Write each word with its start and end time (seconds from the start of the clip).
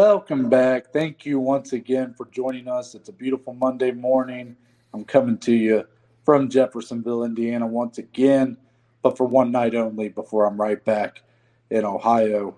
Welcome 0.00 0.48
back. 0.48 0.94
Thank 0.94 1.26
you 1.26 1.38
once 1.38 1.74
again 1.74 2.14
for 2.14 2.24
joining 2.32 2.68
us. 2.68 2.94
It's 2.94 3.10
a 3.10 3.12
beautiful 3.12 3.52
Monday 3.52 3.90
morning. 3.90 4.56
I'm 4.94 5.04
coming 5.04 5.36
to 5.40 5.52
you 5.52 5.86
from 6.24 6.48
Jeffersonville, 6.48 7.22
Indiana, 7.22 7.66
once 7.66 7.98
again, 7.98 8.56
but 9.02 9.18
for 9.18 9.26
one 9.26 9.52
night 9.52 9.74
only 9.74 10.08
before 10.08 10.46
I'm 10.46 10.58
right 10.58 10.82
back 10.82 11.20
in 11.68 11.84
Ohio. 11.84 12.56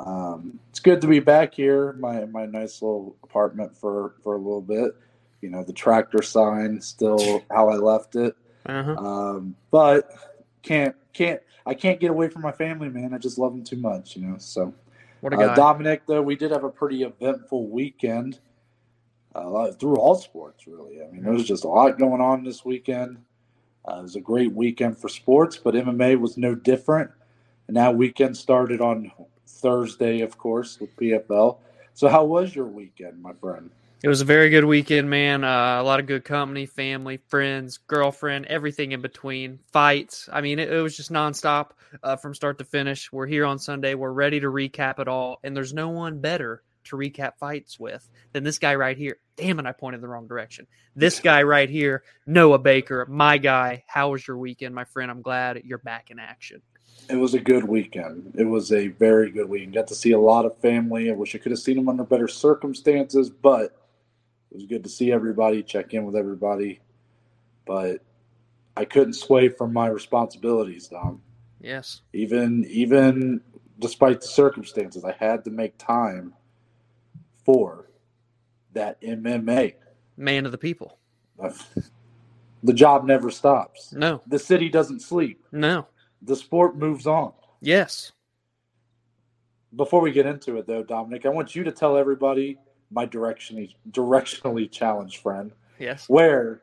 Um, 0.00 0.58
it's 0.70 0.80
good 0.80 1.00
to 1.02 1.06
be 1.06 1.20
back 1.20 1.54
here, 1.54 1.92
my 1.92 2.24
my 2.24 2.44
nice 2.44 2.82
little 2.82 3.14
apartment 3.22 3.76
for 3.76 4.16
for 4.24 4.34
a 4.34 4.38
little 4.38 4.60
bit. 4.60 4.96
You 5.42 5.50
know, 5.50 5.62
the 5.62 5.72
tractor 5.72 6.22
sign 6.22 6.80
still 6.80 7.44
how 7.52 7.68
I 7.68 7.76
left 7.76 8.16
it, 8.16 8.34
Uh-huh. 8.66 8.96
um, 8.96 9.54
but 9.70 10.10
can't 10.62 10.96
can't 11.12 11.40
I 11.66 11.74
can't 11.74 12.00
get 12.00 12.10
away 12.10 12.30
from 12.30 12.42
my 12.42 12.50
family, 12.50 12.88
man. 12.88 13.14
I 13.14 13.18
just 13.18 13.38
love 13.38 13.52
them 13.52 13.62
too 13.62 13.76
much, 13.76 14.16
you 14.16 14.26
know. 14.26 14.38
So. 14.38 14.74
What 15.24 15.32
a 15.32 15.38
Uh. 15.38 15.54
Dominic, 15.54 16.02
though, 16.06 16.20
we 16.20 16.36
did 16.36 16.50
have 16.50 16.64
a 16.64 16.68
pretty 16.68 17.02
eventful 17.02 17.68
weekend 17.68 18.40
uh, 19.34 19.70
through 19.72 19.96
all 19.96 20.16
sports, 20.16 20.66
really. 20.66 21.02
I 21.02 21.10
mean, 21.10 21.22
there 21.22 21.32
was 21.32 21.46
just 21.46 21.64
a 21.64 21.68
lot 21.68 21.98
going 21.98 22.20
on 22.20 22.44
this 22.44 22.62
weekend. 22.62 23.16
Uh, 23.88 24.00
it 24.00 24.02
was 24.02 24.16
a 24.16 24.20
great 24.20 24.52
weekend 24.52 24.98
for 24.98 25.08
sports, 25.08 25.56
but 25.56 25.72
MMA 25.72 26.20
was 26.20 26.36
no 26.36 26.54
different. 26.54 27.10
And 27.68 27.76
that 27.78 27.96
weekend 27.96 28.36
started 28.36 28.82
on 28.82 29.10
Thursday, 29.46 30.20
of 30.20 30.36
course, 30.36 30.78
with 30.78 30.94
PFL. 30.96 31.56
So, 31.94 32.08
how 32.10 32.26
was 32.26 32.54
your 32.54 32.66
weekend, 32.66 33.22
my 33.22 33.32
friend? 33.32 33.70
It 34.04 34.08
was 34.08 34.20
a 34.20 34.26
very 34.26 34.50
good 34.50 34.66
weekend, 34.66 35.08
man. 35.08 35.44
Uh, 35.44 35.80
a 35.80 35.82
lot 35.82 35.98
of 35.98 36.04
good 36.04 36.26
company, 36.26 36.66
family, 36.66 37.20
friends, 37.28 37.78
girlfriend, 37.78 38.44
everything 38.44 38.92
in 38.92 39.00
between. 39.00 39.60
Fights. 39.72 40.28
I 40.30 40.42
mean, 40.42 40.58
it, 40.58 40.70
it 40.70 40.82
was 40.82 40.94
just 40.94 41.10
nonstop 41.10 41.70
uh, 42.02 42.16
from 42.16 42.34
start 42.34 42.58
to 42.58 42.66
finish. 42.66 43.10
We're 43.10 43.26
here 43.26 43.46
on 43.46 43.58
Sunday. 43.58 43.94
We're 43.94 44.12
ready 44.12 44.40
to 44.40 44.48
recap 44.48 44.98
it 44.98 45.08
all, 45.08 45.40
and 45.42 45.56
there's 45.56 45.72
no 45.72 45.88
one 45.88 46.20
better 46.20 46.62
to 46.84 46.96
recap 46.96 47.38
fights 47.38 47.80
with 47.80 48.06
than 48.34 48.44
this 48.44 48.58
guy 48.58 48.74
right 48.74 48.98
here. 48.98 49.20
Damn 49.36 49.58
it, 49.58 49.64
I 49.64 49.72
pointed 49.72 50.02
the 50.02 50.08
wrong 50.08 50.28
direction. 50.28 50.66
This 50.94 51.18
guy 51.18 51.42
right 51.42 51.70
here, 51.70 52.02
Noah 52.26 52.58
Baker, 52.58 53.06
my 53.08 53.38
guy. 53.38 53.84
How 53.86 54.10
was 54.10 54.28
your 54.28 54.36
weekend, 54.36 54.74
my 54.74 54.84
friend? 54.84 55.10
I'm 55.10 55.22
glad 55.22 55.62
you're 55.64 55.78
back 55.78 56.10
in 56.10 56.18
action. 56.18 56.60
It 57.08 57.16
was 57.16 57.32
a 57.32 57.40
good 57.40 57.64
weekend. 57.64 58.34
It 58.36 58.44
was 58.44 58.70
a 58.70 58.88
very 58.88 59.30
good 59.30 59.48
weekend. 59.48 59.72
Got 59.72 59.88
to 59.88 59.94
see 59.94 60.12
a 60.12 60.18
lot 60.18 60.44
of 60.44 60.58
family. 60.58 61.10
I 61.10 61.14
wish 61.14 61.34
I 61.34 61.38
could 61.38 61.52
have 61.52 61.58
seen 61.58 61.76
them 61.76 61.88
under 61.88 62.04
better 62.04 62.28
circumstances, 62.28 63.30
but 63.30 63.74
it 64.54 64.58
was 64.58 64.66
good 64.66 64.84
to 64.84 64.88
see 64.88 65.10
everybody, 65.10 65.64
check 65.64 65.94
in 65.94 66.04
with 66.04 66.14
everybody. 66.14 66.80
But 67.66 68.02
I 68.76 68.84
couldn't 68.84 69.14
sway 69.14 69.48
from 69.48 69.72
my 69.72 69.88
responsibilities, 69.88 70.86
Dom. 70.86 71.22
Yes. 71.60 72.02
Even 72.12 72.64
even 72.68 73.40
despite 73.80 74.20
the 74.20 74.28
circumstances, 74.28 75.04
I 75.04 75.12
had 75.18 75.44
to 75.44 75.50
make 75.50 75.76
time 75.76 76.34
for 77.44 77.90
that 78.74 79.02
MMA. 79.02 79.74
Man 80.16 80.46
of 80.46 80.52
the 80.52 80.58
people. 80.58 80.98
The 82.62 82.72
job 82.72 83.04
never 83.04 83.30
stops. 83.30 83.92
No. 83.92 84.22
The 84.28 84.38
city 84.38 84.68
doesn't 84.68 85.00
sleep. 85.00 85.44
No. 85.50 85.88
The 86.22 86.36
sport 86.36 86.76
moves 86.76 87.08
on. 87.08 87.32
Yes. 87.60 88.12
Before 89.74 90.00
we 90.00 90.12
get 90.12 90.26
into 90.26 90.58
it, 90.58 90.66
though, 90.68 90.84
Dominic, 90.84 91.26
I 91.26 91.30
want 91.30 91.56
you 91.56 91.64
to 91.64 91.72
tell 91.72 91.96
everybody, 91.96 92.58
my 92.90 93.06
directionally 93.06 93.74
directionally 93.90 94.70
challenged 94.70 95.18
friend, 95.18 95.52
Yes. 95.78 96.08
where 96.08 96.60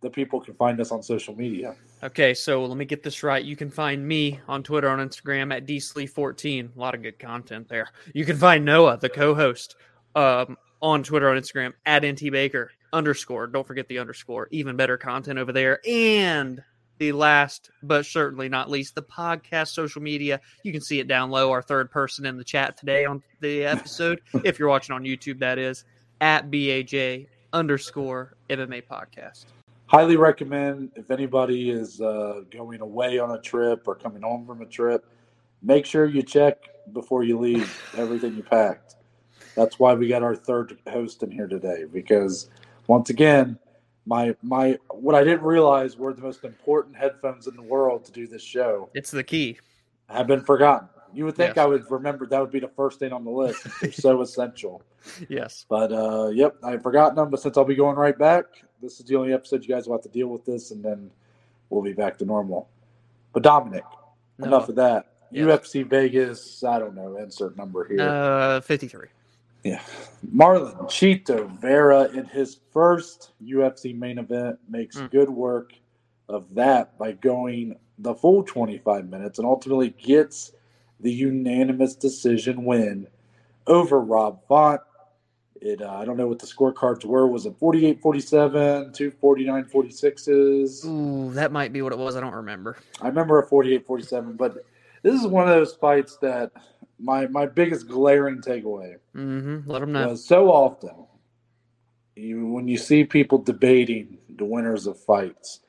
the 0.00 0.10
people 0.10 0.40
can 0.40 0.54
find 0.54 0.80
us 0.80 0.90
on 0.90 1.02
social 1.02 1.34
media. 1.34 1.76
Okay, 2.02 2.34
so 2.34 2.64
let 2.64 2.76
me 2.76 2.84
get 2.84 3.04
this 3.04 3.22
right. 3.22 3.44
You 3.44 3.54
can 3.54 3.70
find 3.70 4.06
me 4.06 4.40
on 4.48 4.64
Twitter, 4.64 4.88
on 4.88 4.98
Instagram 4.98 5.54
at 5.54 5.66
dslee14. 5.66 6.74
A 6.74 6.78
lot 6.78 6.94
of 6.96 7.02
good 7.02 7.18
content 7.20 7.68
there. 7.68 7.88
You 8.12 8.24
can 8.24 8.36
find 8.36 8.64
Noah, 8.64 8.98
the 9.00 9.08
co-host, 9.08 9.76
um, 10.16 10.56
on 10.80 11.04
Twitter, 11.04 11.30
on 11.30 11.36
Instagram 11.36 11.72
at 11.86 12.02
ntbaker 12.02 12.68
underscore. 12.92 13.46
Don't 13.46 13.66
forget 13.66 13.86
the 13.86 14.00
underscore. 14.00 14.48
Even 14.50 14.74
better 14.74 14.96
content 14.98 15.38
over 15.38 15.52
there. 15.52 15.78
And 15.86 16.60
the 16.98 17.12
last, 17.12 17.70
but 17.82 18.06
certainly 18.06 18.48
not 18.48 18.70
least, 18.70 18.94
the 18.94 19.02
podcast 19.02 19.68
social 19.68 20.02
media. 20.02 20.40
You 20.62 20.72
can 20.72 20.80
see 20.80 21.00
it 21.00 21.08
down 21.08 21.30
low. 21.30 21.50
Our 21.50 21.62
third 21.62 21.90
person 21.90 22.26
in 22.26 22.36
the 22.36 22.44
chat 22.44 22.76
today 22.76 23.04
on 23.04 23.22
the 23.40 23.64
episode, 23.64 24.20
if 24.44 24.58
you're 24.58 24.68
watching 24.68 24.94
on 24.94 25.02
YouTube, 25.02 25.38
that 25.40 25.58
is 25.58 25.84
at 26.20 26.50
baj 26.50 27.26
underscore 27.52 28.34
MMA 28.48 28.84
podcast. 28.86 29.46
highly 29.86 30.16
recommend 30.16 30.90
if 30.96 31.10
anybody 31.10 31.70
is 31.70 32.00
uh, 32.00 32.42
going 32.50 32.80
away 32.80 33.18
on 33.18 33.32
a 33.32 33.40
trip 33.40 33.86
or 33.86 33.94
coming 33.94 34.22
home 34.22 34.46
from 34.46 34.62
a 34.62 34.66
trip, 34.66 35.04
make 35.62 35.84
sure 35.84 36.06
you 36.06 36.22
check 36.22 36.68
before 36.92 37.22
you 37.24 37.38
leave 37.38 37.82
everything 37.96 38.34
you 38.36 38.42
packed. 38.42 38.96
That's 39.54 39.78
why 39.78 39.94
we 39.94 40.08
got 40.08 40.22
our 40.22 40.34
third 40.34 40.78
host 40.88 41.22
in 41.22 41.30
here 41.30 41.46
today 41.46 41.84
because 41.92 42.48
once 42.86 43.10
again, 43.10 43.58
my 44.06 44.34
my 44.42 44.78
what 44.90 45.14
I 45.14 45.22
didn't 45.24 45.42
realize 45.42 45.96
were 45.96 46.12
the 46.12 46.22
most 46.22 46.44
important 46.44 46.96
headphones 46.96 47.46
in 47.46 47.54
the 47.56 47.62
world 47.62 48.04
to 48.06 48.12
do 48.12 48.26
this 48.26 48.42
show 48.42 48.90
It's 48.94 49.10
the 49.10 49.22
key. 49.22 49.58
have 50.08 50.26
been 50.26 50.42
forgotten. 50.44 50.88
You 51.14 51.26
would 51.26 51.36
think 51.36 51.56
Yes. 51.56 51.62
I 51.62 51.66
would 51.66 51.88
remember 51.90 52.26
that 52.26 52.40
would 52.40 52.50
be 52.50 52.58
the 52.60 52.68
first 52.68 52.98
thing 52.98 53.12
on 53.12 53.22
the 53.24 53.30
list. 53.30 53.66
They're 53.80 53.92
so 53.92 54.22
essential. 54.22 54.82
Yes. 55.28 55.66
But 55.68 55.92
uh, 55.92 56.28
yep, 56.32 56.56
I've 56.64 56.82
forgotten 56.82 57.16
them. 57.16 57.28
But 57.30 57.40
since 57.40 57.56
I'll 57.58 57.64
be 57.66 57.74
going 57.74 57.96
right 57.96 58.16
back, 58.18 58.44
this 58.80 58.98
is 58.98 59.04
the 59.06 59.16
only 59.16 59.32
episode 59.34 59.62
you 59.62 59.68
guys 59.68 59.86
will 59.86 59.94
have 59.94 60.02
to 60.04 60.08
deal 60.08 60.28
with 60.28 60.44
this, 60.46 60.70
and 60.70 60.82
then 60.82 61.10
we'll 61.70 61.82
be 61.82 61.92
back 61.92 62.16
to 62.18 62.24
normal. 62.24 62.68
But 63.34 63.42
Dominic, 63.42 63.84
No. 64.38 64.46
enough 64.46 64.68
of 64.70 64.76
that. 64.76 65.06
Yes. 65.30 65.44
UFC 65.46 65.86
Vegas, 65.86 66.64
I 66.64 66.78
don't 66.78 66.94
know, 66.94 67.16
insert 67.16 67.56
number 67.56 67.84
here. 67.86 68.00
Uh, 68.00 68.60
53. 68.62 69.08
Yeah. 69.64 69.80
Marlon 70.34 70.76
Chito 70.86 71.48
Vera 71.60 72.04
in 72.12 72.24
his 72.26 72.58
first 72.72 73.32
UFC 73.42 73.96
main 73.96 74.18
event 74.18 74.58
makes 74.68 74.96
Mm. 74.98 75.10
good 75.10 75.30
work 75.30 75.72
of 76.28 76.54
that 76.54 76.98
by 76.98 77.12
going 77.12 77.76
the 77.98 78.14
full 78.14 78.42
25 78.42 79.08
minutes 79.08 79.38
and 79.38 79.46
ultimately 79.46 79.90
gets 79.90 80.52
the 81.00 81.12
unanimous 81.12 81.94
decision 81.94 82.64
win 82.64 83.06
over 83.66 84.00
Rob 84.00 84.40
Font. 84.48 84.80
It 85.60 85.80
uh, 85.80 85.92
I 85.94 86.04
don't 86.04 86.16
know 86.16 86.26
what 86.26 86.40
the 86.40 86.46
scorecards 86.46 87.04
were. 87.04 87.28
Was 87.28 87.46
it 87.46 87.54
48 87.58 88.00
47, 88.02 88.92
two 88.92 89.12
49 89.12 89.64
46s? 89.66 90.84
Ooh, 90.86 91.30
that 91.34 91.52
might 91.52 91.72
be 91.72 91.82
what 91.82 91.92
it 91.92 91.98
was. 91.98 92.16
I 92.16 92.20
don't 92.20 92.34
remember. 92.34 92.76
I 93.00 93.06
remember 93.06 93.38
a 93.40 93.46
48 93.46 93.86
47, 93.86 94.32
but 94.36 94.64
this 95.02 95.14
is 95.20 95.26
one 95.26 95.48
of 95.48 95.54
those 95.54 95.74
fights 95.74 96.16
that 96.22 96.50
my 96.98 97.26
my 97.26 97.46
biggest 97.46 97.88
glaring 97.88 98.40
takeaway 98.40 98.96
Mm-hmm. 99.14 99.70
Let 99.70 99.80
them 99.80 99.92
know. 99.92 100.14
so 100.14 100.50
often 100.50 101.06
you, 102.16 102.46
when 102.46 102.68
you 102.68 102.76
see 102.76 103.04
people 103.04 103.38
debating 103.38 104.18
the 104.36 104.44
winners 104.44 104.86
of 104.86 104.98
fights, 104.98 105.60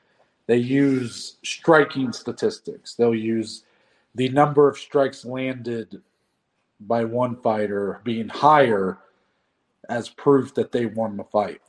they 0.46 0.56
use 0.56 1.38
striking 1.42 2.12
statistics. 2.12 2.94
They'll 2.94 3.14
use 3.14 3.64
the 4.14 4.28
number 4.28 4.68
of 4.68 4.78
strikes 4.78 5.24
landed 5.24 6.02
by 6.80 7.04
one 7.04 7.36
fighter 7.40 8.00
being 8.04 8.28
higher 8.28 8.98
as 9.88 10.08
proof 10.08 10.54
that 10.54 10.72
they 10.72 10.86
won 10.86 11.16
the 11.16 11.24
fight. 11.24 11.60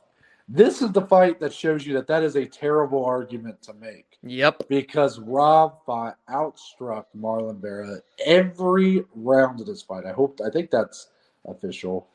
This 0.48 0.80
is 0.80 0.92
the 0.92 1.02
fight 1.02 1.40
that 1.40 1.52
shows 1.52 1.84
you 1.84 1.92
that 1.94 2.06
that 2.06 2.22
is 2.22 2.36
a 2.36 2.46
terrible 2.46 3.04
argument 3.04 3.60
to 3.62 3.74
make 3.74 4.18
Yep. 4.22 4.68
because 4.68 5.18
Rob 5.18 5.84
Font 5.84 6.14
outstruck 6.30 7.06
Marlon 7.18 7.60
Vera 7.60 7.98
every 8.24 9.04
round 9.14 9.60
of 9.60 9.66
this 9.66 9.82
fight. 9.82 10.06
I 10.06 10.12
hope 10.12 10.40
I 10.44 10.50
think 10.50 10.70
that's 10.70 11.08
official. 11.46 12.06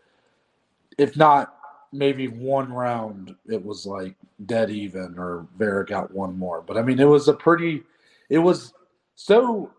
If 0.98 1.18
not, 1.18 1.56
maybe 1.92 2.30
one 2.30 2.72
round 2.72 3.36
it 3.48 3.64
was 3.64 3.86
like 3.86 4.16
dead 4.46 4.70
even 4.70 5.16
or 5.18 5.46
Vera 5.58 5.86
got 5.86 6.14
one 6.14 6.38
more. 6.38 6.62
But 6.62 6.78
I 6.78 6.82
mean 6.84 7.00
it 7.00 7.08
was 7.08 7.28
a 7.28 7.34
pretty 7.34 7.84
it 8.30 8.40
was 8.40 8.74
so 9.16 9.72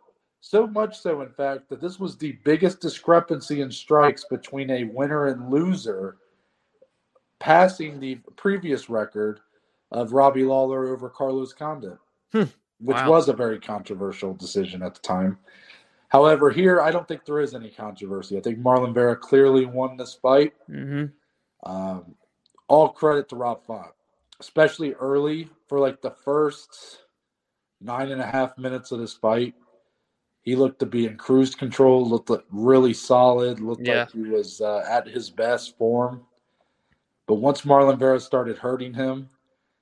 so 0.43 0.67
much 0.67 1.01
so 1.01 1.23
in 1.23 1.31
fact 1.31 1.71
that 1.71 1.81
this 1.81 1.99
was 1.99 2.19
the 2.19 2.33
biggest 2.45 2.81
discrepancy 2.81 3.63
in 3.63 3.71
strikes 3.71 4.25
between 4.25 4.71
a 4.71 4.85
winner 4.85 5.29
and 5.29 5.51
loser 5.51 6.19
passing 7.43 7.99
the 7.99 8.15
previous 8.37 8.89
record 8.89 9.41
of 9.91 10.13
Robbie 10.13 10.45
Lawler 10.45 10.89
over 10.93 11.09
Carlos 11.11 11.53
Condit 11.53 11.99
Hmm. 12.33 12.45
which 12.79 12.97
Wow. 12.97 13.11
was 13.11 13.29
a 13.29 13.33
very 13.33 13.59
controversial 13.59 14.33
decision 14.33 14.81
at 14.83 14.95
the 14.95 15.01
time. 15.01 15.39
However, 16.09 16.51
here 16.51 16.81
I 16.81 16.91
don't 16.93 17.07
think 17.09 17.25
there 17.25 17.41
is 17.41 17.53
any 17.55 17.71
controversy. 17.71 18.37
I 18.39 18.41
think 18.41 18.59
Marlon 18.61 18.95
Vera 18.95 19.17
clearly 19.17 19.67
won 19.67 19.97
this 19.97 20.15
fight. 20.15 20.55
Mm-hmm. 20.71 21.07
Um, 21.71 22.15
all 22.69 22.89
credit 22.91 23.29
to 23.31 23.37
Rob 23.37 23.65
Font, 23.67 23.91
especially 24.41 24.95
early 24.95 25.49
for 25.69 25.79
like 25.81 26.01
the 26.01 26.11
first 26.13 27.01
nine 27.81 28.11
and 28.13 28.21
a 28.21 28.27
half 28.27 28.57
minutes 28.59 28.93
of 28.93 29.01
this 29.01 29.15
fight. 29.15 29.55
He 30.43 30.55
looked 30.57 30.79
to 30.81 30.87
be 30.87 31.07
in 31.07 31.17
cruise 31.17 31.55
control, 31.57 32.09
looked 32.09 32.31
like 32.31 32.45
really 32.51 32.95
solid, 32.95 33.59
looked 33.61 33.87
Yeah. 33.87 34.01
like 34.01 34.13
he 34.13 34.23
was 34.23 34.61
uh, 34.61 34.85
at 34.89 35.07
his 35.09 35.29
best 35.31 35.77
form. 35.77 36.25
But 37.27 37.35
once 37.37 37.63
Marlon 37.63 37.99
Vera 37.99 38.21
started 38.21 38.59
hurting 38.59 38.95
him, 38.95 39.29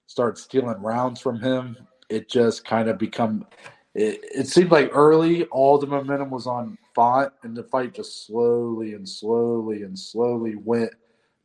started 0.06 0.38
stealing 0.38 0.80
rounds 0.82 1.20
from 1.20 1.40
him, 1.40 1.76
it 2.08 2.28
just 2.28 2.64
kind 2.64 2.88
of 2.88 2.98
become 2.98 3.46
it, 3.94 4.20
it 4.22 4.46
seemed 4.46 4.70
like 4.70 4.90
early 4.92 5.44
all 5.46 5.76
the 5.78 5.86
momentum 5.86 6.30
was 6.30 6.46
on 6.46 6.78
Font, 6.94 7.32
and 7.42 7.56
the 7.56 7.64
fight 7.64 7.94
just 7.94 8.26
slowly 8.26 8.94
and 8.94 9.08
slowly 9.08 9.82
and 9.82 9.98
slowly 9.98 10.54
went 10.56 10.92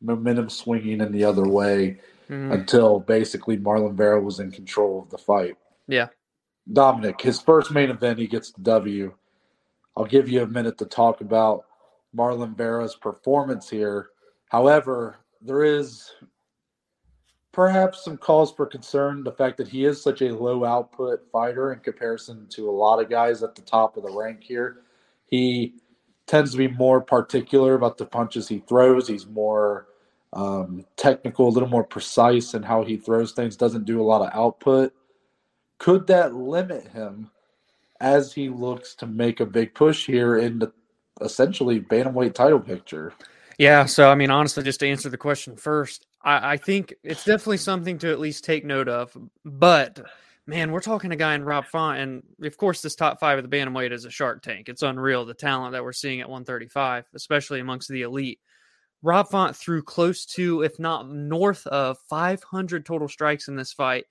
momentum 0.00 0.48
swinging 0.48 1.00
in 1.00 1.10
the 1.12 1.24
other 1.24 1.48
way 1.48 1.98
Mhm. 2.28 2.52
until 2.52 3.00
basically 3.00 3.56
Marlon 3.56 3.94
Vera 3.94 4.20
was 4.20 4.40
in 4.40 4.50
control 4.50 5.00
of 5.02 5.10
the 5.10 5.18
fight. 5.18 5.56
Yeah. 5.86 6.08
Dominic, 6.72 7.20
his 7.20 7.40
first 7.40 7.70
main 7.70 7.90
event, 7.90 8.18
he 8.18 8.26
gets 8.26 8.50
the 8.50 8.60
W. 8.62 9.14
I'll 9.96 10.04
give 10.04 10.28
you 10.28 10.42
a 10.42 10.46
minute 10.46 10.76
to 10.78 10.86
talk 10.86 11.20
about 11.20 11.64
Marlon 12.14 12.56
Vera's 12.56 12.96
performance 12.96 13.70
here. 13.70 14.10
However, 14.50 15.16
there 15.40 15.64
is 15.64 16.12
perhaps 17.52 18.04
some 18.04 18.18
cause 18.18 18.52
for 18.52 18.66
concern 18.66 19.24
the 19.24 19.32
fact 19.32 19.56
that 19.56 19.68
he 19.68 19.84
is 19.86 20.02
such 20.02 20.20
a 20.20 20.34
low 20.34 20.64
output 20.64 21.26
fighter 21.32 21.72
in 21.72 21.78
comparison 21.80 22.46
to 22.50 22.68
a 22.68 22.70
lot 22.70 23.00
of 23.00 23.08
guys 23.08 23.42
at 23.42 23.54
the 23.54 23.62
top 23.62 23.96
of 23.96 24.02
the 24.02 24.10
rank 24.10 24.42
here. 24.42 24.82
He 25.26 25.74
tends 26.26 26.52
to 26.52 26.58
be 26.58 26.68
more 26.68 27.00
particular 27.00 27.74
about 27.74 27.96
the 27.96 28.04
punches 28.04 28.46
he 28.46 28.58
throws. 28.58 29.08
He's 29.08 29.26
more 29.26 29.86
um, 30.32 30.84
technical, 30.96 31.48
a 31.48 31.50
little 31.50 31.68
more 31.68 31.84
precise 31.84 32.52
in 32.52 32.62
how 32.62 32.84
he 32.84 32.96
throws 32.96 33.32
things, 33.32 33.56
doesn't 33.56 33.86
do 33.86 34.00
a 34.00 34.04
lot 34.04 34.20
of 34.20 34.38
output. 34.38 34.92
Could 35.78 36.06
that 36.08 36.34
limit 36.34 36.88
him 36.88 37.30
as 38.00 38.32
he 38.34 38.48
looks 38.48 38.94
to 38.96 39.06
make 39.06 39.40
a 39.40 39.46
big 39.46 39.74
push 39.74 40.06
here 40.06 40.36
in 40.36 40.58
the 40.58 40.72
essentially 41.22 41.80
bantamweight 41.80 42.34
title 42.34 42.60
picture? 42.60 43.14
Yeah, 43.58 43.86
so 43.86 44.10
I 44.10 44.14
mean, 44.14 44.30
honestly, 44.30 44.62
just 44.62 44.80
to 44.80 44.88
answer 44.88 45.08
the 45.08 45.16
question 45.16 45.56
first, 45.56 46.06
I, 46.22 46.52
I 46.52 46.56
think 46.56 46.94
it's 47.02 47.24
definitely 47.24 47.56
something 47.58 47.98
to 47.98 48.10
at 48.10 48.20
least 48.20 48.44
take 48.44 48.64
note 48.64 48.88
of. 48.88 49.16
But 49.44 50.00
man, 50.46 50.72
we're 50.72 50.80
talking 50.80 51.10
a 51.12 51.16
guy 51.16 51.34
in 51.34 51.44
Rob 51.44 51.64
Font, 51.66 51.98
and 51.98 52.22
of 52.42 52.56
course, 52.58 52.82
this 52.82 52.94
top 52.94 53.18
five 53.18 53.38
of 53.38 53.48
the 53.48 53.56
bantamweight 53.56 53.92
is 53.92 54.04
a 54.04 54.10
Shark 54.10 54.42
Tank. 54.42 54.68
It's 54.68 54.82
unreal 54.82 55.24
the 55.24 55.34
talent 55.34 55.72
that 55.72 55.82
we're 55.82 55.92
seeing 55.92 56.20
at 56.20 56.28
135, 56.28 57.06
especially 57.14 57.60
amongst 57.60 57.88
the 57.88 58.02
elite. 58.02 58.40
Rob 59.02 59.28
Font 59.28 59.56
threw 59.56 59.82
close 59.82 60.26
to, 60.26 60.62
if 60.62 60.78
not 60.78 61.08
north 61.08 61.66
of, 61.68 61.98
500 62.10 62.84
total 62.84 63.08
strikes 63.08 63.48
in 63.48 63.56
this 63.56 63.72
fight, 63.72 64.04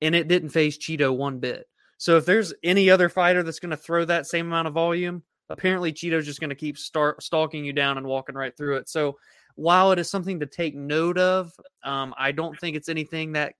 and 0.00 0.14
it 0.14 0.28
didn't 0.28 0.50
phase 0.50 0.78
Chito 0.78 1.16
one 1.16 1.40
bit. 1.40 1.66
So 1.98 2.16
if 2.16 2.26
there's 2.26 2.52
any 2.62 2.90
other 2.90 3.08
fighter 3.08 3.42
that's 3.42 3.60
going 3.60 3.70
to 3.70 3.76
throw 3.76 4.04
that 4.04 4.26
same 4.26 4.46
amount 4.46 4.68
of 4.68 4.74
volume, 4.74 5.22
apparently 5.52 5.92
Chito's 5.92 6.26
just 6.26 6.40
going 6.40 6.50
to 6.50 6.56
keep 6.56 6.78
start 6.78 7.22
stalking 7.22 7.64
you 7.64 7.72
down 7.72 7.98
and 7.98 8.06
walking 8.06 8.34
right 8.34 8.56
through 8.56 8.76
it. 8.76 8.88
So 8.88 9.18
while 9.54 9.92
it 9.92 9.98
is 9.98 10.10
something 10.10 10.40
to 10.40 10.46
take 10.46 10.74
note 10.74 11.18
of, 11.18 11.52
um, 11.84 12.14
I 12.18 12.32
don't 12.32 12.58
think 12.58 12.76
it's 12.76 12.88
anything 12.88 13.32
that 13.32 13.54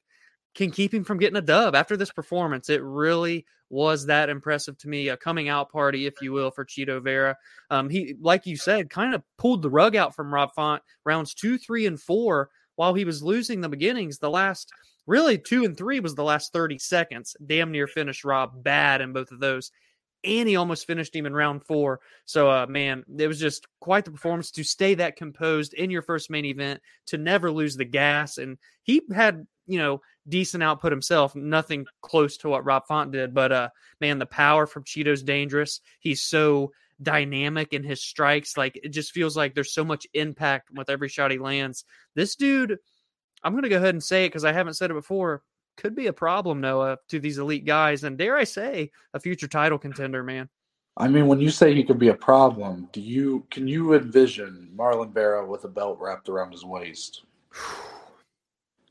can 0.55 0.71
keep 0.71 0.93
him 0.93 1.05
from 1.05 1.19
getting 1.19 1.37
a 1.37 1.43
dub 1.43 1.75
after 1.75 1.97
this 1.97 2.11
performance. 2.11 2.69
It 2.69 2.83
really 2.83 3.47
was 3.71 4.07
that 4.07 4.29
impressive 4.29 4.77
to 4.79 4.89
me, 4.89 5.09
a 5.09 5.17
coming 5.17 5.49
out 5.49 5.71
party, 5.71 6.07
if 6.07 6.15
you 6.21 6.33
will, 6.33 6.51
for 6.51 6.65
Chito 6.65 7.03
Vera. 7.03 7.37
Um, 7.71 7.89
he, 7.89 8.15
like 8.21 8.47
you 8.47 8.57
said, 8.57 8.91
kind 8.91 9.15
of 9.15 9.23
pulled 9.39 9.63
the 9.63 9.71
rug 9.71 9.97
out 9.97 10.15
from 10.15 10.33
Rob 10.33 10.53
Font 10.55 10.83
rounds 11.05 11.35
two, 11.35 11.57
three, 11.57 11.87
and 11.87 12.01
four 12.01 12.51
while 12.77 12.95
he 12.95 13.05
was 13.05 13.23
losing 13.23 13.61
the 13.61 13.69
beginnings. 13.71 14.19
The 14.19 14.31
last, 14.31 14.71
really, 15.07 15.39
two 15.39 15.65
and 15.65 15.77
three 15.77 16.01
was 16.01 16.15
the 16.15 16.25
last 16.25 16.53
30 16.53 16.79
seconds. 16.79 17.35
Damn 17.47 17.71
near 17.71 17.87
finished 17.87 18.25
Rob 18.25 18.63
bad 18.63 19.01
in 19.01 19.15
both 19.15 19.31
of 19.31 19.41
those 19.41 19.71
and 20.25 20.49
he 20.49 20.57
almost 20.57 20.87
finished 20.87 21.15
him 21.15 21.27
in 21.27 21.35
round 21.35 21.65
four. 21.65 22.01
So, 22.25 22.51
uh, 22.51 22.67
man, 22.69 23.05
it 23.19 23.27
was 23.27 23.41
just 23.41 23.67
quite 23.81 24.05
the 24.05 24.11
performance 24.11 24.51
to 24.53 24.65
stay 24.65 24.95
that 24.95 25.17
composed 25.17 25.75
in 25.75 25.91
your 25.91 26.03
first 26.03 26.31
main 26.31 26.45
event, 26.45 26.81
to 27.07 27.19
never 27.19 27.51
lose 27.51 27.77
the 27.77 27.85
gas. 27.85 28.39
And 28.39 28.59
he 28.83 29.03
had, 29.13 29.47
you 29.67 29.79
know, 29.79 30.01
decent 30.29 30.63
output 30.63 30.93
himself, 30.93 31.35
nothing 31.35 31.87
close 32.01 32.37
to 32.39 32.49
what 32.49 32.65
Rob 32.65 32.87
Font 32.87 33.13
did. 33.13 33.35
But, 33.35 33.53
uh, 33.53 33.69
man, 34.01 34.19
the 34.19 34.27
power 34.27 34.67
from 34.67 34.85
Chito's 34.85 35.23
dangerous. 35.23 35.81
He's 35.99 36.23
so 36.23 36.73
dynamic 37.01 37.73
in 37.73 37.83
his 37.83 38.03
strikes. 38.03 38.57
Like, 38.57 38.79
it 38.83 38.91
just 38.91 39.13
feels 39.13 39.37
like 39.37 39.55
there's 39.55 39.75
so 39.75 39.85
much 39.85 40.07
impact 40.15 40.71
with 40.73 40.91
every 40.91 41.09
shot 41.09 41.33
he 41.33 41.39
lands. 41.39 41.85
This 42.15 42.37
dude, 42.37 42.79
I'm 43.43 43.53
going 43.53 43.65
to 43.65 43.69
go 43.69 43.79
ahead 43.79 43.95
and 43.95 44.03
say 44.03 44.25
it 44.25 44.29
because 44.29 44.45
I 44.45 44.53
haven't 44.53 44.75
said 44.75 44.91
it 44.91 44.95
before 44.95 45.43
could 45.77 45.95
be 45.95 46.07
a 46.07 46.13
problem, 46.13 46.61
Noah, 46.61 46.99
to 47.09 47.21
these 47.21 47.39
elite 47.39 47.65
guys, 47.65 48.05
and 48.05 48.19
dare 48.19 48.37
I 48.37 48.45
say, 48.45 48.91
a 49.15 49.21
future 49.21 49.49
title 49.49 49.79
contender, 49.79 50.23
man. 50.23 50.49
I 50.97 51.09
mean, 51.09 51.27
when 51.27 51.41
you 51.41 51.51
say 51.51 51.75
he 51.75 51.85
could 51.85 51.99
be 51.99 52.09
a 52.09 52.15
problem, 52.15 52.89
do 52.93 53.01
you 53.01 53.47
can 53.51 53.67
you 53.67 53.95
envision 53.95 54.71
Marlon 54.77 55.13
Vera 55.13 55.47
with 55.47 55.65
a 55.65 55.69
belt 55.69 55.99
wrapped 56.01 56.29
around 56.29 56.53
his 56.53 56.65
waist? 56.65 57.23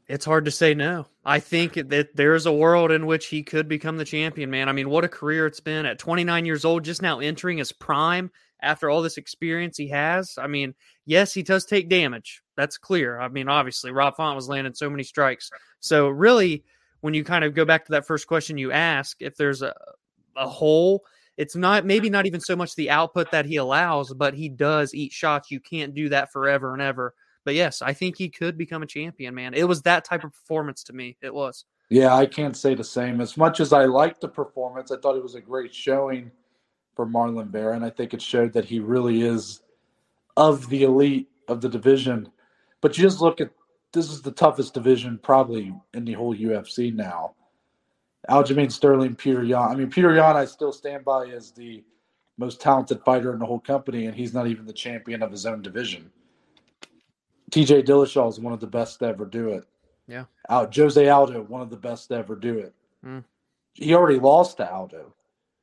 It's 0.07 0.25
hard 0.25 0.43
to 0.43 0.51
say 0.51 0.73
no. 0.73 1.07
I 1.23 1.39
think 1.39 1.75
that 1.75 2.17
there's 2.17 2.45
a 2.45 2.51
world 2.51 2.91
in 2.91 3.05
which 3.05 3.27
he 3.27 3.43
could 3.43 3.69
become 3.69 3.95
the 3.95 4.03
champion, 4.03 4.49
man. 4.49 4.67
I 4.67 4.73
mean, 4.73 4.89
what 4.89 5.05
a 5.05 5.07
career 5.07 5.45
it's 5.45 5.61
been 5.61 5.85
at 5.85 5.99
29 5.99 6.45
years 6.45 6.65
old, 6.65 6.83
just 6.83 7.01
now 7.01 7.19
entering 7.19 7.59
his 7.59 7.71
prime 7.71 8.29
after 8.61 8.89
all 8.89 9.01
this 9.01 9.15
experience 9.15 9.77
he 9.77 9.87
has. 9.87 10.37
I 10.37 10.47
mean, 10.47 10.75
yes, 11.05 11.33
he 11.33 11.43
does 11.43 11.63
take 11.63 11.87
damage. 11.87 12.41
That's 12.57 12.77
clear. 12.77 13.19
I 13.19 13.27
mean, 13.27 13.47
obviously, 13.47 13.91
Rob 13.91 14.15
Font 14.15 14.35
was 14.35 14.49
landing 14.49 14.73
so 14.73 14.89
many 14.89 15.03
strikes. 15.03 15.49
So, 15.79 16.09
really, 16.09 16.63
when 17.01 17.13
you 17.13 17.23
kind 17.23 17.43
of 17.43 17.53
go 17.53 17.65
back 17.65 17.85
to 17.85 17.91
that 17.93 18.05
first 18.05 18.27
question 18.27 18.57
you 18.57 18.71
ask, 18.71 19.17
if 19.21 19.35
there's 19.35 19.61
a, 19.61 19.73
a 20.35 20.47
hole, 20.47 21.03
it's 21.37 21.55
not 21.55 21.85
maybe 21.85 22.09
not 22.09 22.25
even 22.25 22.39
so 22.39 22.55
much 22.55 22.75
the 22.75 22.89
output 22.89 23.31
that 23.31 23.45
he 23.45 23.55
allows, 23.55 24.13
but 24.13 24.33
he 24.33 24.49
does 24.49 24.93
eat 24.93 25.11
shots. 25.11 25.49
You 25.49 25.59
can't 25.59 25.95
do 25.95 26.09
that 26.09 26.31
forever 26.31 26.73
and 26.73 26.81
ever. 26.81 27.15
But 27.43 27.55
yes, 27.55 27.81
I 27.81 27.93
think 27.93 28.17
he 28.17 28.29
could 28.29 28.57
become 28.57 28.83
a 28.83 28.87
champion, 28.87 29.33
man. 29.33 29.53
It 29.53 29.63
was 29.63 29.81
that 29.83 30.05
type 30.05 30.23
of 30.23 30.31
performance 30.31 30.83
to 30.85 30.93
me. 30.93 31.17
It 31.21 31.33
was. 31.33 31.65
Yeah, 31.89 32.13
I 32.13 32.25
can't 32.25 32.55
say 32.55 32.75
the 32.75 32.83
same. 32.83 33.19
As 33.19 33.35
much 33.35 33.59
as 33.59 33.73
I 33.73 33.85
liked 33.85 34.21
the 34.21 34.27
performance, 34.27 34.91
I 34.91 34.97
thought 34.97 35.17
it 35.17 35.23
was 35.23 35.35
a 35.35 35.41
great 35.41 35.73
showing 35.73 36.31
for 36.95 37.05
Marlon 37.05 37.53
and 37.75 37.83
I 37.83 37.89
think 37.89 38.13
it 38.13 38.21
showed 38.21 38.53
that 38.53 38.65
he 38.65 38.79
really 38.79 39.23
is 39.23 39.61
of 40.37 40.69
the 40.69 40.83
elite 40.83 41.29
of 41.47 41.61
the 41.61 41.69
division. 41.69 42.29
But 42.81 42.97
you 42.97 43.03
just 43.03 43.21
look 43.21 43.39
at 43.39 43.51
this 43.93 44.09
is 44.09 44.21
the 44.21 44.31
toughest 44.31 44.73
division 44.73 45.19
probably 45.21 45.73
in 45.93 46.05
the 46.05 46.13
whole 46.13 46.35
UFC 46.35 46.93
now. 46.93 47.35
Aljamain 48.29 48.71
Sterling, 48.71 49.15
Peter 49.15 49.43
Yan. 49.43 49.69
I 49.69 49.75
mean, 49.75 49.89
Peter 49.89 50.13
Yan, 50.13 50.37
I 50.37 50.45
still 50.45 50.71
stand 50.71 51.03
by 51.03 51.27
as 51.27 51.51
the 51.51 51.83
most 52.37 52.61
talented 52.61 53.01
fighter 53.03 53.33
in 53.33 53.39
the 53.39 53.45
whole 53.45 53.59
company, 53.59 54.05
and 54.05 54.15
he's 54.15 54.33
not 54.33 54.47
even 54.47 54.65
the 54.65 54.73
champion 54.73 55.21
of 55.21 55.31
his 55.31 55.45
own 55.45 55.61
division. 55.61 56.11
TJ 57.51 57.85
Dillashaw 57.85 58.29
is 58.29 58.39
one 58.39 58.53
of 58.53 58.59
the 58.59 58.67
best 58.67 58.99
to 58.99 59.05
ever 59.05 59.25
do 59.25 59.49
it. 59.49 59.65
Yeah. 60.07 60.25
Out 60.49 60.75
Jose 60.75 61.07
Aldo, 61.07 61.43
one 61.43 61.61
of 61.61 61.69
the 61.69 61.77
best 61.77 62.09
to 62.09 62.15
ever 62.15 62.35
do 62.35 62.57
it. 62.59 62.73
Mm. 63.05 63.23
He 63.73 63.93
already 63.93 64.19
lost 64.19 64.57
to 64.57 64.71
Aldo. 64.71 65.13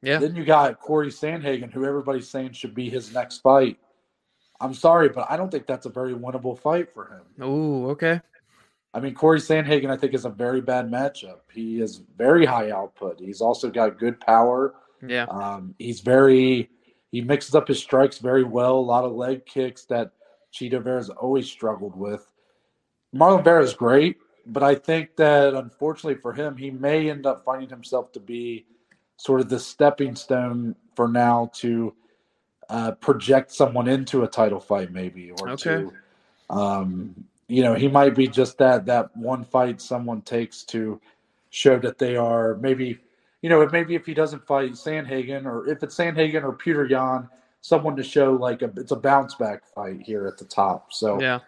Yeah. 0.03 0.19
Then 0.19 0.35
you 0.37 0.45
got 0.45 0.81
Corey 0.81 1.09
Sandhagen, 1.09 1.73
who 1.73 1.85
everybody's 1.85 2.29
saying 2.29 2.53
should 2.53 2.75
be 2.75 2.89
his 2.89 3.13
next 3.13 3.39
fight. 3.39 3.79
I'm 4.61 4.75
sorry, 4.75 5.09
but 5.09 5.27
I 5.31 5.37
don't 5.37 5.51
think 5.51 5.67
that's 5.67 5.87
a 5.87 5.91
very 5.91 6.15
winnable 6.15 6.59
fight 6.59 6.93
for 6.93 7.07
him. 7.07 7.23
Oh, 7.41 7.87
okay. 7.91 8.21
I 8.93 9.01
mean, 9.01 9.15
Corey 9.15 9.39
Sandhagen, 9.39 9.91
I 9.91 9.97
think, 9.97 10.15
is 10.15 10.25
a 10.25 10.31
very 10.31 10.61
bad 10.61 10.91
matchup. 10.91 11.41
He 11.53 11.81
is 11.81 12.03
very 12.17 12.45
high 12.45 12.71
output. 12.71 13.21
He's 13.21 13.41
also 13.41 13.71
got 13.71 13.99
good 13.99 14.19
power. 14.21 14.75
Yeah. 15.07 15.25
Um, 15.25 15.75
he's 15.79 16.01
very, 16.01 16.71
he 17.13 17.21
mixes 17.21 17.55
up 17.55 17.69
his 17.69 17.79
strikes 17.79 18.19
very 18.19 18.45
well. 18.45 18.77
A 18.77 18.81
lot 18.81 19.05
of 19.05 19.13
leg 19.13 19.47
kicks 19.47 19.85
that 19.87 20.13
Chito 20.53 20.83
Vera's 20.83 21.11
always 21.11 21.49
struggled 21.49 21.97
with. 21.97 22.27
Marlon 23.15 23.45
Vera 23.45 23.63
is 23.63 23.75
great, 23.75 24.17
but 24.47 24.63
I 24.63 24.75
think 24.75 25.17
that 25.17 25.55
unfortunately 25.55 26.21
for 26.21 26.33
him, 26.33 26.57
he 26.57 26.71
may 26.71 27.11
end 27.11 27.27
up 27.27 27.45
finding 27.45 27.69
himself 27.69 28.11
to 28.13 28.21
be 28.21 28.67
sort 29.19 29.41
of 29.41 29.49
the 29.49 29.59
stepping 29.59 30.17
stone 30.17 30.75
for 30.97 31.09
now 31.09 31.51
to 31.57 31.95
uh, 32.69 32.93
project 32.93 33.53
someone 33.53 33.89
into 33.89 34.25
a 34.25 34.29
title 34.29 34.61
fight, 34.61 34.93
maybe, 34.93 35.31
or 35.31 35.49
Okay. 35.49 35.65
to, 35.65 35.95
um, 36.51 37.15
you 37.49 37.63
know, 37.63 37.75
he 37.75 37.89
might 37.89 38.15
be 38.15 38.29
just 38.29 38.59
that 38.59 38.85
that 38.87 39.17
one 39.17 39.45
fight 39.45 39.81
someone 39.81 40.21
takes 40.23 40.65
to 40.65 41.01
show 41.51 41.79
that 41.79 41.99
they 41.99 42.17
are 42.17 42.57
maybe, 42.57 42.99
you 43.41 43.49
know, 43.49 43.67
maybe 43.69 43.95
if 43.95 44.05
he 44.05 44.13
doesn't 44.15 44.47
fight 44.47 44.73
Sandhagen 44.73 45.47
or 45.47 45.67
if 45.69 45.83
it's 45.83 45.97
Sandhagen 45.97 46.43
or 46.43 46.53
Peter 46.53 46.85
Yan, 46.87 47.29
someone 47.63 47.97
to 47.97 48.03
show 48.03 48.33
like 48.33 48.63
a, 48.63 48.71
it's 48.77 48.93
a 48.93 48.97
bounce 48.97 49.35
back 49.35 49.65
fight 49.67 50.03
here 50.03 50.27
at 50.27 50.37
the 50.37 50.45
top. 50.45 50.93
So 50.93 51.21
Yeah. 51.21 51.41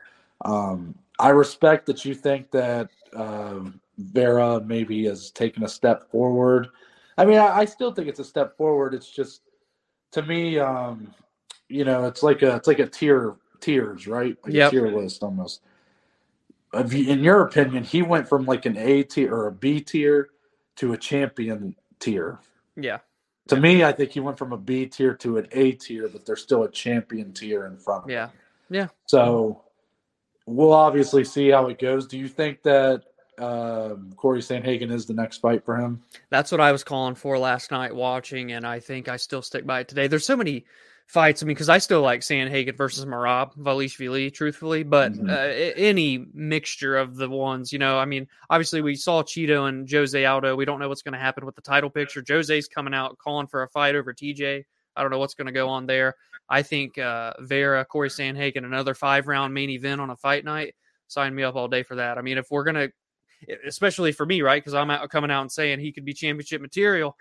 um, 0.44 0.94
I 1.18 1.28
respect 1.30 1.84
that 1.86 2.04
you 2.04 2.14
think 2.14 2.50
that 2.52 2.88
um, 3.14 3.78
Vera 3.98 4.60
maybe 4.60 5.04
has 5.04 5.30
taken 5.30 5.64
a 5.64 5.68
step 5.68 6.10
forward. 6.10 6.68
I 7.18 7.26
mean, 7.26 7.38
I, 7.38 7.58
I 7.58 7.64
still 7.66 7.92
think 7.92 8.08
it's 8.08 8.20
a 8.20 8.24
step 8.24 8.56
forward. 8.56 8.94
It's 8.94 9.10
just 9.10 9.42
to 10.12 10.22
me, 10.22 10.58
um, 10.58 11.14
you 11.68 11.84
know, 11.84 12.06
it's 12.06 12.22
like 12.22 12.42
a 12.42 12.56
it's 12.56 12.66
like 12.66 12.78
a 12.78 12.86
tier 12.86 13.36
tiers, 13.60 14.06
right? 14.06 14.36
Like 14.44 14.52
Yep. 14.54 14.68
a 14.68 14.70
tier 14.70 14.88
list 14.88 15.22
almost. 15.22 15.62
In 16.72 17.24
your 17.24 17.42
opinion, 17.42 17.82
he 17.84 18.02
went 18.02 18.28
from 18.28 18.44
like 18.46 18.64
an 18.66 18.76
A 18.76 19.02
tier 19.02 19.34
or 19.34 19.46
a 19.48 19.52
B 19.52 19.80
tier 19.80 20.28
to 20.76 20.92
a 20.92 20.96
champion 20.96 21.74
tier. 21.98 22.38
Yeah. 22.76 22.98
To 23.48 23.56
me, 23.56 23.82
I 23.82 23.90
think 23.92 24.12
he 24.12 24.20
went 24.20 24.38
from 24.38 24.52
a 24.52 24.56
B 24.56 24.86
tier 24.86 25.14
to 25.16 25.38
an 25.38 25.48
A 25.52 25.72
tier, 25.72 26.08
but 26.08 26.24
there's 26.24 26.42
still 26.42 26.62
a 26.62 26.70
champion 26.70 27.32
tier 27.32 27.66
in 27.66 27.76
front 27.76 28.04
of 28.04 28.10
him. 28.10 28.14
Yeah. 28.14 28.28
Yeah. 28.70 28.88
So 29.06 29.62
we'll 30.46 30.72
obviously 30.72 31.24
see 31.24 31.48
how 31.50 31.66
it 31.66 31.78
goes. 31.80 32.06
Do 32.06 32.18
you 32.18 32.28
think 32.28 32.62
that 32.62 33.02
um, 33.40 34.12
Corey 34.16 34.40
Sandhagen 34.40 34.90
is 34.92 35.06
the 35.06 35.14
next 35.14 35.38
fight 35.38 35.64
for 35.64 35.76
him. 35.76 36.02
That's 36.30 36.52
what 36.52 36.60
I 36.60 36.72
was 36.72 36.84
calling 36.84 37.14
for 37.14 37.38
last 37.38 37.70
night 37.70 37.94
watching, 37.94 38.52
and 38.52 38.66
I 38.66 38.80
think 38.80 39.08
I 39.08 39.16
still 39.16 39.42
stick 39.42 39.66
by 39.66 39.80
it 39.80 39.88
today. 39.88 40.06
There's 40.06 40.24
so 40.24 40.36
many 40.36 40.64
fights. 41.06 41.42
I 41.42 41.46
mean, 41.46 41.54
because 41.54 41.68
I 41.68 41.78
still 41.78 42.02
like 42.02 42.20
Sandhagen 42.20 42.76
versus 42.76 43.04
Merab 43.04 43.56
Dvalishvili, 43.56 44.32
truthfully, 44.32 44.84
but 44.84 45.12
Mhm. 45.12 45.28
uh, 45.28 45.72
any 45.76 46.26
mixture 46.32 46.96
of 46.96 47.16
the 47.16 47.28
ones, 47.28 47.72
you 47.72 47.80
know, 47.80 47.98
I 47.98 48.04
mean, 48.04 48.28
obviously 48.48 48.80
we 48.80 48.94
saw 48.94 49.22
Chito 49.24 49.68
and 49.68 49.90
Jose 49.90 50.24
Aldo. 50.24 50.54
We 50.54 50.64
don't 50.64 50.78
know 50.78 50.88
what's 50.88 51.02
going 51.02 51.14
to 51.14 51.18
happen 51.18 51.44
with 51.44 51.56
the 51.56 51.62
title 51.62 51.90
picture. 51.90 52.22
Jose's 52.26 52.68
coming 52.68 52.94
out 52.94 53.18
calling 53.18 53.48
for 53.48 53.64
a 53.64 53.68
fight 53.70 53.96
over 53.96 54.12
TJ. 54.14 54.64
I 54.94 55.02
don't 55.02 55.10
know 55.10 55.18
what's 55.18 55.34
going 55.34 55.46
to 55.46 55.52
go 55.52 55.68
on 55.68 55.86
there. 55.86 56.14
I 56.48 56.62
think 56.62 56.96
uh, 56.98 57.32
Vera, 57.40 57.84
Corey 57.84 58.08
Sandhagen, 58.08 58.64
another 58.64 58.94
five 58.94 59.26
round 59.26 59.52
main 59.52 59.70
event 59.70 60.00
on 60.00 60.10
a 60.10 60.16
fight 60.16 60.44
night. 60.44 60.74
Sign 61.08 61.34
me 61.34 61.42
up 61.42 61.56
all 61.56 61.66
day 61.66 61.82
for 61.82 61.96
that. 61.96 62.18
I 62.18 62.22
mean, 62.22 62.38
if 62.38 62.52
we're 62.52 62.62
gonna, 62.64 62.88
especially 63.66 64.12
for 64.12 64.26
me, 64.26 64.42
right? 64.42 64.62
Because 64.62 64.74
I'm 64.74 64.90
out, 64.90 65.08
coming 65.10 65.30
out 65.30 65.42
and 65.42 65.52
saying 65.52 65.80
he 65.80 65.92
could 65.92 66.04
be 66.04 66.12
championship 66.12 66.60
material. 66.60 67.16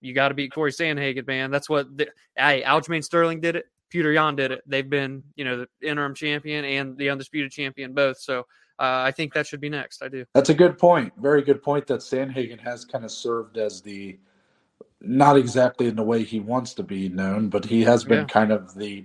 You 0.00 0.14
got 0.14 0.28
to 0.28 0.34
beat 0.34 0.52
Corey 0.52 0.72
Sandhagen, 0.72 1.26
man. 1.26 1.50
That's 1.50 1.68
what. 1.68 1.96
The, 1.96 2.08
hey, 2.36 2.62
Aljamain 2.66 3.04
Sterling 3.04 3.40
did 3.40 3.56
it. 3.56 3.66
Peter 3.90 4.12
Yan 4.12 4.36
did 4.36 4.52
it. 4.52 4.62
They've 4.66 4.88
been, 4.88 5.22
you 5.34 5.44
know, 5.44 5.66
the 5.80 5.88
interim 5.88 6.14
champion 6.14 6.64
and 6.64 6.96
the 6.96 7.10
undisputed 7.10 7.50
champion 7.50 7.92
both. 7.92 8.18
So 8.18 8.40
uh, 8.78 9.02
I 9.04 9.10
think 9.10 9.34
that 9.34 9.46
should 9.46 9.60
be 9.60 9.68
next. 9.68 10.02
I 10.02 10.08
do. 10.08 10.24
That's 10.32 10.48
a 10.48 10.54
good 10.54 10.78
point. 10.78 11.12
Very 11.18 11.42
good 11.42 11.62
point. 11.62 11.86
That 11.88 12.00
Sandhagen 12.00 12.60
has 12.60 12.84
kind 12.84 13.04
of 13.04 13.10
served 13.10 13.58
as 13.58 13.82
the, 13.82 14.18
not 15.00 15.36
exactly 15.36 15.88
in 15.88 15.96
the 15.96 16.02
way 16.02 16.22
he 16.22 16.40
wants 16.40 16.72
to 16.74 16.82
be 16.82 17.08
known, 17.08 17.48
but 17.48 17.64
he 17.64 17.82
has 17.82 18.04
been 18.04 18.20
Yeah. 18.20 18.24
kind 18.26 18.52
of 18.52 18.74
the. 18.74 19.04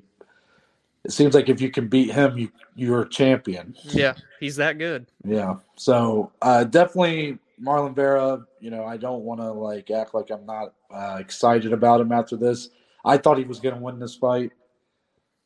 It 1.06 1.12
seems 1.12 1.36
like 1.36 1.50
if 1.50 1.62
you 1.62 1.70
can 1.70 1.88
beat 1.88 2.12
him, 2.12 2.36
you 2.36 2.52
you're 2.76 3.04
a 3.04 3.10
champion. 3.10 3.76
Yeah, 3.84 4.16
he's 4.40 4.56
that 4.56 4.80
good. 4.80 5.06
Yeah. 5.24 5.58
So 5.76 6.32
uh, 6.42 6.64
definitely 6.64 7.38
Marlon 7.62 7.96
Vera. 7.96 8.44
You 8.60 8.72
know, 8.72 8.86
I 8.86 8.98
don't 8.98 9.22
want 9.22 9.40
to 9.40 9.52
like 9.52 9.92
act 9.92 10.16
like 10.16 10.32
I'm 10.32 10.48
not 10.48 10.74
uh, 10.90 11.18
excited 11.20 11.74
about 11.74 12.02
him 12.02 12.12
after 12.12 12.36
this. 12.36 12.70
I 13.06 13.18
thought 13.18 13.38
he 13.38 13.44
was 13.44 13.60
going 13.60 13.76
to 13.76 13.82
win 13.82 14.00
this 14.00 14.16
fight. 14.16 14.52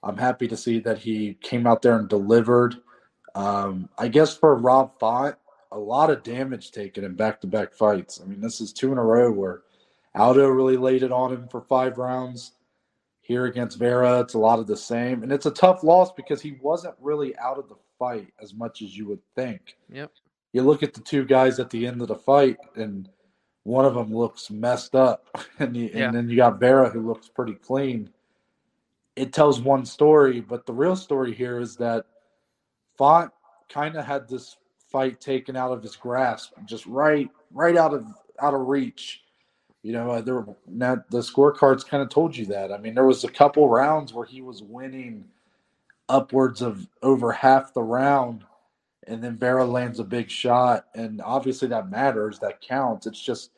I'm 0.01 0.15
happy 0.15 0.47
to 0.47 0.55
see 0.55 0.79
that 0.79 0.97
he 0.97 1.37
came 1.41 1.67
out 1.67 1.81
there 1.81 1.99
and 1.99 2.07
delivered. 2.07 2.77
Um, 3.35 3.89
I 3.97 4.07
guess 4.07 4.35
for 4.35 4.55
Rob 4.55 4.97
Font, 4.97 5.35
a 5.73 5.77
lot 5.77 6.09
of 6.09 6.23
damage 6.23 6.71
taken 6.71 7.03
in 7.03 7.15
back-to-back 7.15 7.73
fights. 7.73 8.21
I 8.23 8.25
mean, 8.25 8.39
this 8.39 8.61
is 8.61 8.71
two 8.71 8.93
in 8.93 8.97
a 8.97 9.03
row 9.03 9.29
where 9.29 9.63
Aldo 10.15 10.47
really 10.47 10.77
laid 10.77 11.03
it 11.03 11.11
on 11.11 11.33
him 11.33 11.49
for 11.49 11.61
five 11.61 11.97
rounds. 11.97 12.53
Here 13.29 13.45
against 13.45 13.77
Vera, 13.77 14.21
it's 14.21 14.33
a 14.33 14.39
lot 14.39 14.57
of 14.57 14.65
the 14.65 14.75
same, 14.75 15.21
and 15.21 15.31
it's 15.31 15.45
a 15.45 15.51
tough 15.51 15.83
loss 15.83 16.11
because 16.11 16.41
he 16.41 16.57
wasn't 16.63 16.95
really 16.99 17.37
out 17.37 17.59
of 17.59 17.69
the 17.69 17.75
fight 17.99 18.33
as 18.41 18.55
much 18.55 18.81
as 18.81 18.97
you 18.97 19.07
would 19.07 19.21
think. 19.35 19.77
Yep. 19.93 20.11
You 20.51 20.63
look 20.63 20.81
at 20.81 20.95
the 20.95 21.01
two 21.01 21.25
guys 21.25 21.59
at 21.59 21.69
the 21.69 21.85
end 21.85 22.01
of 22.01 22.07
the 22.07 22.15
fight, 22.15 22.57
and 22.75 23.07
one 23.65 23.85
of 23.85 23.93
them 23.93 24.11
looks 24.11 24.49
messed 24.49 24.95
up, 24.95 25.27
and, 25.59 25.77
you, 25.77 25.91
Yeah. 25.93 26.07
and 26.07 26.15
then 26.15 26.27
you 26.27 26.37
got 26.37 26.59
Vera 26.59 26.89
who 26.89 27.05
looks 27.07 27.29
pretty 27.29 27.53
clean. 27.53 28.09
It 29.15 29.31
tells 29.31 29.61
one 29.61 29.85
story, 29.85 30.41
but 30.41 30.65
the 30.65 30.73
real 30.73 30.95
story 30.95 31.31
here 31.31 31.59
is 31.59 31.75
that 31.75 32.07
Font 32.97 33.31
kind 33.71 33.95
of 33.95 34.05
had 34.05 34.27
this 34.27 34.57
fight 34.91 35.21
taken 35.21 35.55
out 35.55 35.71
of 35.71 35.83
his 35.83 35.95
grasp, 35.95 36.53
just 36.65 36.87
right, 36.87 37.29
right 37.51 37.77
out 37.77 37.93
of 37.93 38.07
out 38.41 38.55
of 38.55 38.61
reach. 38.67 39.21
You 39.81 39.93
know, 39.93 40.11
uh, 40.11 40.21
there 40.21 40.45
now 40.67 41.03
the 41.09 41.19
scorecards 41.19 41.87
kind 41.87 42.03
of 42.03 42.09
told 42.09 42.35
you 42.35 42.45
that. 42.47 42.71
I 42.71 42.77
mean, 42.77 42.93
there 42.95 43.05
was 43.05 43.23
a 43.23 43.31
couple 43.31 43.69
rounds 43.69 44.13
where 44.13 44.25
he 44.25 44.41
was 44.41 44.61
winning 44.61 45.25
upwards 46.09 46.61
of 46.61 46.85
over 47.01 47.31
half 47.31 47.73
the 47.73 47.83
round, 47.83 48.43
and 49.07 49.23
then 49.23 49.37
Vera 49.37 49.65
lands 49.65 49.99
a 49.99 50.03
big 50.03 50.29
shot, 50.29 50.87
and 50.95 51.21
obviously 51.21 51.67
that 51.69 51.89
matters. 51.89 52.39
That 52.39 52.61
counts. 52.61 53.07
It's 53.07 53.21
just, 53.21 53.51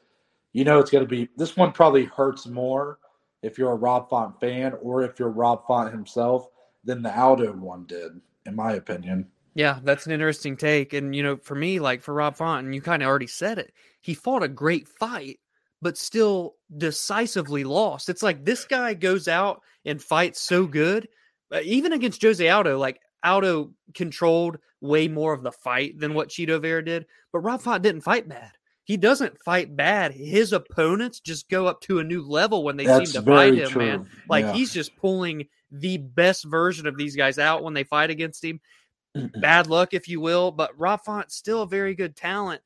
you 0.54 0.64
know, 0.64 0.80
it's 0.80 0.92
going 0.92 1.04
to 1.04 1.10
be 1.10 1.28
this 1.38 1.58
one 1.58 1.72
probably 1.72 2.06
hurts 2.06 2.46
more 2.46 3.00
if 3.42 3.58
you're 3.58 3.72
a 3.72 3.76
Rob 3.76 4.10
Font 4.10 4.40
fan 4.40 4.74
or 4.82 5.04
if 5.04 5.18
you're 5.18 5.30
Rob 5.30 5.66
Font 5.66 5.92
himself 5.92 6.48
than 6.84 7.02
the 7.02 7.18
Aldo 7.18 7.54
one 7.54 7.86
did, 7.86 8.22
in 8.46 8.56
my 8.56 8.74
opinion. 8.74 9.28
Yeah, 9.54 9.80
that's 9.84 10.06
an 10.06 10.12
interesting 10.12 10.56
take. 10.56 10.94
And, 10.94 11.16
you 11.16 11.24
know, 11.24 11.38
for 11.38 11.56
me, 11.56 11.80
like 11.80 12.02
for 12.02 12.14
Rob 12.14 12.36
Font, 12.36 12.66
and 12.66 12.76
you 12.76 12.82
kind 12.82 13.04
of 13.04 13.08
already 13.08 13.28
said 13.28 13.58
it, 13.58 13.74
he 14.00 14.14
fought 14.14 14.44
a 14.44 14.48
great 14.48 14.88
fight, 14.88 15.40
but 15.82 15.98
still 15.98 16.56
decisively 16.78 17.64
lost. 17.64 18.10
It's 18.10 18.24
like 18.24 18.44
this 18.46 18.66
guy 18.66 18.94
goes 18.94 19.28
out 19.28 19.62
and 19.86 20.02
fights 20.02 20.42
so 20.42 20.66
good, 20.66 21.08
uh, 21.52 21.60
even 21.64 21.94
against 21.94 22.22
Jose 22.22 22.48
Aldo, 22.48 22.78
like 22.78 23.00
Aldo 23.24 23.72
controlled 23.94 24.58
way 24.82 25.08
more 25.08 25.34
of 25.34 25.44
the 25.44 25.52
fight 25.52 26.00
than 26.00 26.14
what 26.14 26.30
Chito 26.30 26.62
Vera 26.62 26.84
did, 26.84 27.06
but 27.32 27.40
Rob 27.40 27.62
Font 27.62 27.84
didn't 27.84 28.02
fight 28.02 28.28
bad. 28.28 28.52
He 28.84 28.98
doesn't 28.98 29.42
fight 29.44 29.76
bad. 29.76 30.12
His 30.12 30.54
opponents 30.54 31.20
just 31.20 31.50
go 31.50 31.68
up 31.68 31.82
to 31.82 32.00
a 32.00 32.04
new 32.04 32.24
level 32.28 32.64
when 32.64 32.78
they 32.78 32.86
That's 32.86 33.12
seem 33.12 33.24
to 33.24 33.32
fight 33.32 33.54
him, 33.54 33.70
true. 33.70 33.86
man. 33.86 34.10
Like 34.28 34.46
Yeah. 34.46 34.54
he's 34.54 34.74
just 34.74 34.96
pulling 34.98 35.48
the 35.72 35.98
best 35.98 36.46
version 36.46 36.88
of 36.88 36.98
these 36.98 37.16
guys 37.16 37.38
out 37.40 37.64
when 37.64 37.74
they 37.74 37.84
fight 37.84 38.10
against 38.10 38.44
him 38.44 38.60
bad 39.40 39.68
luck, 39.68 39.94
if 39.94 40.08
you 40.08 40.20
will. 40.20 40.52
But 40.52 40.78
Rob 40.78 41.02
Font's 41.06 41.36
still 41.36 41.62
a 41.62 41.68
very 41.68 41.94
good 41.96 42.16
talent. 42.16 42.62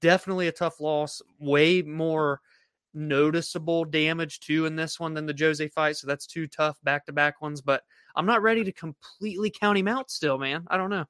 Definitely 0.00 0.48
a 0.48 0.52
tough 0.52 0.80
loss. 0.80 1.20
Way 1.38 1.82
more 1.82 2.40
noticeable 2.98 3.84
damage 3.84 4.40
too 4.40 4.66
in 4.66 4.76
this 4.76 4.98
one 5.00 5.14
than 5.14 5.26
the 5.26 5.36
Jose 5.38 5.66
fight. 5.68 5.96
So 5.96 6.06
that's 6.06 6.26
two 6.26 6.46
tough 6.46 6.76
back 6.82 7.06
to 7.06 7.12
back 7.12 7.40
ones. 7.40 7.60
But 7.60 7.82
I'm 8.16 8.26
not 8.26 8.42
ready 8.42 8.64
to 8.64 8.72
completely 8.72 9.50
count 9.50 9.78
him 9.78 9.88
out 9.88 10.10
still, 10.10 10.38
man. 10.38 10.64
I 10.68 10.76
don't 10.76 10.90
know. 10.90 11.04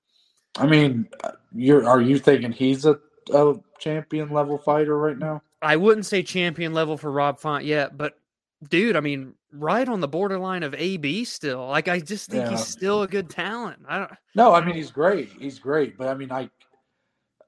I 0.57 0.67
mean, 0.67 1.09
you're 1.55 1.89
are 1.89 2.01
you 2.01 2.19
thinking 2.19 2.53
he's 2.53 2.85
a, 2.85 2.99
a 3.33 3.55
champion 3.79 4.31
level 4.31 4.59
fighter 4.59 4.99
right 4.99 5.19
now? 5.19 5.43
I 5.63 5.77
wouldn't 5.77 6.07
say 6.07 6.23
champion 6.23 6.73
level 6.73 6.97
for 6.97 7.11
Rob 7.11 7.41
Font 7.41 7.65
yet, 7.65 7.97
but 7.97 8.15
dude, 8.69 8.97
I 8.97 9.01
mean, 9.01 9.35
right 9.53 9.89
on 9.89 10.01
the 10.01 10.09
borderline 10.09 10.63
of 10.63 10.75
AB 10.75 11.25
still. 11.25 11.67
Like 11.69 11.89
I 11.89 12.01
just 12.01 12.31
think 12.31 12.45
Yeah. 12.45 12.51
he's 12.51 12.67
still 12.67 13.03
a 13.03 13.09
good 13.09 13.31
talent. 13.31 13.81
I 13.89 13.99
don't 13.99 14.11
No, 14.35 14.53
I 14.55 14.65
mean 14.65 14.75
he's 14.75 14.91
great. 14.91 15.31
He's 15.39 15.59
great, 15.59 15.97
but 15.97 16.09
I 16.09 16.15
mean 16.15 16.31
I 16.31 16.51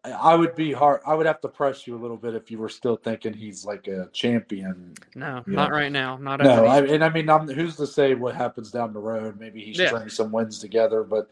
I 0.05 0.35
would 0.35 0.55
be 0.55 0.73
hard 0.73 1.01
I 1.07 1.15
would 1.15 1.27
have 1.27 1.41
to 1.43 1.49
press 1.49 1.87
you 1.87 1.95
a 1.97 2.01
little 2.01 2.17
bit 2.17 2.35
if 2.35 2.51
you 2.51 2.59
were 2.59 2.69
still 2.69 2.97
thinking 2.97 3.35
he's 3.35 3.65
like 3.65 3.87
a 3.87 4.09
champion. 4.13 4.95
no, 5.15 5.43
not 5.47 5.73
right 5.73 5.93
now. 5.93 6.17
Not 6.17 6.41
No, 6.41 6.65
I, 6.67 6.85
and 6.87 7.05
I 7.05 7.11
mean 7.11 7.29
I'm, 7.29 7.47
who's 7.49 7.77
to 7.77 7.87
say 7.87 8.15
what 8.15 8.35
happens 8.35 8.71
down 8.71 8.93
the 8.93 9.01
road? 9.01 9.39
Maybe 9.39 9.63
he's 9.63 9.79
Yeah. 9.79 9.89
strings 9.89 10.17
some 10.17 10.33
wins 10.33 10.59
together, 10.59 11.03
but 11.03 11.31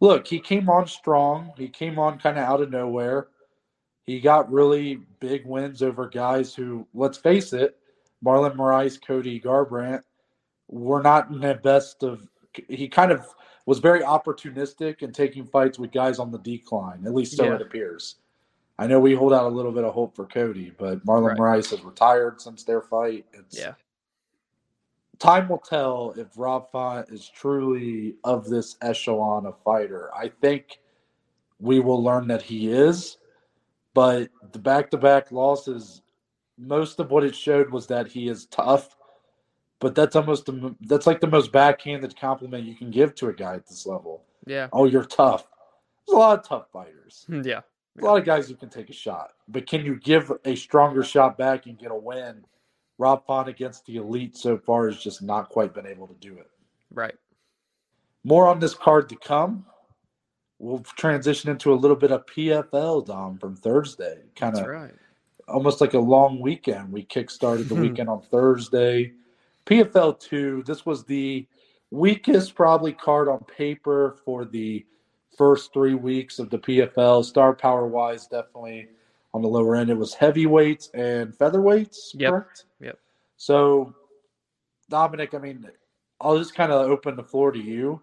look, 0.00 0.26
he 0.26 0.40
came 0.40 0.68
on 0.68 0.88
strong. 0.88 1.52
He 1.56 1.68
came 1.68 1.98
on 1.98 2.18
kind 2.18 2.38
of 2.38 2.44
out 2.44 2.60
of 2.60 2.70
nowhere. 2.70 3.28
He 4.04 4.20
got 4.20 4.50
really 4.50 4.96
big 5.20 5.46
wins 5.46 5.80
over 5.80 6.08
guys 6.08 6.54
who, 6.54 6.86
let's 6.92 7.18
face 7.18 7.52
it, 7.52 7.78
Marlon 8.24 8.56
Moraes, 8.56 9.00
Cody 9.00 9.40
Garbrandt 9.40 10.02
were 10.68 11.02
not 11.02 11.30
in 11.30 11.40
the 11.40 11.54
best 11.54 12.02
of. 12.02 12.26
He 12.68 12.88
kind 12.88 13.12
of 13.12 13.26
was 13.66 13.78
very 13.78 14.00
opportunistic 14.00 15.02
in 15.02 15.12
taking 15.12 15.44
fights 15.44 15.78
with 15.78 15.92
guys 15.92 16.18
on 16.18 16.30
the 16.30 16.38
decline. 16.38 17.06
At 17.06 17.14
least 17.14 17.36
so 17.36 17.44
Yeah. 17.44 17.54
it 17.54 17.62
appears. 17.62 18.16
I 18.78 18.86
know 18.86 18.98
we 18.98 19.14
hold 19.14 19.32
out 19.32 19.44
a 19.44 19.54
little 19.54 19.70
bit 19.70 19.84
of 19.84 19.92
hope 19.94 20.16
for 20.16 20.26
Cody, 20.26 20.72
but 20.76 21.04
Marlon 21.06 21.38
Right. 21.38 21.38
Moraes 21.38 21.70
has 21.70 21.82
retired 21.84 22.40
since 22.40 22.64
their 22.64 22.80
fight. 22.80 23.26
It's, 23.32 23.58
yeah. 23.58 23.74
time 25.18 25.48
will 25.48 25.58
tell 25.58 26.14
if 26.16 26.26
Rob 26.36 26.70
Font 26.72 27.08
is 27.10 27.28
truly 27.28 28.16
of 28.24 28.48
this 28.48 28.76
echelon 28.82 29.46
of 29.46 29.56
fighter. 29.62 30.10
I 30.16 30.28
think 30.28 30.80
we 31.60 31.78
will 31.78 32.02
learn 32.02 32.26
that 32.28 32.42
he 32.42 32.72
is, 32.72 33.18
but 33.94 34.30
the 34.50 34.58
back-to-back 34.58 35.30
losses, 35.30 36.02
most 36.58 36.98
of 36.98 37.12
what 37.12 37.22
it 37.22 37.36
showed 37.36 37.70
was 37.70 37.86
that 37.86 38.08
he 38.08 38.26
is 38.26 38.46
tough. 38.46 38.96
But 39.82 39.96
that's 39.96 40.14
almost 40.14 40.46
the, 40.46 40.76
that's 40.82 41.08
like 41.08 41.20
the 41.20 41.26
most 41.26 41.50
backhanded 41.50 42.16
compliment 42.16 42.62
you 42.62 42.76
can 42.76 42.92
give 42.92 43.16
to 43.16 43.30
a 43.30 43.32
guy 43.32 43.54
at 43.54 43.66
this 43.66 43.84
level. 43.84 44.22
Yeah. 44.46 44.68
Oh, 44.72 44.84
you're 44.84 45.04
tough. 45.04 45.48
There's 46.06 46.14
a 46.14 46.18
lot 46.18 46.38
of 46.38 46.48
tough 46.48 46.66
fighters. 46.72 47.24
Hmm, 47.26 47.40
yeah. 47.44 47.62
A 48.00 48.04
lot 48.04 48.16
of 48.16 48.24
guys 48.24 48.48
who 48.48 48.54
can 48.54 48.68
take 48.68 48.90
a 48.90 48.94
shot, 48.94 49.32
but 49.48 49.66
can 49.66 49.84
you 49.84 49.96
give 49.96 50.30
a 50.44 50.54
stronger 50.54 51.02
shot 51.02 51.36
back 51.36 51.66
and 51.66 51.76
get 51.76 51.90
a 51.90 51.96
win? 51.96 52.44
Rob 52.96 53.26
Font 53.26 53.48
against 53.48 53.84
the 53.84 53.96
elite 53.96 54.36
so 54.36 54.56
far 54.56 54.88
has 54.88 54.98
just 54.98 55.20
not 55.20 55.48
quite 55.48 55.74
been 55.74 55.86
able 55.86 56.06
to 56.06 56.14
do 56.14 56.38
it. 56.38 56.48
Right. 56.94 57.16
More 58.22 58.46
on 58.46 58.60
this 58.60 58.74
card 58.74 59.08
to 59.08 59.16
come. 59.16 59.66
We'll 60.60 60.78
transition 60.96 61.50
into 61.50 61.72
a 61.72 61.74
little 61.74 61.96
bit 61.96 62.12
of 62.12 62.24
PFL, 62.26 63.04
Dom, 63.04 63.36
from 63.36 63.56
Thursday. 63.56 64.20
Kind 64.36 64.56
of 64.56 64.64
right. 64.64 64.94
almost 65.48 65.80
like 65.80 65.94
a 65.94 65.98
long 65.98 66.40
weekend. 66.40 66.92
We 66.92 67.04
kickstarted 67.04 67.66
the 67.66 67.74
weekend 67.88 68.08
on 68.08 68.22
Thursday. 68.22 69.12
PFL 69.66 70.18
2, 70.20 70.64
this 70.66 70.86
was 70.86 71.04
the 71.04 71.46
weakest 71.90 72.54
probably 72.54 72.92
card 72.92 73.28
on 73.28 73.40
paper 73.44 74.18
for 74.24 74.44
the 74.44 74.84
first 75.38 75.72
three 75.72 75.94
weeks 75.94 76.38
of 76.38 76.50
the 76.50 76.58
PFL. 76.58 77.24
Star 77.24 77.54
power 77.54 77.86
wise, 77.86 78.26
definitely 78.26 78.88
on 79.34 79.42
the 79.42 79.48
lower 79.48 79.76
end. 79.76 79.90
It 79.90 79.96
was 79.98 80.14
heavyweights 80.14 80.90
and 80.94 81.34
featherweights, 81.36 82.14
Yep. 82.14 82.30
correct? 82.30 82.64
Yep. 82.80 82.98
So, 83.36 83.94
Dominic, 84.90 85.34
I 85.34 85.38
mean, 85.38 85.68
I'll 86.20 86.38
just 86.38 86.54
kind 86.54 86.72
of 86.72 86.90
open 86.90 87.16
the 87.16 87.24
floor 87.24 87.52
to 87.52 87.58
you. 87.60 88.00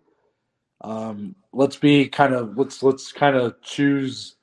Um, 0.82 1.36
let's 1.54 1.78
be 1.78 2.08
kind 2.10 2.34
of 2.34 2.58
let's 2.58 2.84
let's 2.84 3.12
kind 3.12 3.36
of 3.38 3.62
choose 3.62 4.36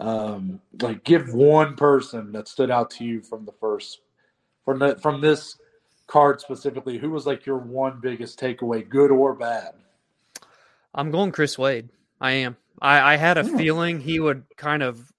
Um, 0.00 0.60
like, 0.82 1.04
give 1.04 1.34
one 1.34 1.76
person 1.76 2.32
that 2.32 2.48
stood 2.48 2.70
out 2.70 2.90
to 2.92 3.04
you 3.04 3.22
from 3.22 3.46
the 3.46 3.52
first, 3.52 4.00
from 4.64 4.80
the, 4.80 4.96
from 5.00 5.20
this 5.22 5.58
card 6.12 6.42
specifically. 6.42 6.98
Who 6.98 7.08
was 7.08 7.26
like 7.26 7.46
your 7.46 7.56
one 7.56 7.98
biggest 8.02 8.38
takeaway, 8.38 8.86
good 8.86 9.10
or 9.10 9.34
bad? 9.34 9.72
I'm 10.94 11.10
going 11.10 11.32
Chris 11.32 11.58
Wade. 11.58 11.88
I 12.20 12.32
am. 12.32 12.58
I, 12.82 13.14
I 13.14 13.16
had 13.16 13.38
a 13.38 13.44
Hmm. 13.44 13.56
feeling 13.56 13.98
he 13.98 14.20
would 14.20 14.44
kind 14.58 14.82
of 14.82 15.10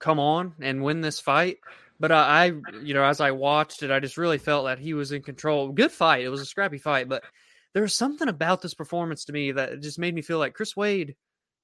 come 0.00 0.20
on 0.20 0.52
and 0.60 0.84
win 0.84 1.00
this 1.00 1.18
fight, 1.18 1.56
but 1.98 2.12
I, 2.12 2.44
I, 2.44 2.52
you 2.82 2.92
know, 2.92 3.04
as 3.04 3.22
I 3.22 3.30
watched 3.30 3.82
it, 3.82 3.90
I 3.90 4.00
just 4.00 4.18
really 4.18 4.36
felt 4.36 4.66
that 4.66 4.78
he 4.78 4.92
was 4.92 5.12
in 5.12 5.22
control. 5.22 5.72
Good 5.72 5.92
fight. 5.92 6.24
It 6.24 6.28
was 6.28 6.42
a 6.42 6.46
scrappy 6.46 6.76
fight, 6.76 7.08
but 7.08 7.24
there 7.72 7.82
was 7.82 7.94
something 7.94 8.28
about 8.28 8.60
this 8.60 8.74
performance 8.74 9.24
to 9.24 9.32
me 9.32 9.52
that 9.52 9.80
just 9.80 9.98
made 9.98 10.14
me 10.14 10.20
feel 10.20 10.38
like 10.38 10.52
Chris 10.52 10.76
Wade 10.76 11.16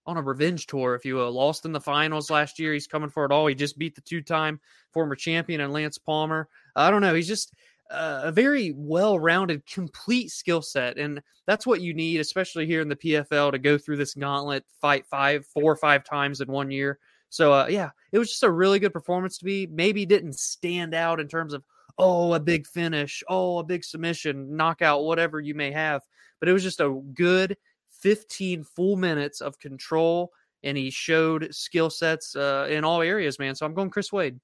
on 0.07 0.17
a 0.17 0.23
revenge 0.23 0.67
tour, 0.67 0.95
if 0.95 1.05
you 1.05 1.17
will. 1.17 1.31
Lost 1.31 1.67
in 1.67 1.73
the 1.73 1.81
finals 1.81 2.31
last 2.31 2.59
year. 2.59 2.73
He's 2.73 2.87
coming 2.87 3.11
for 3.11 3.27
it 3.27 3.33
all. 3.33 3.47
He 3.47 3.55
just 3.55 3.79
beat 3.79 3.95
the 3.95 4.01
two-time 4.01 4.59
former 4.91 5.15
champion 5.15 5.61
and 5.61 5.71
Lance 5.71 5.99
Palmer. 5.99 6.49
I 6.75 6.91
don't 6.91 7.03
know. 7.03 7.15
He's 7.15 7.29
just 7.29 7.53
a 7.91 8.33
very 8.33 8.73
well-rounded, 8.77 9.67
complete 9.67 10.31
skill 10.31 10.63
set, 10.63 10.99
and 10.99 11.21
that's 11.47 11.67
what 11.67 11.81
you 11.81 11.93
need, 11.95 12.21
especially 12.21 12.67
here 12.67 12.81
in 12.81 12.89
the 12.89 12.97
PFL, 12.97 13.53
to 13.53 13.59
go 13.59 13.77
through 13.77 13.97
this 13.97 14.15
gauntlet, 14.15 14.65
fight 14.81 15.07
five, 15.07 15.47
four 15.47 15.73
or 15.73 15.77
five 15.77 16.05
times 16.05 16.41
in 16.41 16.49
one 16.49 16.71
year. 16.71 16.99
So, 17.31 17.53
uh, 17.53 17.67
yeah, 17.69 17.91
it 18.13 18.19
was 18.19 18.31
just 18.31 18.43
a 18.43 18.51
really 18.51 18.79
good 18.79 18.93
performance 18.93 19.39
to 19.39 19.45
be. 19.45 19.67
Maybe 19.67 20.05
didn't 20.07 20.39
stand 20.39 20.95
out 20.95 21.21
in 21.21 21.29
terms 21.29 21.53
of 21.53 21.65
oh 21.99 22.35
a 22.35 22.41
big 22.41 22.67
finish, 22.67 23.23
oh 23.29 23.59
a 23.59 23.65
big 23.65 23.85
submission, 23.85 24.57
knockout, 24.57 25.05
whatever 25.05 25.41
you 25.41 25.55
may 25.55 25.71
have, 25.71 26.03
but 26.39 26.49
it 26.49 26.53
was 26.53 26.63
just 26.63 26.81
a 26.81 27.01
good 27.15 27.57
15 28.01 28.65
full 28.65 28.97
minutes 28.97 29.41
of 29.41 29.59
control, 29.59 30.33
and 30.63 30.77
he 30.77 30.91
showed 30.91 31.55
skill 31.55 31.91
sets 31.91 32.35
uh, 32.35 32.67
in 32.71 32.85
all 32.85 33.03
areas, 33.03 33.39
man. 33.39 33.55
So 33.55 33.67
I'm 33.67 33.75
going 33.75 33.91
Chris 33.91 34.13
Wade. 34.13 34.39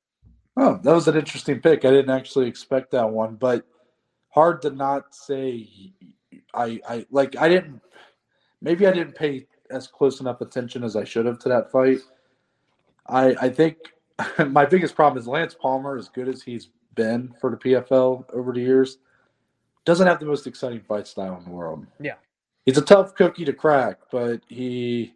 Oh, 0.57 0.81
that 0.83 0.95
was 0.95 1.07
an 1.09 1.17
interesting 1.17 1.61
pick. 1.61 1.85
I 1.85 1.91
didn't 1.91 2.11
actually 2.11 2.49
expect 2.49 2.91
that 2.93 3.11
one, 3.11 3.37
but 3.37 3.67
hard 4.31 4.63
to 4.63 4.71
not 4.71 5.15
say. 5.15 5.69
I 6.55 6.81
I 6.89 7.07
like 7.11 7.37
I 7.37 7.49
didn't. 7.49 7.81
Maybe 8.63 8.87
I 8.87 8.93
didn't 8.93 9.15
pay 9.15 9.47
as 9.71 9.87
close 9.87 10.21
enough 10.21 10.41
attention 10.41 10.83
as 10.83 10.97
I 10.97 11.05
should 11.05 11.27
have 11.27 11.39
to 11.41 11.49
that 11.51 11.71
fight. 11.71 11.99
I 13.07 13.37
I 13.41 13.49
think 13.51 13.77
my 14.49 14.65
biggest 14.65 14.95
problem 14.95 15.21
is 15.21 15.29
Lance 15.29 15.55
Palmer, 15.55 15.97
as 15.97 16.09
good 16.09 16.29
as 16.29 16.43
he's 16.43 16.71
been 16.95 17.35
for 17.41 17.51
the 17.51 17.57
PFL 17.57 18.25
over 18.33 18.53
the 18.53 18.61
years, 18.61 18.99
doesn't 19.85 20.07
have 20.07 20.19
the 20.19 20.27
most 20.27 20.47
exciting 20.47 20.81
fight 20.81 21.07
style 21.07 21.37
in 21.37 21.45
the 21.45 21.51
world. 21.51 21.87
Yeah. 22.01 22.15
he's 22.65 22.79
a 22.79 22.83
tough 22.83 23.15
cookie 23.15 23.45
to 23.45 23.53
crack, 23.53 23.99
but 24.11 24.41
he 24.49 25.13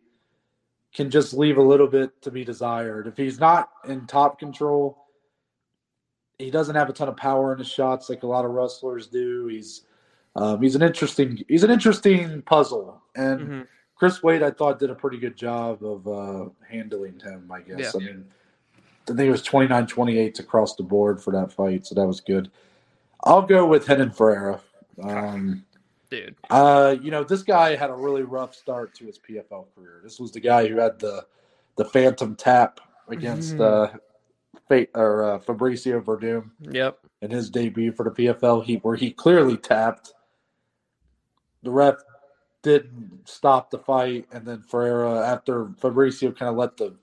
can 0.95 1.11
just 1.11 1.33
leave 1.33 1.57
a 1.57 1.63
little 1.63 1.87
bit 1.87 2.21
to 2.23 2.31
be 2.31 2.45
desired. 2.45 3.07
If 3.07 3.17
he's 3.17 3.41
not 3.41 3.71
in 3.89 4.07
top 4.07 4.39
control, 4.39 5.00
he 6.41 6.51
doesn't 6.51 6.75
have 6.75 6.89
a 6.89 6.93
ton 6.93 7.09
of 7.09 7.17
power 7.17 7.53
in 7.53 7.59
his 7.59 7.69
shots 7.69 8.09
like 8.09 8.23
a 8.23 8.27
lot 8.27 8.45
of 8.45 8.51
wrestlers 8.53 9.07
do. 9.07 9.47
He's 9.47 9.83
um, 10.37 10.63
he's 10.63 10.75
an 10.75 10.83
interesting 10.83 11.43
he's 11.49 11.65
an 11.65 11.71
interesting 11.71 12.43
puzzle, 12.43 13.01
and 13.17 13.41
Mhm. 13.41 13.67
Chris 13.97 14.23
Wade 14.23 14.43
I 14.43 14.51
thought 14.51 14.79
did 14.79 14.91
a 14.91 14.95
pretty 14.95 15.19
good 15.19 15.37
job 15.37 15.85
of 15.85 16.09
uh, 16.09 16.49
handling 16.69 17.19
him. 17.21 17.51
I 17.53 17.61
guess 17.61 17.79
Yeah. 17.79 17.91
I 17.95 17.99
mean 17.99 18.25
I 19.09 19.13
think 19.13 19.21
it 19.27 19.31
was 19.31 19.43
29-28 19.43 20.39
across 20.39 20.77
the 20.77 20.83
board 20.85 21.21
for 21.21 21.33
that 21.33 21.53
fight, 21.53 21.85
so 21.87 21.95
that 21.97 22.07
was 22.07 22.21
good. 22.21 22.51
I'll 23.25 23.43
go 23.43 23.67
with 23.67 23.89
Renan 23.89 24.13
Ferreira. 24.13 24.61
Um, 25.03 25.65
Dude, 26.11 26.37
uh, 26.49 26.97
you 27.01 27.11
know, 27.11 27.25
this 27.25 27.43
guy 27.43 27.75
had 27.77 27.91
a 27.91 27.95
really 27.95 28.23
rough 28.23 28.55
start 28.55 28.95
to 28.95 29.07
his 29.07 29.19
PFL 29.19 29.67
career. 29.75 30.01
This 30.03 30.19
was 30.21 30.31
the 30.33 30.41
guy 30.41 30.67
who 30.69 30.77
had 30.79 30.99
the 30.99 31.27
the 31.77 31.85
phantom 31.85 32.37
tap 32.37 32.81
against 33.09 33.57
Mhm. 33.57 33.61
uh, 33.95 33.99
or 34.95 35.25
uh, 35.25 35.39
Fabricio 35.39 36.03
Werdum 36.03 36.51
yep, 36.61 36.99
in 37.23 37.31
his 37.31 37.51
debut 37.51 37.93
for 37.93 38.05
the 38.05 38.11
PFL, 38.11 38.65
he 38.65 38.77
where 38.77 38.97
he 38.97 39.11
clearly 39.11 39.57
tapped. 39.57 40.13
The 41.63 41.71
ref 41.71 41.97
didn't 42.63 43.23
stop 43.29 43.71
the 43.71 43.79
fight, 43.79 44.27
and 44.33 44.47
then 44.47 44.63
Ferreira, 44.63 45.27
after 45.27 45.67
Fabricio 45.81 46.37
kind 46.37 46.49
of 46.51 46.57
let 46.57 46.77
the 46.77 46.95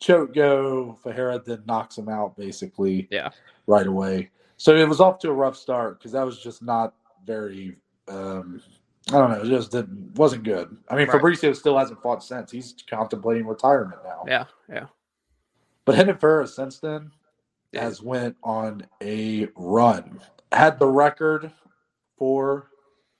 choke 0.00 0.34
go, 0.34 0.98
Ferreira 1.02 1.40
then 1.44 1.62
knocks 1.66 1.96
him 1.98 2.08
out 2.08 2.36
basically. 2.36 3.06
Yeah. 3.10 3.30
right 3.66 3.86
away. 3.86 4.30
So 4.56 4.74
it 4.76 4.88
was 4.88 5.00
off 5.00 5.18
to 5.20 5.30
a 5.30 5.32
rough 5.32 5.56
start 5.56 5.98
because 5.98 6.12
that 6.12 6.24
was 6.24 6.40
just 6.40 6.62
not 6.62 6.94
very. 7.26 7.76
Um, 8.08 8.60
I 9.08 9.12
don't 9.12 9.30
know. 9.30 9.40
It 9.42 9.48
just 9.48 9.72
didn't 9.72 10.14
wasn't 10.16 10.44
good. 10.44 10.76
I 10.88 10.96
mean, 10.96 11.08
Right. 11.08 11.20
Fabricio 11.20 11.56
still 11.56 11.78
hasn't 11.78 12.02
fought 12.02 12.22
since. 12.22 12.50
He's 12.50 12.74
contemplating 12.88 13.46
retirement 13.46 14.00
now. 14.04 14.24
yeah, 14.26 14.44
yeah. 14.68 14.86
But 15.84 15.96
Renan 15.96 16.18
Ferreira 16.18 16.46
since 16.46 16.78
then 16.78 17.10
has 17.74 18.02
went 18.02 18.36
on 18.42 18.86
a 19.02 19.48
run. 19.56 20.20
Had 20.52 20.78
the 20.78 20.86
record 20.88 21.50
for 22.18 22.68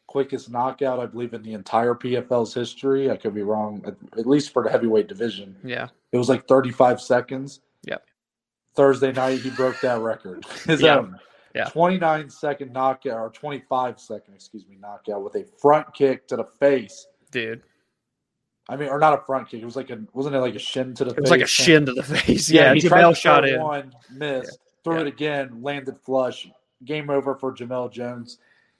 quickest 0.06 0.50
knockout, 0.50 0.98
I 0.98 1.06
believe, 1.06 1.34
in 1.34 1.42
the 1.42 1.52
entire 1.54 1.94
PFL's 1.94 2.52
history. 2.52 3.10
I 3.10 3.16
could 3.16 3.34
be 3.34 3.42
wrong, 3.42 3.82
at, 3.86 3.94
at 4.18 4.26
least 4.26 4.52
for 4.52 4.64
the 4.64 4.70
heavyweight 4.70 5.06
division. 5.08 5.56
Yeah. 5.64 5.88
It 6.12 6.18
was 6.18 6.28
like 6.28 6.48
35 6.48 7.00
seconds. 7.00 7.60
Yeah. 7.84 7.98
Thursday 8.74 9.12
night, 9.12 9.40
he 9.40 9.50
broke 9.50 9.80
that 9.80 10.00
record. 10.00 10.44
His 10.66 10.80
Yeah. 10.82 10.98
own. 10.98 11.18
Yeah. 11.54 11.64
29 11.64 12.30
second 12.30 12.72
knockout, 12.72 13.18
or 13.18 13.30
25 13.30 13.98
second, 14.00 14.34
excuse 14.34 14.66
me, 14.68 14.76
knockout 14.80 15.22
with 15.24 15.34
a 15.36 15.44
front 15.60 15.92
kick 15.94 16.26
to 16.28 16.36
the 16.36 16.44
face. 16.44 17.06
Dude. 17.32 17.62
I 18.70 18.76
mean, 18.76 18.88
or 18.88 18.98
not 18.98 19.18
a 19.18 19.22
front 19.24 19.48
kick. 19.48 19.60
It 19.60 19.64
was 19.64 19.74
like 19.76 19.90
a, 19.90 19.98
wasn't 20.12 20.36
it 20.36 20.40
like 20.40 20.54
a 20.54 20.58
shin 20.60 20.94
to 20.94 21.04
the 21.04 21.10
It 21.10 21.14
face? 21.16 21.20
was 21.22 21.30
like 21.30 21.40
a 21.40 21.46
shin 21.46 21.86
to 21.86 21.92
the 21.92 22.02
face. 22.16 22.48
Yeah, 22.50 22.72
he 22.72 22.80
tried 22.80 23.02
Jamelle 23.02 23.16
shot 23.16 23.48
in. 23.48 23.60
one, 23.60 23.92
missed, 24.12 24.58
threw 24.84 24.94
Yeah. 24.96 25.00
it 25.02 25.06
again, 25.08 25.62
landed 25.62 25.96
flush. 26.04 26.48
Game 26.84 27.10
over 27.10 27.34
for 27.34 27.52
Jamelle 27.52 27.92
Jones. 27.92 28.38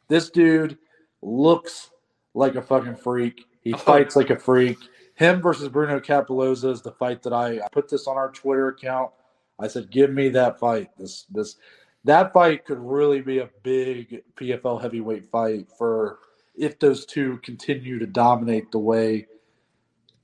This 0.09 0.31
dude 0.31 0.79
looks 1.23 1.91
like 2.35 2.55
a 2.55 2.63
fucking 2.63 2.97
freak. 2.97 3.45
He 3.63 3.75
Oh. 3.75 3.79
fights 3.79 4.17
like 4.17 4.31
a 4.31 4.39
freak. 4.39 4.79
Him 5.15 5.43
versus 5.43 5.69
Bruno 5.69 6.01
Cappelozza 6.01 6.71
is 6.71 6.81
the 6.83 6.93
fight 6.93 7.23
that 7.25 7.33
I, 7.33 7.57
I 7.59 7.69
put 7.73 7.89
this 7.91 8.07
on 8.07 8.17
our 8.17 8.31
Twitter 8.31 8.69
account. 8.69 9.11
I 9.59 9.67
said, 9.67 9.91
"Give 9.91 10.11
me 10.11 10.31
that 10.31 10.59
fight. 10.59 10.89
This 10.97 11.27
this 11.31 11.57
that 12.05 12.33
fight 12.33 12.65
could 12.65 12.79
really 12.79 13.21
be 13.21 13.41
a 13.41 13.51
big 13.63 14.23
PFL 14.37 14.81
heavyweight 14.81 15.29
fight 15.31 15.67
for 15.77 16.21
if 16.57 16.79
those 16.79 17.05
two 17.05 17.39
continue 17.43 17.99
to 17.99 18.07
dominate 18.07 18.71
the 18.73 18.79
way 18.79 19.27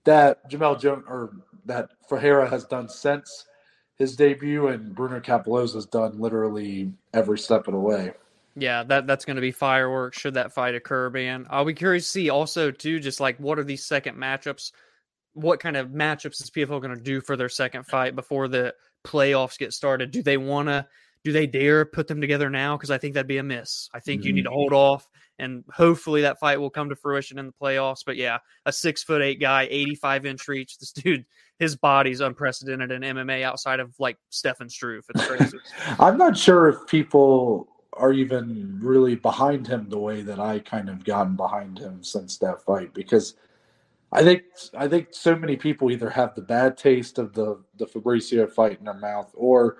that 0.06 0.50
Jamelle 0.50 0.80
Jones 0.80 1.04
or 1.06 1.32
that 1.66 1.90
Ferreira 2.08 2.48
has 2.48 2.64
done 2.64 2.88
since 2.88 3.44
his 3.98 4.16
debut, 4.16 4.68
and 4.68 4.94
Bruno 4.94 5.20
Cappelozza 5.20 5.74
has 5.74 5.86
done 5.86 6.18
literally 6.18 6.92
every 7.14 7.38
step 7.38 7.66
of 7.66 7.74
the 7.74 7.80
way. 7.80 8.12
Yeah, 8.54 8.84
that 8.84 9.06
that's 9.06 9.24
going 9.24 9.36
to 9.36 9.42
be 9.42 9.52
fireworks 9.52 10.18
should 10.18 10.34
that 10.34 10.52
fight 10.52 10.74
occur, 10.74 11.10
man. 11.10 11.46
I'll 11.50 11.64
be 11.64 11.74
curious 11.74 12.04
to 12.06 12.10
see 12.10 12.30
also 12.30 12.70
too, 12.70 13.00
just 13.00 13.20
like 13.20 13.36
what 13.38 13.58
are 13.58 13.64
these 13.64 13.84
second 13.84 14.16
matchups? 14.16 14.72
What 15.34 15.60
kind 15.60 15.76
of 15.76 15.88
matchups 15.88 16.42
is 16.42 16.50
PFL 16.50 16.80
going 16.80 16.96
to 16.96 17.02
do 17.02 17.20
for 17.20 17.36
their 17.36 17.50
second 17.50 17.84
fight 17.84 18.16
before 18.16 18.48
the 18.48 18.74
playoffs 19.06 19.58
get 19.58 19.74
started? 19.74 20.10
Do 20.10 20.22
they 20.22 20.38
want 20.38 20.68
to? 20.68 20.86
Do 21.26 21.32
they 21.32 21.48
dare 21.48 21.84
put 21.84 22.06
them 22.06 22.20
together 22.20 22.48
now? 22.48 22.76
Because 22.76 22.92
I 22.92 22.98
think 22.98 23.14
that'd 23.14 23.26
be 23.26 23.38
a 23.38 23.42
miss. 23.42 23.90
I 23.92 23.98
think 23.98 24.22
you 24.22 24.32
need 24.32 24.42
to 24.42 24.48
mm-hmm. 24.48 24.54
hold 24.54 24.72
off, 24.72 25.08
and 25.40 25.64
hopefully 25.72 26.22
that 26.22 26.38
fight 26.38 26.60
will 26.60 26.70
come 26.70 26.88
to 26.88 26.94
fruition 26.94 27.36
in 27.36 27.46
the 27.46 27.52
playoffs. 27.60 28.04
But 28.06 28.14
yeah, 28.14 28.38
a 28.64 28.72
six 28.72 29.02
foot 29.02 29.22
eight 29.22 29.40
guy, 29.40 29.66
eighty 29.68 29.96
five 29.96 30.24
inch 30.24 30.46
reach. 30.46 30.78
This 30.78 30.92
dude, 30.92 31.24
his 31.58 31.74
body's 31.74 32.20
unprecedented 32.20 32.92
in 32.92 33.02
MMA 33.02 33.42
outside 33.42 33.80
of 33.80 33.92
like 33.98 34.18
Stefan 34.30 34.68
Struve. 34.68 35.04
It's 35.12 35.26
crazy. 35.26 35.58
I'm 35.98 36.16
not 36.16 36.38
sure 36.38 36.68
if 36.68 36.86
people 36.86 37.66
are 37.94 38.12
even 38.12 38.78
really 38.80 39.16
behind 39.16 39.66
him 39.66 39.88
the 39.88 39.98
way 39.98 40.22
that 40.22 40.38
I 40.38 40.60
kind 40.60 40.88
of 40.88 41.04
gotten 41.04 41.34
behind 41.34 41.76
him 41.76 42.04
since 42.04 42.38
that 42.38 42.62
fight 42.62 42.94
because 42.94 43.34
I 44.12 44.22
think 44.22 44.44
I 44.78 44.86
think 44.86 45.08
so 45.10 45.34
many 45.34 45.56
people 45.56 45.90
either 45.90 46.08
have 46.08 46.36
the 46.36 46.42
bad 46.42 46.76
taste 46.76 47.18
of 47.18 47.32
the 47.32 47.60
the 47.78 47.86
Fabricio 47.86 48.48
fight 48.48 48.78
in 48.78 48.84
their 48.84 48.94
mouth 48.94 49.32
or 49.34 49.78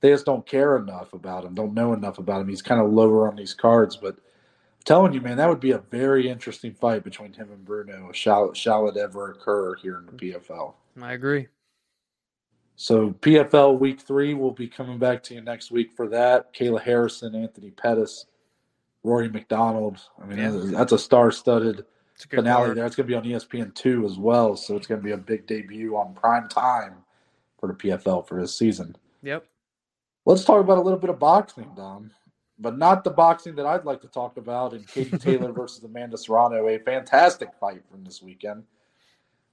they 0.00 0.10
just 0.10 0.26
don't 0.26 0.46
care 0.46 0.76
enough 0.76 1.12
about 1.12 1.44
him, 1.44 1.54
don't 1.54 1.74
know 1.74 1.92
enough 1.92 2.18
about 2.18 2.40
him. 2.40 2.48
He's 2.48 2.62
kind 2.62 2.80
of 2.80 2.92
lower 2.92 3.28
on 3.28 3.36
these 3.36 3.54
cards, 3.54 3.96
but 3.96 4.14
I'm 4.14 4.84
telling 4.84 5.12
you, 5.12 5.20
man, 5.20 5.36
that 5.38 5.48
would 5.48 5.60
be 5.60 5.72
a 5.72 5.78
very 5.78 6.28
interesting 6.28 6.72
fight 6.72 7.02
between 7.04 7.32
him 7.32 7.50
and 7.50 7.64
Bruno. 7.64 8.12
Shall 8.12 8.52
shall 8.54 8.88
it 8.88 8.96
ever 8.96 9.30
occur 9.32 9.74
here 9.76 9.98
in 9.98 10.06
the 10.06 10.12
PFL? 10.12 10.74
I 11.00 11.12
agree. 11.12 11.48
So 12.76 13.10
PFL 13.10 13.78
week 13.80 14.00
three, 14.00 14.34
we'll 14.34 14.52
be 14.52 14.68
coming 14.68 14.98
back 14.98 15.22
to 15.24 15.34
you 15.34 15.40
next 15.40 15.72
week 15.72 15.90
for 15.96 16.08
that. 16.10 16.54
Kayla 16.54 16.80
Harrison, 16.80 17.34
Anthony 17.34 17.70
Pettis, 17.72 18.26
Rory 19.02 19.28
MacDonald. 19.28 19.98
I 20.22 20.26
mean, 20.26 20.38
Yeah. 20.38 20.50
that's- 20.50 20.92
a 20.92 20.98
star-studded 20.98 21.84
finale 22.30 22.66
card. 22.66 22.76
there. 22.76 22.86
It's 22.86 22.94
going 22.94 23.06
to 23.08 23.10
be 23.10 23.16
on 23.16 23.24
ESPN 23.24 23.72
two 23.72 24.04
as 24.06 24.16
well, 24.16 24.54
so 24.54 24.76
it's 24.76 24.86
going 24.86 25.00
to 25.00 25.04
be 25.04 25.10
a 25.12 25.16
big 25.16 25.46
debut 25.46 25.96
on 25.96 26.14
prime 26.14 26.48
time 26.48 27.04
for 27.58 27.66
the 27.66 27.74
PFL 27.74 28.22
for 28.22 28.40
this 28.40 28.54
season. 28.56 28.94
Yep. 29.22 29.44
Let's 30.28 30.44
talk 30.44 30.60
about 30.60 30.76
a 30.76 30.82
little 30.82 30.98
bit 30.98 31.08
of 31.08 31.18
boxing, 31.18 31.70
Dom, 31.74 32.10
but 32.58 32.76
not 32.76 33.02
the 33.02 33.08
boxing 33.08 33.54
that 33.54 33.64
I'd 33.64 33.86
like 33.86 34.02
to 34.02 34.08
talk 34.08 34.36
about. 34.36 34.74
In 34.74 34.84
Katie 34.84 35.16
Taylor 35.18 35.52
versus 35.52 35.82
Amanda 35.82 36.18
Serrano, 36.18 36.68
a 36.68 36.78
fantastic 36.80 37.48
fight 37.58 37.80
from 37.90 38.04
this 38.04 38.20
weekend. 38.20 38.64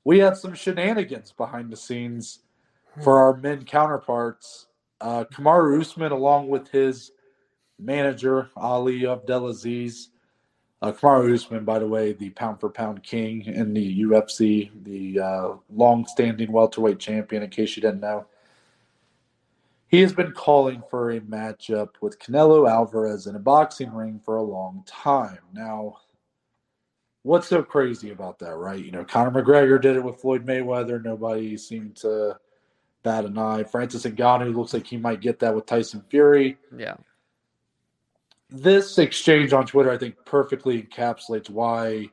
We 0.03 0.19
had 0.19 0.35
some 0.35 0.53
shenanigans 0.53 1.31
behind 1.31 1.71
the 1.71 1.77
scenes 1.77 2.39
for 3.01 3.21
our 3.21 3.37
men 3.37 3.63
counterparts, 3.63 4.67
uh, 4.99 5.23
Kamaru 5.33 5.79
Usman, 5.79 6.11
along 6.11 6.49
with 6.49 6.67
his 6.67 7.13
manager 7.79 8.49
Ali 8.57 9.07
Abdelaziz. 9.07 10.09
Uh, 10.81 10.91
Kamaru 10.91 11.33
Usman, 11.33 11.63
by 11.63 11.79
the 11.79 11.87
way, 11.87 12.11
the 12.11 12.31
pound 12.31 12.59
for 12.59 12.69
pound 12.69 13.01
king 13.01 13.45
in 13.45 13.73
the 13.73 14.01
UFC, 14.01 14.71
the 14.83 15.21
uh, 15.21 15.53
long-standing 15.73 16.51
welterweight 16.51 16.99
champion. 16.99 17.43
In 17.43 17.49
case 17.49 17.77
you 17.77 17.81
didn't 17.81 18.01
know, 18.01 18.25
he 19.95 20.01
has 20.01 20.11
been 20.11 20.33
calling 20.33 20.83
for 20.89 21.11
a 21.11 21.21
matchup 21.21 21.91
with 22.01 22.19
Canelo 22.19 22.69
Alvarez 22.69 23.27
in 23.27 23.35
a 23.37 23.39
boxing 23.39 23.93
ring 23.93 24.19
for 24.19 24.35
a 24.35 24.43
long 24.43 24.83
time. 24.85 25.39
Now, 25.53 25.99
what's 27.23 27.47
so 27.47 27.63
crazy 27.63 28.11
about 28.11 28.37
that, 28.39 28.57
right? 28.57 28.83
You 28.83 28.91
know, 28.91 29.05
Conor 29.05 29.31
McGregor 29.31 29.81
did 29.81 29.95
it 29.95 30.03
with 30.03 30.19
Floyd 30.19 30.45
Mayweather. 30.45 31.01
Nobody 31.01 31.55
seemed 31.55 31.95
to 31.97 32.37
bat 33.03 33.23
an 33.23 33.37
eye. 33.37 33.63
Francis 33.63 34.03
Ngannou 34.03 34.53
looks 34.53 34.73
like 34.73 34.85
he 34.85 34.97
might 34.97 35.21
get 35.21 35.39
that 35.39 35.55
with 35.55 35.65
Tyson 35.65 36.03
Fury. 36.09 36.57
Yeah. 36.77 36.95
This 38.49 38.97
exchange 38.97 39.53
on 39.53 39.65
Twitter, 39.65 39.91
I 39.91 39.97
think, 39.97 40.17
perfectly 40.25 40.83
encapsulates 40.83 41.49
why 41.49 42.09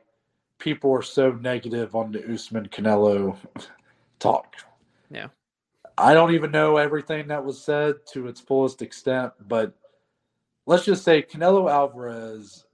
people 0.59 0.93
are 0.93 1.03
so 1.03 1.33
negative 1.33 1.97
on 1.97 2.13
the 2.13 2.33
Usman 2.33 2.69
Canelo 2.69 3.37
talk. 4.21 4.55
Yeah. 5.11 5.27
I 5.99 6.15
don't 6.15 6.35
even 6.35 6.51
know 6.51 6.77
everything 6.77 7.29
that 7.29 7.45
was 7.45 7.63
said 7.63 7.97
to 8.13 8.29
its 8.29 8.41
fullest 8.41 8.83
extent, 8.83 9.33
but 9.47 9.73
let's 10.67 10.85
just 10.85 11.05
say 11.05 11.23
Canelo 11.23 11.71
Alvarez 11.71 12.65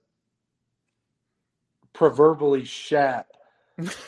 proverbially 1.92 2.64
shat 2.64 3.26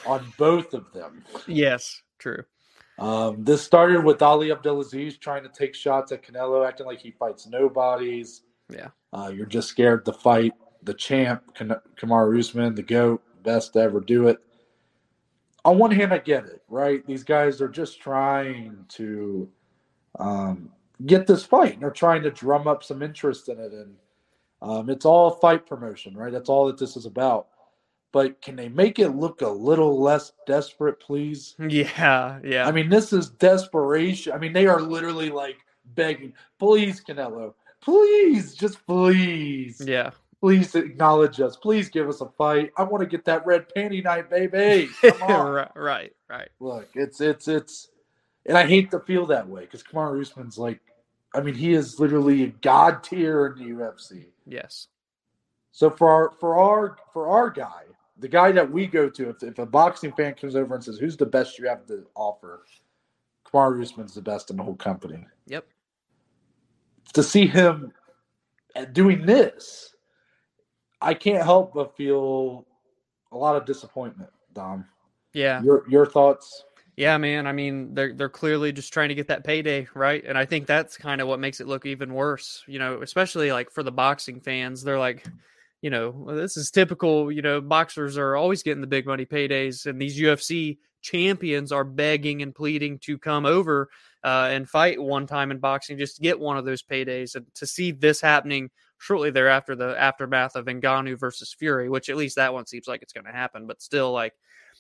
on 0.06 0.24
both 0.38 0.74
of 0.74 0.92
them. 0.92 1.24
Yes, 1.46 2.02
true. 2.18 2.44
Um, 2.98 3.42
this 3.44 3.62
started 3.62 4.04
with 4.04 4.20
Ali 4.20 4.52
Abdelaziz 4.52 5.16
trying 5.16 5.42
to 5.42 5.48
take 5.48 5.74
shots 5.74 6.12
at 6.12 6.22
Canelo, 6.22 6.66
acting 6.66 6.86
like 6.86 7.00
he 7.00 7.10
fights 7.10 7.46
nobodies. 7.46 8.42
Yeah. 8.68 8.88
Uh, 9.12 9.32
you're 9.34 9.46
just 9.46 9.68
scared 9.68 10.04
to 10.04 10.12
fight 10.12 10.52
the 10.82 10.94
champ, 10.94 11.42
Kamaru 11.56 12.38
Usman, 12.38 12.74
the 12.74 12.82
GOAT, 12.82 13.22
best 13.42 13.72
to 13.72 13.80
ever 13.80 14.00
do 14.00 14.28
it. 14.28 14.38
On 15.64 15.78
one 15.78 15.90
hand, 15.90 16.12
I 16.12 16.18
get 16.18 16.44
it, 16.44 16.62
right? 16.68 17.06
These 17.06 17.24
guys 17.24 17.60
are 17.60 17.68
just 17.68 18.00
trying 18.00 18.84
to 18.90 19.48
um, 20.18 20.70
get 21.06 21.26
this 21.26 21.44
fight. 21.44 21.74
and 21.74 21.82
They're 21.82 21.90
trying 21.90 22.22
to 22.22 22.30
drum 22.30 22.66
up 22.66 22.82
some 22.82 23.02
interest 23.02 23.48
in 23.48 23.58
it. 23.58 23.72
And 23.72 23.94
um, 24.62 24.90
it's 24.90 25.04
all 25.04 25.30
fight 25.30 25.66
promotion, 25.66 26.16
right? 26.16 26.32
That's 26.32 26.48
all 26.48 26.66
that 26.66 26.78
this 26.78 26.96
is 26.96 27.06
about 27.06 27.48
but 28.12 28.40
can 28.42 28.56
they 28.56 28.68
make 28.68 28.98
it 28.98 29.10
look 29.10 29.42
a 29.42 29.48
little 29.48 30.00
less 30.00 30.32
desperate, 30.46 31.00
please? 31.00 31.54
Yeah, 31.68 32.40
yeah. 32.42 32.66
I 32.66 32.72
mean, 32.72 32.88
this 32.88 33.12
is 33.12 33.30
desperation. 33.30 34.32
I 34.32 34.38
mean, 34.38 34.52
they 34.52 34.66
are 34.66 34.80
literally 34.80 35.30
like 35.30 35.58
begging, 35.94 36.32
please, 36.58 37.00
Canelo, 37.00 37.54
please, 37.80 38.54
just 38.54 38.84
please. 38.86 39.80
Yeah. 39.84 40.10
Please 40.40 40.74
acknowledge 40.74 41.38
us. 41.40 41.56
Please 41.56 41.90
give 41.90 42.08
us 42.08 42.22
a 42.22 42.26
fight. 42.26 42.70
I 42.78 42.82
want 42.84 43.02
to 43.02 43.06
get 43.06 43.26
that 43.26 43.44
red 43.44 43.66
panty 43.76 44.02
night, 44.02 44.30
baby. 44.30 44.88
right, 45.20 45.68
right, 45.76 46.12
right. 46.30 46.48
Look, 46.60 46.88
it's 46.94 47.20
it's 47.20 47.46
it's, 47.46 47.88
and 48.46 48.56
I 48.56 48.66
hate 48.66 48.90
to 48.92 49.00
feel 49.00 49.26
that 49.26 49.46
way 49.46 49.62
because 49.62 49.82
Kamaru 49.82 50.22
Usman's 50.22 50.56
like, 50.56 50.80
I 51.34 51.42
mean, 51.42 51.54
he 51.54 51.74
is 51.74 52.00
literally 52.00 52.44
a 52.44 52.48
god 52.48 53.04
tier 53.04 53.46
in 53.48 53.58
the 53.58 53.74
UFC. 53.74 54.26
Yes. 54.46 54.88
So 55.72 55.90
for 55.90 56.10
our 56.10 56.32
for 56.40 56.58
our 56.58 56.96
for 57.12 57.28
our 57.28 57.50
guy, 57.50 57.82
the 58.18 58.28
guy 58.28 58.50
that 58.52 58.70
we 58.70 58.86
go 58.86 59.10
to, 59.10 59.30
if, 59.30 59.42
if 59.42 59.58
a 59.58 59.66
boxing 59.66 60.12
fan 60.12 60.34
comes 60.34 60.56
over 60.56 60.74
and 60.74 60.82
says, 60.82 60.96
"Who's 60.96 61.18
the 61.18 61.26
best 61.26 61.58
you 61.58 61.68
have 61.68 61.86
to 61.88 62.06
offer?" 62.14 62.64
Kamaru 63.44 63.82
Usman's 63.82 64.14
the 64.14 64.22
best 64.22 64.50
in 64.50 64.56
the 64.56 64.62
whole 64.62 64.76
company. 64.76 65.26
Yep. 65.46 65.66
To 67.14 67.22
see 67.22 67.46
him 67.46 67.92
uh, 68.76 68.84
doing 68.86 69.26
this, 69.26 69.89
I 71.00 71.14
can't 71.14 71.42
help 71.42 71.74
but 71.74 71.96
feel 71.96 72.66
a 73.32 73.36
lot 73.36 73.56
of 73.56 73.64
disappointment, 73.64 74.30
Dom. 74.52 74.84
Yeah. 75.32 75.62
Your 75.62 75.84
your 75.88 76.06
thoughts? 76.06 76.64
Yeah, 76.96 77.16
man. 77.16 77.46
I 77.46 77.52
mean, 77.52 77.94
they're 77.94 78.12
they're 78.12 78.28
clearly 78.28 78.72
just 78.72 78.92
trying 78.92 79.08
to 79.08 79.14
get 79.14 79.28
that 79.28 79.44
payday, 79.44 79.88
right? 79.94 80.22
And 80.24 80.36
I 80.36 80.44
think 80.44 80.66
that's 80.66 80.96
kind 80.96 81.20
of 81.20 81.28
what 81.28 81.40
makes 81.40 81.60
it 81.60 81.66
look 81.66 81.86
even 81.86 82.12
worse. 82.12 82.62
You 82.66 82.78
know, 82.78 83.00
especially 83.02 83.52
like 83.52 83.70
for 83.70 83.82
the 83.82 83.92
boxing 83.92 84.40
fans, 84.40 84.82
they're 84.82 84.98
like, 84.98 85.24
you 85.80 85.90
know, 85.90 86.26
this 86.28 86.56
is 86.56 86.70
typical. 86.70 87.32
You 87.32 87.42
know, 87.42 87.60
boxers 87.60 88.18
are 88.18 88.36
always 88.36 88.62
getting 88.62 88.80
the 88.80 88.86
big 88.86 89.06
money 89.06 89.24
paydays, 89.24 89.86
and 89.86 90.00
these 90.00 90.20
UFC 90.20 90.78
champions 91.00 91.72
are 91.72 91.84
begging 91.84 92.42
and 92.42 92.54
pleading 92.54 92.98
to 92.98 93.16
come 93.16 93.46
over 93.46 93.88
uh, 94.22 94.48
and 94.50 94.68
fight 94.68 95.00
one 95.00 95.26
time 95.26 95.50
in 95.50 95.58
boxing 95.58 95.96
just 95.96 96.16
to 96.16 96.22
get 96.22 96.38
one 96.38 96.58
of 96.58 96.66
those 96.66 96.82
paydays. 96.82 97.34
And 97.34 97.46
to 97.54 97.66
see 97.66 97.92
this 97.92 98.20
happening 98.20 98.70
shortly 99.00 99.30
thereafter, 99.30 99.74
the 99.74 99.98
aftermath 99.98 100.54
of 100.54 100.66
Ngannou 100.66 101.18
versus 101.18 101.52
Fury, 101.52 101.88
which 101.88 102.08
at 102.08 102.16
least 102.16 102.36
that 102.36 102.52
one 102.52 102.66
seems 102.66 102.86
like 102.86 103.02
it's 103.02 103.14
going 103.14 103.24
to 103.24 103.32
happen, 103.32 103.66
but 103.66 103.82
still, 103.82 104.12
like, 104.12 104.34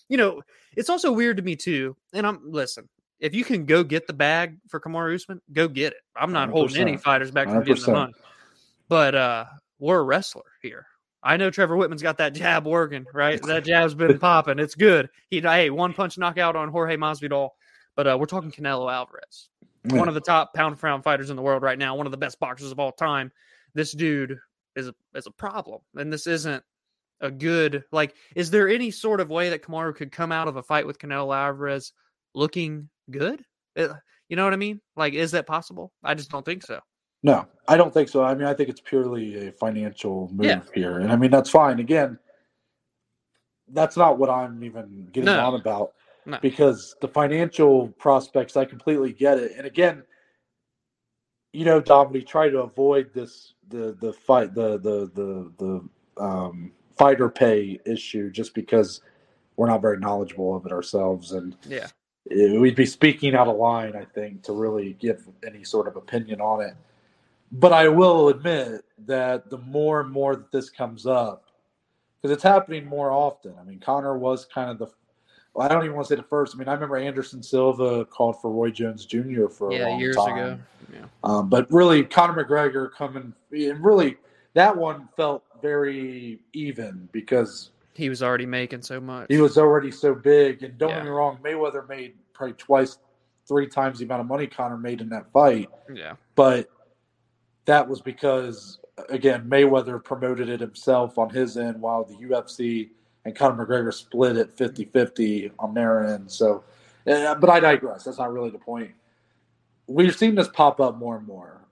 you 0.08 0.18
know, 0.18 0.42
it's 0.76 0.90
also 0.90 1.10
weird 1.10 1.38
to 1.38 1.42
me 1.42 1.56
too. 1.56 1.96
And 2.12 2.26
I'm 2.26 2.40
listen, 2.44 2.88
if 3.18 3.34
you 3.34 3.44
can 3.44 3.64
go 3.64 3.82
get 3.82 4.06
the 4.06 4.12
bag 4.12 4.58
for 4.68 4.78
Kamaru 4.78 5.14
Usman, 5.14 5.40
go 5.52 5.68
get 5.68 5.94
it. 5.94 6.00
I'm 6.14 6.32
not 6.32 6.50
100%. 6.50 6.52
holding 6.52 6.76
any 6.76 6.96
fighters 6.98 7.30
back 7.30 7.48
from 7.48 7.62
100%. 7.62 7.64
getting 7.64 7.84
the 7.84 7.92
money. 7.92 8.12
But 8.88 9.14
uh, 9.14 9.44
we're 9.78 10.00
a 10.00 10.02
wrestler 10.02 10.42
here. 10.60 10.86
I 11.22 11.36
know 11.36 11.50
Trevor 11.50 11.76
Wittman's 11.76 12.02
got 12.02 12.18
that 12.18 12.34
jab 12.34 12.66
working, 12.66 13.06
right? 13.14 13.40
That 13.46 13.64
jab's 13.64 13.94
been 13.94 14.18
popping. 14.18 14.58
It's 14.58 14.74
good. 14.74 15.08
He 15.30 15.40
hey, 15.40 15.70
one 15.70 15.94
punch 15.94 16.18
knockout 16.18 16.56
on 16.56 16.68
Jorge 16.68 16.96
Masvidal, 16.96 17.50
but 17.96 18.06
uh, 18.06 18.16
we're 18.18 18.26
talking 18.26 18.50
Canelo 18.50 18.92
Alvarez, 18.92 19.48
yeah. 19.84 19.96
one 19.96 20.08
of 20.08 20.14
the 20.14 20.20
top 20.20 20.54
pound 20.54 20.78
for 20.78 20.86
pound 20.86 21.04
fighters 21.04 21.30
in 21.30 21.36
the 21.36 21.42
world 21.42 21.62
right 21.62 21.78
now, 21.78 21.94
one 21.94 22.06
of 22.06 22.10
the 22.10 22.18
best 22.18 22.38
boxers 22.40 22.72
of 22.72 22.78
all 22.78 22.92
time. 22.92 23.30
This 23.74 23.92
dude 23.92 24.38
is 24.76 24.88
a 24.88 24.94
is 25.14 25.26
a 25.26 25.30
problem, 25.30 25.80
and 25.96 26.12
this 26.12 26.26
isn't 26.26 26.62
a 27.20 27.30
good 27.30 27.84
like. 27.92 28.14
Is 28.34 28.50
there 28.50 28.68
any 28.68 28.90
sort 28.90 29.20
of 29.20 29.30
way 29.30 29.50
that 29.50 29.62
Kamaru 29.62 29.94
could 29.94 30.12
come 30.12 30.32
out 30.32 30.48
of 30.48 30.56
a 30.56 30.62
fight 30.62 30.86
with 30.86 30.98
Canelo 30.98 31.34
Alvarez 31.34 31.92
looking 32.34 32.88
good? 33.10 33.44
Uh, 33.76 33.94
you 34.28 34.36
know 34.36 34.44
what 34.44 34.52
I 34.52 34.56
mean? 34.56 34.80
Like, 34.96 35.14
is 35.14 35.32
that 35.32 35.46
possible? 35.46 35.92
I 36.04 36.14
just 36.14 36.30
don't 36.30 36.44
think 36.44 36.62
so. 36.64 36.80
No, 37.22 37.46
I 37.68 37.76
don't 37.76 37.92
think 37.92 38.08
so. 38.08 38.24
I 38.24 38.34
mean, 38.34 38.46
I 38.46 38.54
think 38.54 38.68
it's 38.68 38.80
purely 38.80 39.48
a 39.48 39.52
financial 39.52 40.30
move 40.32 40.46
yeah. 40.46 40.60
here, 40.74 41.00
and 41.00 41.12
I 41.12 41.16
mean 41.16 41.30
that's 41.30 41.50
fine. 41.50 41.78
Again, 41.78 42.18
that's 43.72 43.96
not 43.96 44.18
what 44.18 44.30
I'm 44.30 44.64
even 44.64 45.08
getting 45.12 45.26
no. 45.26 45.40
on 45.40 45.60
about 45.60 45.92
no. 46.26 46.38
because 46.40 46.96
the 47.00 47.08
financial 47.08 47.88
prospects, 47.98 48.56
I 48.56 48.64
completely 48.64 49.12
get 49.12 49.38
it. 49.38 49.52
And 49.56 49.66
again, 49.66 50.02
you 51.52 51.64
know, 51.64 51.80
Dom, 51.80 52.12
we 52.12 52.22
try 52.22 52.48
to 52.48 52.60
avoid 52.60 53.12
this 53.12 53.54
the 53.68 53.96
the 54.00 54.12
fight 54.12 54.54
the 54.54 54.78
the 54.78 55.10
the 55.14 55.52
the 55.58 56.22
um, 56.22 56.72
fighter 56.96 57.28
pay 57.28 57.80
issue 57.86 58.30
just 58.30 58.54
because 58.54 59.00
we're 59.56 59.68
not 59.68 59.82
very 59.82 59.98
knowledgeable 59.98 60.54
of 60.56 60.66
it 60.66 60.72
ourselves, 60.72 61.32
and 61.32 61.56
yeah, 61.68 61.88
it, 62.26 62.60
we'd 62.60 62.76
be 62.76 62.86
speaking 62.86 63.34
out 63.34 63.48
of 63.48 63.56
line, 63.56 63.96
I 63.96 64.04
think, 64.04 64.42
to 64.44 64.52
really 64.52 64.94
give 64.94 65.26
any 65.46 65.64
sort 65.64 65.88
of 65.88 65.96
opinion 65.96 66.40
on 66.40 66.62
it. 66.62 66.74
But 67.52 67.72
I 67.72 67.88
will 67.88 68.28
admit 68.28 68.84
that 69.06 69.50
the 69.50 69.58
more 69.58 70.00
and 70.00 70.10
more 70.10 70.36
that 70.36 70.52
this 70.52 70.70
comes 70.70 71.04
up, 71.04 71.46
because 72.20 72.32
it's 72.32 72.44
happening 72.44 72.86
more 72.86 73.10
often. 73.10 73.54
I 73.60 73.64
mean, 73.64 73.80
Conor 73.80 74.16
was 74.16 74.44
kind 74.44 74.70
of 74.70 74.78
the 74.78 74.88
well, 75.54 75.66
I 75.66 75.72
don't 75.72 75.84
even 75.84 75.96
want 75.96 76.08
to 76.08 76.14
say 76.14 76.16
the 76.16 76.26
first. 76.26 76.54
I 76.54 76.58
mean, 76.58 76.68
I 76.68 76.72
remember 76.72 76.96
Anderson 76.96 77.42
Silva 77.42 78.04
called 78.04 78.40
for 78.40 78.50
Roy 78.50 78.70
Jones 78.70 79.04
Jr. 79.04 79.48
for 79.48 79.70
a 79.70 79.76
yeah, 79.76 79.86
long 79.86 80.00
years 80.00 80.16
time. 80.16 80.36
ago. 80.36 80.58
Yeah. 80.92 81.04
Um, 81.24 81.48
but 81.48 81.70
really, 81.72 82.04
Conor 82.04 82.44
McGregor 82.44 82.90
coming 82.92 83.32
and 83.52 83.84
really 83.84 84.16
that 84.54 84.76
one 84.76 85.08
felt 85.16 85.44
very 85.60 86.40
even 86.52 87.08
because 87.12 87.70
he 87.94 88.08
was 88.08 88.22
already 88.22 88.46
making 88.46 88.82
so 88.82 89.00
much. 89.00 89.26
He 89.28 89.40
was 89.40 89.58
already 89.58 89.90
so 89.90 90.14
big, 90.14 90.62
and 90.62 90.78
don't 90.78 90.90
yeah. 90.90 90.96
get 90.96 91.04
me 91.04 91.10
wrong, 91.10 91.38
Mayweather 91.42 91.88
made 91.88 92.14
probably 92.32 92.54
twice, 92.54 92.98
three 93.46 93.66
times 93.66 93.98
the 93.98 94.04
amount 94.04 94.20
of 94.20 94.26
money 94.26 94.46
Conor 94.46 94.78
made 94.78 95.00
in 95.00 95.08
that 95.10 95.32
fight. 95.32 95.68
Yeah, 95.92 96.14
but 96.36 96.68
that 97.64 97.88
was 97.88 98.00
because 98.00 98.78
again 99.08 99.48
Mayweather 99.48 100.02
promoted 100.02 100.48
it 100.48 100.60
himself 100.60 101.18
on 101.18 101.30
his 101.30 101.56
end 101.56 101.80
while 101.80 102.04
the 102.04 102.14
UFC 102.14 102.90
and 103.24 103.36
Conor 103.36 103.66
McGregor 103.66 103.92
split 103.92 104.36
it 104.36 104.56
50-50 104.56 105.52
on 105.58 105.74
their 105.74 106.06
end. 106.14 106.30
So 106.30 106.64
uh, 107.06 107.34
but 107.34 107.50
I 107.50 107.60
digress. 107.60 108.04
That's 108.04 108.18
not 108.18 108.32
really 108.32 108.50
the 108.50 108.58
point. 108.58 108.92
We've 109.86 110.14
seen 110.14 110.34
this 110.34 110.48
pop 110.48 110.80
up 110.80 110.96
more 110.96 111.16
and 111.16 111.26
more. 111.26 111.62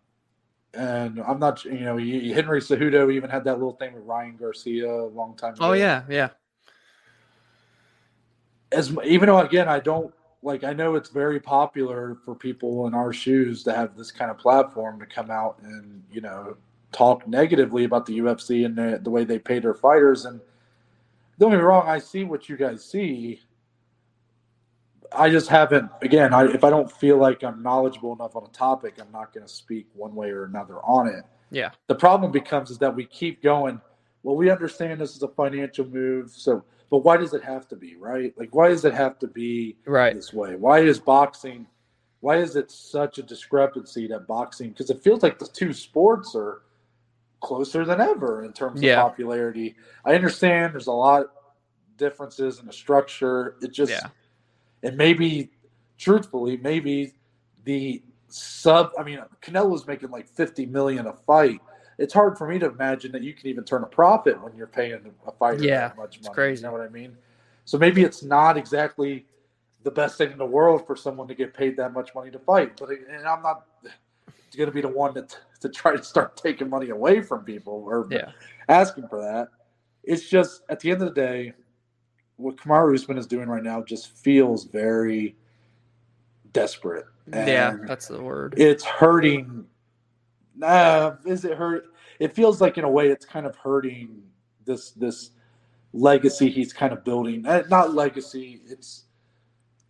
And 0.74 1.20
I'm 1.20 1.38
not, 1.38 1.64
you 1.64 1.80
know, 1.80 1.96
Henry 1.96 2.60
Cejudo 2.60 3.12
even 3.12 3.30
had 3.30 3.44
that 3.44 3.54
little 3.54 3.72
thing 3.72 3.94
with 3.94 4.04
Ryan 4.04 4.36
Garcia 4.36 4.90
a 4.90 5.06
long 5.06 5.34
time 5.36 5.54
ago. 5.54 5.70
Oh 5.70 5.72
yeah, 5.72 6.02
yeah. 6.08 6.28
As 8.70 8.94
even 9.04 9.28
though 9.28 9.38
again 9.38 9.66
I 9.66 9.80
don't 9.80 10.12
like 10.42 10.62
I 10.62 10.74
know 10.74 10.94
it's 10.94 11.08
very 11.08 11.40
popular 11.40 12.18
for 12.24 12.34
people 12.34 12.86
in 12.86 12.94
our 12.94 13.14
shoes 13.14 13.62
to 13.64 13.72
have 13.72 13.96
this 13.96 14.10
kind 14.10 14.30
of 14.30 14.36
platform 14.36 15.00
to 15.00 15.06
come 15.06 15.30
out 15.30 15.58
and 15.62 16.02
you 16.12 16.20
know 16.20 16.56
talk 16.92 17.26
negatively 17.26 17.84
about 17.84 18.04
the 18.04 18.18
UFC 18.18 18.66
and 18.66 18.76
the, 18.76 19.00
the 19.02 19.10
way 19.10 19.24
they 19.24 19.38
pay 19.38 19.58
their 19.58 19.74
fighters. 19.74 20.26
And 20.26 20.38
don't 21.38 21.50
get 21.50 21.58
me 21.58 21.62
wrong, 21.62 21.86
I 21.86 21.98
see 21.98 22.24
what 22.24 22.48
you 22.48 22.56
guys 22.56 22.84
see. 22.84 23.40
I 25.12 25.30
just 25.30 25.48
haven't. 25.48 25.90
Again, 26.02 26.34
I, 26.34 26.44
if 26.52 26.64
I 26.64 26.70
don't 26.70 26.90
feel 26.90 27.16
like 27.16 27.42
I'm 27.42 27.62
knowledgeable 27.62 28.12
enough 28.12 28.36
on 28.36 28.44
a 28.44 28.48
topic, 28.52 28.94
I'm 29.00 29.10
not 29.12 29.32
going 29.32 29.46
to 29.46 29.52
speak 29.52 29.86
one 29.94 30.14
way 30.14 30.30
or 30.30 30.44
another 30.44 30.76
on 30.84 31.08
it. 31.08 31.24
Yeah. 31.50 31.70
The 31.86 31.94
problem 31.94 32.30
becomes 32.30 32.70
is 32.70 32.78
that 32.78 32.94
we 32.94 33.06
keep 33.06 33.42
going. 33.42 33.80
Well, 34.22 34.36
we 34.36 34.50
understand 34.50 35.00
this 35.00 35.16
is 35.16 35.22
a 35.22 35.28
financial 35.28 35.86
move, 35.86 36.30
so 36.30 36.64
but 36.90 36.98
why 36.98 37.16
does 37.16 37.32
it 37.34 37.42
have 37.42 37.68
to 37.68 37.76
be 37.76 37.96
right? 37.96 38.34
Like, 38.36 38.54
why 38.54 38.68
does 38.68 38.84
it 38.84 38.94
have 38.94 39.18
to 39.20 39.26
be 39.26 39.76
Right. 39.86 40.14
this 40.14 40.32
way? 40.32 40.56
Why 40.56 40.80
is 40.80 40.98
boxing? 40.98 41.66
Why 42.20 42.38
is 42.38 42.56
it 42.56 42.70
such 42.70 43.18
a 43.18 43.22
discrepancy 43.22 44.08
that 44.08 44.26
boxing? 44.26 44.70
Because 44.70 44.90
it 44.90 45.02
feels 45.02 45.22
like 45.22 45.38
the 45.38 45.46
two 45.46 45.72
sports 45.72 46.34
are 46.34 46.62
closer 47.40 47.84
than 47.84 48.00
ever 48.00 48.44
in 48.44 48.52
terms 48.52 48.82
Yeah. 48.82 49.00
of 49.00 49.10
popularity. 49.10 49.76
I 50.04 50.14
understand 50.14 50.74
there's 50.74 50.86
a 50.86 50.92
lot 50.92 51.22
of 51.22 51.28
differences 51.96 52.58
in 52.60 52.66
the 52.66 52.72
structure. 52.72 53.56
It 53.62 53.72
just 53.72 53.92
Yeah. 53.92 54.08
and 54.82 54.96
maybe 54.96 55.50
truthfully, 55.96 56.56
maybe 56.56 57.14
the 57.64 58.02
sub 58.28 58.92
I 58.98 59.02
mean 59.02 59.20
Canelo's 59.40 59.86
making 59.86 60.10
like 60.10 60.28
50 60.28 60.66
million 60.66 61.06
a 61.06 61.12
fight. 61.12 61.60
It's 61.98 62.14
hard 62.14 62.38
for 62.38 62.46
me 62.46 62.58
to 62.60 62.66
imagine 62.66 63.10
that 63.12 63.22
you 63.22 63.34
can 63.34 63.48
even 63.48 63.64
turn 63.64 63.82
a 63.82 63.86
profit 63.86 64.40
when 64.40 64.54
you're 64.56 64.68
paying 64.68 65.00
a 65.26 65.32
fighter 65.32 65.64
Yeah, 65.64 65.88
that 65.88 65.96
much 65.96 66.22
money. 66.22 66.34
crazy. 66.34 66.60
You 66.62 66.66
know 66.68 66.72
what 66.72 66.82
I 66.82 66.88
mean? 66.88 67.16
So 67.64 67.76
maybe 67.76 68.02
it's 68.02 68.22
not 68.22 68.56
exactly 68.56 69.26
the 69.82 69.90
best 69.90 70.16
thing 70.18 70.30
in 70.30 70.38
the 70.38 70.46
world 70.46 70.86
for 70.86 70.94
someone 70.94 71.26
to 71.28 71.34
get 71.34 71.54
paid 71.54 71.76
that 71.76 71.92
much 71.92 72.14
money 72.14 72.30
to 72.30 72.38
fight. 72.38 72.76
But 72.78 72.90
and 72.90 73.26
I'm 73.26 73.42
not 73.42 73.64
going 74.56 74.68
to 74.68 74.72
be 74.74 74.80
the 74.80 74.88
one 74.88 75.14
that 75.14 75.36
to 75.60 75.68
try 75.68 75.96
to 75.96 76.02
start 76.02 76.36
taking 76.36 76.68
money 76.68 76.90
away 76.90 77.20
from 77.20 77.44
people 77.44 77.84
or 77.86 78.06
Yeah. 78.10 78.30
asking 78.68 79.08
for 79.08 79.20
that. 79.20 79.48
It's 80.04 80.28
just 80.28 80.62
at 80.68 80.80
the 80.80 80.90
end 80.90 81.02
of 81.02 81.08
the 81.14 81.20
day, 81.20 81.52
what 82.36 82.56
Kamaru 82.56 82.94
Usman 82.94 83.18
is 83.18 83.26
doing 83.26 83.48
right 83.48 83.62
now 83.62 83.82
just 83.82 84.12
feels 84.16 84.64
very 84.64 85.36
desperate. 86.52 87.06
yeah, 87.32 87.76
that's 87.86 88.08
the 88.08 88.22
word. 88.22 88.54
it's 88.56 88.84
hurting. 88.84 89.66
Nah, 90.56 91.16
is 91.24 91.44
it 91.44 91.56
hurt? 91.56 91.84
It 92.20 92.32
feels 92.32 92.60
like 92.60 92.78
in 92.78 92.84
a 92.84 92.90
way 92.90 93.08
it's 93.08 93.26
kind 93.26 93.46
of 93.46 93.54
hurting 93.56 94.22
this 94.64 94.90
this 94.92 95.30
legacy 95.92 96.48
he's 96.48 96.72
kind 96.72 96.92
of 96.92 97.04
building. 97.04 97.44
Eh, 97.46 97.62
Not 97.68 97.94
legacy. 97.94 98.60
It's 98.66 99.04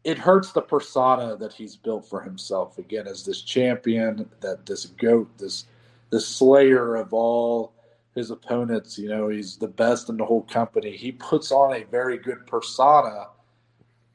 it 0.04 0.18
hurts 0.18 0.52
the 0.52 0.62
persona 0.62 1.36
that 1.36 1.52
he's 1.52 1.76
built 1.76 2.08
for 2.08 2.20
himself 2.20 2.78
again 2.78 3.06
as 3.06 3.24
this 3.24 3.42
champion, 3.42 4.28
that 4.40 4.66
this 4.66 4.86
goat, 4.86 5.28
this 5.38 5.66
this 6.10 6.26
slayer 6.26 6.96
of 6.96 7.12
all 7.12 7.72
his 8.14 8.30
opponents. 8.30 8.98
You 8.98 9.08
know, 9.08 9.28
he's 9.28 9.56
the 9.56 9.68
best 9.68 10.08
in 10.08 10.16
the 10.16 10.24
whole 10.24 10.42
company. 10.42 10.96
He 10.96 11.12
puts 11.12 11.52
on 11.52 11.74
a 11.74 11.84
very 11.84 12.18
good 12.18 12.46
persona, 12.46 13.28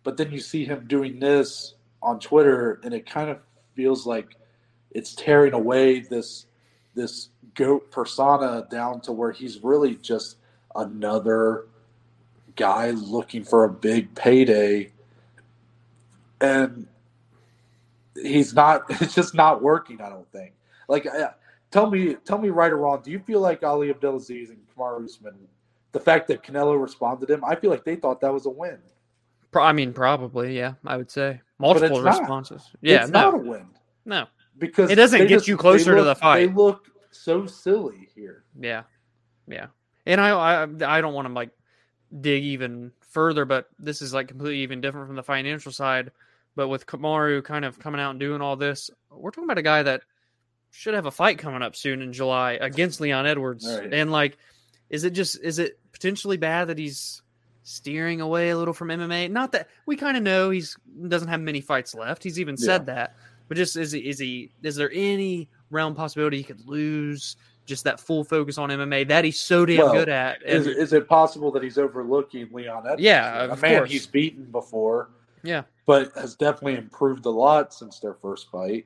but 0.04 0.17
then 0.17 0.32
you 0.32 0.39
see 0.39 0.65
him 0.65 0.86
doing 0.88 1.19
this 1.19 1.76
on 2.02 2.19
Twitter, 2.19 2.80
and 2.84 2.93
it 2.93 3.10
kind 3.10 3.30
of 3.30 3.39
feels 3.76 4.06
like 4.06 4.36
it's 4.91 5.13
tearing 5.13 5.54
away 5.54 6.00
this 6.00 6.46
this 6.96 7.30
goat 7.56 7.91
persona 7.91 8.67
down 8.72 9.02
to 9.02 9.12
where 9.12 9.32
he's 9.32 9.63
really 9.63 9.96
just 9.96 10.38
another 10.76 11.65
guy 12.56 12.91
looking 12.91 13.43
for 13.43 13.63
a 13.63 13.69
big 13.69 14.13
payday 14.15 14.91
and 16.44 16.88
he's 18.16 18.54
not 18.54 18.84
it's 19.02 19.16
just 19.16 19.34
not 19.34 19.62
working 19.62 20.00
i 20.02 20.10
don't 20.10 20.30
think 20.32 20.54
like 20.88 21.06
uh, 21.08 21.30
tell 21.72 21.90
me 21.90 22.16
tell 22.26 22.38
me 22.38 22.50
right 22.50 22.72
or 22.72 22.78
wrong 22.78 23.02
do 23.04 23.10
you 23.12 23.20
feel 23.20 23.40
like 23.40 23.64
ali 23.64 23.90
abdelaziz 23.90 24.50
and 24.50 24.60
kamar 24.74 25.02
usman 25.04 25.34
the 25.94 26.00
fact 26.00 26.28
that 26.28 26.44
canelo 26.44 26.80
responded 26.80 27.26
to 27.26 27.34
him 27.34 27.44
i 27.46 27.56
feel 27.56 27.72
like 27.72 27.84
they 27.84 27.96
thought 27.96 28.22
that 28.22 28.32
was 28.32 28.46
a 28.46 28.50
win 28.50 28.78
Pro- 29.54 29.64
I 29.64 29.72
mean, 29.72 29.94
probably. 29.94 30.58
Yeah, 30.58 30.74
I 30.84 30.98
would 30.98 31.12
say 31.12 31.40
multiple 31.60 32.02
not. 32.02 32.20
responses. 32.20 32.72
Yeah. 32.82 33.04
it's 33.04 33.12
no. 33.12 33.32
not 33.32 33.34
a 33.36 33.38
win 33.38 33.68
no. 34.04 34.26
because 34.58 34.90
It 34.90 34.96
doesn't 34.96 35.28
get 35.28 35.48
you 35.48 35.56
closer 35.56 35.92
they 35.92 36.00
to 36.00 36.04
the 36.04 36.16
fight. 36.16 36.40
they 36.40 36.54
look 36.54 36.88
so 37.12 37.46
silly 37.46 38.10
here 38.16 38.44
Yeah, 38.60 38.84
yeah. 39.48 39.68
And 40.08 40.20
I, 40.20 40.32
I, 40.64 40.98
I 40.98 41.02
don't 41.02 41.14
want 41.14 41.28
to 41.28 41.34
like 41.34 41.52
dig 42.20 42.44
even 42.44 42.92
further, 43.02 43.46
but 43.46 43.70
this 43.80 44.02
is 44.02 44.14
like 44.14 44.28
completely 44.28 44.60
even 44.60 44.82
different 44.82 45.06
from 45.08 45.16
the 45.16 45.24
financial 45.24 45.72
side. 45.72 46.12
But 46.56 46.68
with 46.68 46.86
Kamaru 46.86 47.44
kind 47.44 47.66
of 47.66 47.80
coming 47.80 48.00
out 48.00 48.12
and 48.12 48.20
doing 48.20 48.42
all 48.42 48.56
this, 48.56 48.89
we're 49.10 49.32
talking 49.32 49.46
about 49.46 49.58
a 49.58 49.63
guy 49.63 49.84
that 49.84 50.02
should 50.72 50.94
have 50.94 51.06
a 51.06 51.12
fight 51.12 51.38
coming 51.39 51.62
up 51.62 51.76
soon 51.76 52.02
in 52.02 52.13
July 52.13 52.54
against 52.54 53.02
Leon 53.02 53.26
Edwards. 53.26 53.66
Right. 53.68 53.94
And 53.94 54.12
like, 54.12 54.38
is 54.89 55.04
it 55.04 55.12
just 55.12 55.42
is 55.44 55.60
it 55.60 55.80
potentially 55.92 56.38
bad 56.38 56.68
that 56.68 56.78
he's 56.78 57.22
steering 57.63 58.22
away 58.22 58.50
a 58.50 58.58
little 58.58 58.74
from 58.74 58.89
MMA? 58.89 59.32
Not 59.32 59.52
that 59.54 59.70
we 59.86 59.96
kind 59.96 60.18
of 60.18 60.24
know 60.24 60.50
he's 60.50 60.78
doesn't 61.08 61.28
have 61.30 61.42
many 61.42 61.62
fights 61.62 61.96
left. 61.96 62.24
He's 62.24 62.39
even 62.39 62.58
said 62.58 62.86
that. 62.88 63.16
But 63.48 63.58
just 63.58 63.76
is 63.76 63.92
he 63.92 64.00
is 64.08 64.20
he 64.20 64.52
is 64.62 64.76
there 64.76 64.92
any 64.94 65.50
realm 65.72 65.96
possibility 65.96 66.38
he 66.38 66.44
could 66.44 66.68
lose? 66.68 67.36
Just 67.66 67.86
that 67.86 68.00
full 68.00 68.24
focus 68.26 68.58
on 68.58 68.70
MMA 68.70 69.08
that 69.08 69.24
he's 69.24 69.39
so 69.39 69.66
damn 69.66 69.78
Well, 69.78 69.94
good 69.94 70.10
at. 70.10 70.44
is, 70.46 70.68
And, 70.68 70.76
is 70.76 70.92
it 70.92 71.08
possible 71.08 71.50
that 71.52 71.63
he's 71.63 71.78
overlooking 71.78 72.50
leon 72.52 72.84
edwards 72.86 73.02
Yeah, 73.02 73.46
a 73.46 73.56
man 73.58 73.78
course. 73.80 73.92
he's 73.92 74.06
beaten 74.06 74.46
before 74.52 75.10
yeah, 75.44 75.63
but 75.86 76.12
has 76.15 76.36
definitely 76.36 76.76
improved 76.78 77.26
a 77.26 77.30
lot 77.30 77.74
since 77.74 78.00
their 78.00 78.13
first 78.13 78.50
fight. 78.50 78.86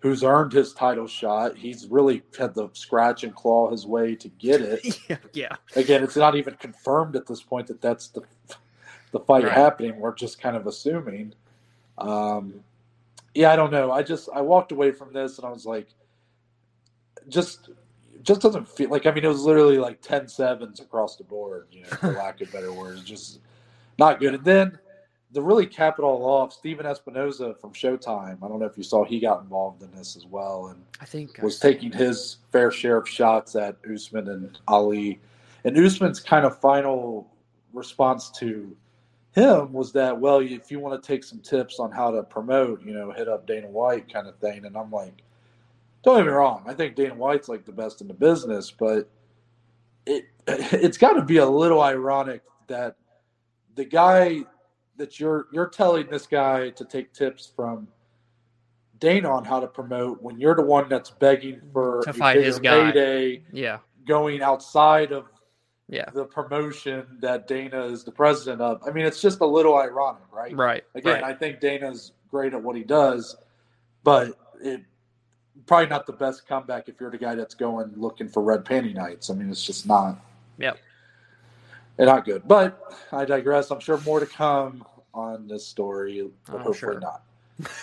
Who's 0.00 0.24
earned 0.24 0.52
his 0.52 0.72
title 0.72 1.06
shot? 1.06 1.56
He's 1.56 1.86
really 1.88 2.22
had 2.38 2.54
to 2.54 2.70
scratch 2.72 3.22
and 3.22 3.34
claw 3.34 3.70
his 3.70 3.86
way 3.86 4.14
to 4.16 4.28
get 4.28 4.62
it. 4.62 4.98
yeah, 5.08 5.16
yeah, 5.34 5.56
Again, 5.76 6.02
it's 6.02 6.16
not 6.16 6.36
even 6.36 6.54
confirmed 6.54 7.16
at 7.16 7.26
this 7.26 7.42
point 7.42 7.66
that 7.66 7.80
that's 7.82 8.08
the 8.08 8.22
the 9.12 9.20
fight 9.20 9.44
Right. 9.44 9.52
happening. 9.52 9.98
We're 9.98 10.14
just 10.14 10.40
kind 10.40 10.56
of 10.56 10.66
assuming. 10.66 11.34
Um, 11.98 12.64
yeah, 13.34 13.52
I 13.52 13.56
don't 13.56 13.70
know. 13.72 13.92
I 13.92 14.02
just 14.02 14.28
I 14.34 14.40
walked 14.40 14.72
away 14.72 14.90
from 14.92 15.12
this 15.12 15.36
and 15.38 15.46
I 15.46 15.50
was 15.50 15.66
like, 15.66 15.88
just 17.28 17.70
just 18.22 18.40
doesn't 18.40 18.68
feel 18.68 18.88
like. 18.90 19.06
I 19.06 19.10
mean, 19.10 19.24
it 19.24 19.28
was 19.28 19.42
literally 19.42 19.78
like 19.78 20.00
10 20.00 20.28
sevens 20.28 20.80
across 20.80 21.16
the 21.16 21.24
board. 21.24 21.66
You 21.72 21.82
know, 21.82 21.88
for 21.88 22.12
lack 22.12 22.40
of 22.40 22.50
better 22.52 22.72
words, 22.72 23.02
just 23.02 23.40
not 23.98 24.18
good. 24.20 24.34
And 24.34 24.44
then 24.44 24.78
the 25.32 25.42
really 25.42 25.66
cap 25.66 25.98
it 25.98 26.02
all 26.02 26.24
off, 26.24 26.52
Stephen 26.52 26.86
Espinoza 26.86 27.58
from 27.60 27.72
Showtime. 27.72 28.38
I 28.42 28.48
don't 28.48 28.58
know 28.58 28.66
if 28.66 28.76
you 28.76 28.82
saw 28.82 29.04
he 29.04 29.20
got 29.20 29.42
involved 29.42 29.82
in 29.82 29.90
this 29.92 30.16
as 30.16 30.26
well, 30.26 30.68
and 30.68 30.82
I 31.00 31.04
think 31.04 31.40
was 31.42 31.58
saw- 31.58 31.68
taking 31.68 31.92
his 31.92 32.38
fair 32.50 32.70
share 32.70 32.96
of 32.96 33.08
shots 33.08 33.54
at 33.54 33.76
Usman 33.88 34.28
and 34.28 34.58
Ali. 34.66 35.20
And 35.64 35.76
Usman's 35.76 36.20
kind 36.20 36.44
of 36.44 36.58
final 36.58 37.30
response 37.72 38.30
to 38.38 38.76
him 39.32 39.72
was 39.72 39.92
that, 39.92 40.18
well, 40.18 40.40
if 40.40 40.70
you 40.70 40.80
want 40.80 41.00
to 41.00 41.06
take 41.06 41.22
some 41.22 41.38
tips 41.38 41.78
on 41.78 41.92
how 41.92 42.10
to 42.10 42.22
promote, 42.22 42.84
you 42.84 42.92
know, 42.92 43.12
hit 43.12 43.28
up 43.28 43.46
Dana 43.46 43.68
White 43.68 44.12
kind 44.12 44.26
of 44.26 44.36
thing. 44.38 44.64
And 44.64 44.76
I'm 44.76 44.90
like, 44.90 45.22
don't 46.02 46.16
get 46.16 46.26
me 46.26 46.32
wrong, 46.32 46.64
I 46.66 46.74
think 46.74 46.96
Dana 46.96 47.14
White's 47.14 47.48
like 47.48 47.64
the 47.64 47.72
best 47.72 48.00
in 48.00 48.08
the 48.08 48.14
business, 48.14 48.70
but 48.70 49.08
it 50.06 50.24
it's 50.46 50.98
got 50.98 51.12
to 51.12 51.22
be 51.22 51.36
a 51.36 51.46
little 51.46 51.82
ironic 51.82 52.42
that 52.66 52.96
the 53.76 53.84
guy 53.84 54.44
that 55.00 55.18
you're 55.18 55.46
you're 55.50 55.68
telling 55.68 56.06
this 56.08 56.26
guy 56.26 56.68
to 56.70 56.84
take 56.84 57.12
tips 57.14 57.50
from 57.56 57.88
Dana 58.98 59.30
on 59.30 59.46
how 59.46 59.58
to 59.58 59.66
promote 59.66 60.22
when 60.22 60.38
you're 60.38 60.54
the 60.54 60.62
one 60.62 60.90
that's 60.90 61.10
begging 61.10 61.58
for 61.72 62.02
To 62.04 62.12
fight 62.12 62.36
his 62.36 62.58
guy. 62.58 62.92
payday, 62.92 63.42
yeah, 63.50 63.78
going 64.06 64.42
outside 64.42 65.10
of 65.10 65.24
yeah, 65.88 66.04
the 66.12 66.26
promotion 66.26 67.06
that 67.20 67.48
Dana 67.48 67.86
is 67.86 68.04
the 68.04 68.12
president 68.12 68.60
of. 68.60 68.82
I 68.86 68.92
mean, 68.92 69.06
it's 69.06 69.22
just 69.22 69.40
a 69.40 69.46
little 69.46 69.76
ironic, 69.78 70.22
right? 70.30 70.54
right. 70.54 70.84
Again, 70.94 71.22
right. 71.22 71.24
I 71.24 71.34
think 71.34 71.60
Dana's 71.60 72.12
great 72.30 72.52
at 72.52 72.62
what 72.62 72.76
he 72.76 72.84
does, 72.84 73.36
but 74.04 74.38
it 74.62 74.82
probably 75.66 75.88
not 75.88 76.06
the 76.06 76.12
best 76.12 76.46
comeback 76.46 76.90
if 76.90 77.00
you're 77.00 77.10
the 77.10 77.18
guy 77.18 77.34
that's 77.34 77.54
going 77.54 77.90
looking 77.96 78.28
for 78.28 78.42
red 78.42 78.64
panty 78.64 78.94
nights. 78.94 79.30
I 79.30 79.34
mean, 79.34 79.50
it's 79.50 79.64
just 79.64 79.86
not. 79.86 80.20
Yep. 80.58 80.78
They're 82.00 82.08
not 82.08 82.24
good. 82.24 82.48
But 82.48 82.80
I 83.12 83.26
digress. 83.26 83.70
I'm 83.70 83.78
sure 83.80 84.00
more 84.00 84.20
to 84.20 84.26
come 84.26 84.86
on 85.12 85.46
this 85.46 85.66
story, 85.66 86.30
but 86.46 86.54
Oh, 86.54 86.58
hopefully 86.58 86.78
sure. 86.78 87.00
not. 87.00 87.22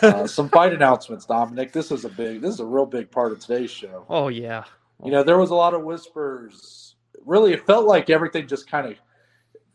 Uh, 0.01 0.25
some 0.25 0.49
fight 0.49 0.73
announcements, 0.73 1.25
Dominic. 1.27 1.71
This 1.71 1.91
is 1.91 2.03
a 2.03 2.10
big. 2.10 2.41
This 2.41 2.56
is 2.56 2.60
a 2.60 2.65
real 2.65 2.88
big 2.88 3.12
part 3.12 3.32
of 3.32 3.39
today's 3.39 3.69
show. 3.69 4.06
oh 4.10 4.30
yeah, 4.30 4.63
You 5.03 5.12
know, 5.12 5.21
there 5.21 5.38
was 5.38 5.51
a 5.51 5.56
lot 5.56 5.75
of 5.75 5.84
whispers. 5.84 6.95
Really, 7.27 7.53
it 7.53 7.63
felt 7.67 7.86
like 7.86 8.10
everything 8.10 8.47
just 8.47 8.67
kind 8.67 8.88
of, 8.88 8.97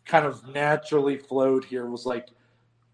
kind 0.04 0.26
of 0.26 0.44
naturally 0.48 1.18
flowed. 1.18 1.64
Here 1.64 1.86
It 1.86 1.90
was 1.90 2.04
like 2.04 2.26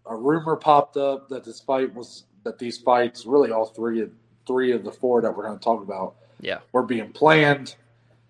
a 0.05 0.15
rumor 0.15 0.55
popped 0.55 0.97
up 0.97 1.29
that 1.29 1.43
this 1.43 1.59
fight 1.59 1.91
was 1.95 2.25
that 2.43 2.59
these 2.59 2.77
fights, 2.77 3.25
really 3.25 3.51
all 3.51 3.65
three 3.65 4.01
of 4.01 4.11
three 4.45 4.71
of 4.71 4.83
the 4.83 4.91
four 4.91 5.19
that 5.23 5.35
we're 5.35 5.47
going 5.47 5.57
to 5.57 5.63
talk 5.63 5.81
about, 5.81 6.13
yeah, 6.41 6.59
were 6.73 6.83
being 6.83 7.11
planned. 7.11 7.75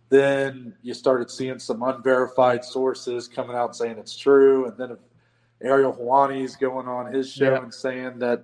Then 0.09 0.73
you 0.81 0.93
started 0.93 1.29
seeing 1.29 1.59
some 1.59 1.83
unverified 1.83 2.65
sources 2.65 3.27
coming 3.27 3.55
out 3.55 3.75
saying 3.75 3.97
it's 3.97 4.17
true, 4.17 4.65
and 4.65 4.77
then 4.77 4.97
Ariel 5.61 5.93
Helwani's 5.93 6.55
going 6.55 6.87
on 6.87 7.13
his 7.13 7.31
show 7.31 7.51
Yeah. 7.53 7.61
and 7.63 7.73
saying 7.73 8.19
that 8.19 8.43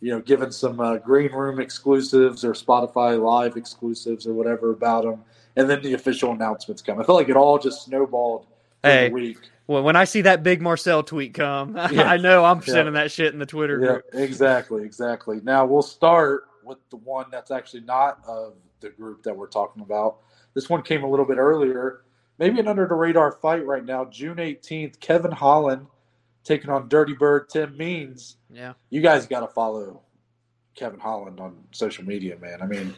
you 0.00 0.10
know, 0.12 0.20
giving 0.20 0.50
some 0.50 0.78
uh, 0.78 0.98
green 0.98 1.32
room 1.32 1.58
exclusives 1.58 2.44
or 2.44 2.52
Spotify 2.52 3.18
live 3.18 3.56
exclusives 3.56 4.26
or 4.26 4.34
whatever 4.34 4.70
about 4.70 5.04
them, 5.04 5.24
and 5.56 5.70
then 5.70 5.80
the 5.82 5.94
official 5.94 6.32
announcements 6.32 6.82
come. 6.82 7.00
I 7.00 7.02
feel 7.04 7.14
like 7.14 7.30
it 7.30 7.36
all 7.36 7.58
just 7.58 7.86
snowballed 7.86 8.46
Hey. 8.82 9.08
week. 9.08 9.38
Well, 9.66 9.82
when 9.82 9.96
I 9.96 10.04
see 10.04 10.20
that 10.20 10.42
big 10.42 10.60
Marcel 10.60 11.02
tweet 11.02 11.32
come, 11.32 11.76
Yeah. 11.90 12.02
I 12.10 12.18
know 12.18 12.44
I'm 12.44 12.58
Yeah. 12.58 12.74
sending 12.74 12.92
that 12.94 13.10
shit 13.10 13.32
in 13.32 13.38
the 13.38 13.46
Twitter 13.46 13.80
Yeah, 13.80 13.92
group. 13.92 14.04
exactly, 14.12 14.84
exactly. 14.84 15.40
Now 15.42 15.64
we'll 15.64 15.80
start 15.82 16.44
with 16.62 16.78
the 16.90 16.96
one 16.96 17.26
that's 17.32 17.50
actually 17.50 17.80
not 17.82 18.20
of 18.28 18.52
the 18.80 18.90
group 18.90 19.22
that 19.22 19.34
we're 19.34 19.48
talking 19.48 19.80
about. 19.82 20.18
This 20.56 20.70
one 20.70 20.82
came 20.82 21.04
a 21.04 21.08
little 21.08 21.26
bit 21.26 21.36
earlier. 21.36 22.00
Maybe 22.38 22.58
an 22.58 22.66
under 22.66 22.86
the 22.88 22.94
radar 22.94 23.30
fight 23.30 23.64
right 23.66 23.84
now. 23.84 24.06
June 24.06 24.38
18th, 24.38 24.98
Kevin 25.00 25.30
Holland 25.30 25.86
taking 26.44 26.70
on 26.70 26.88
Dirty 26.88 27.12
Bird 27.12 27.50
Tim 27.50 27.76
Means. 27.76 28.38
Yeah. 28.50 28.72
You 28.88 29.02
guys 29.02 29.26
got 29.26 29.40
to 29.40 29.48
follow 29.48 30.00
Kevin 30.74 30.98
Holland 30.98 31.40
on 31.40 31.58
social 31.72 32.04
media, 32.06 32.38
man. 32.38 32.62
I 32.62 32.66
mean, 32.66 32.94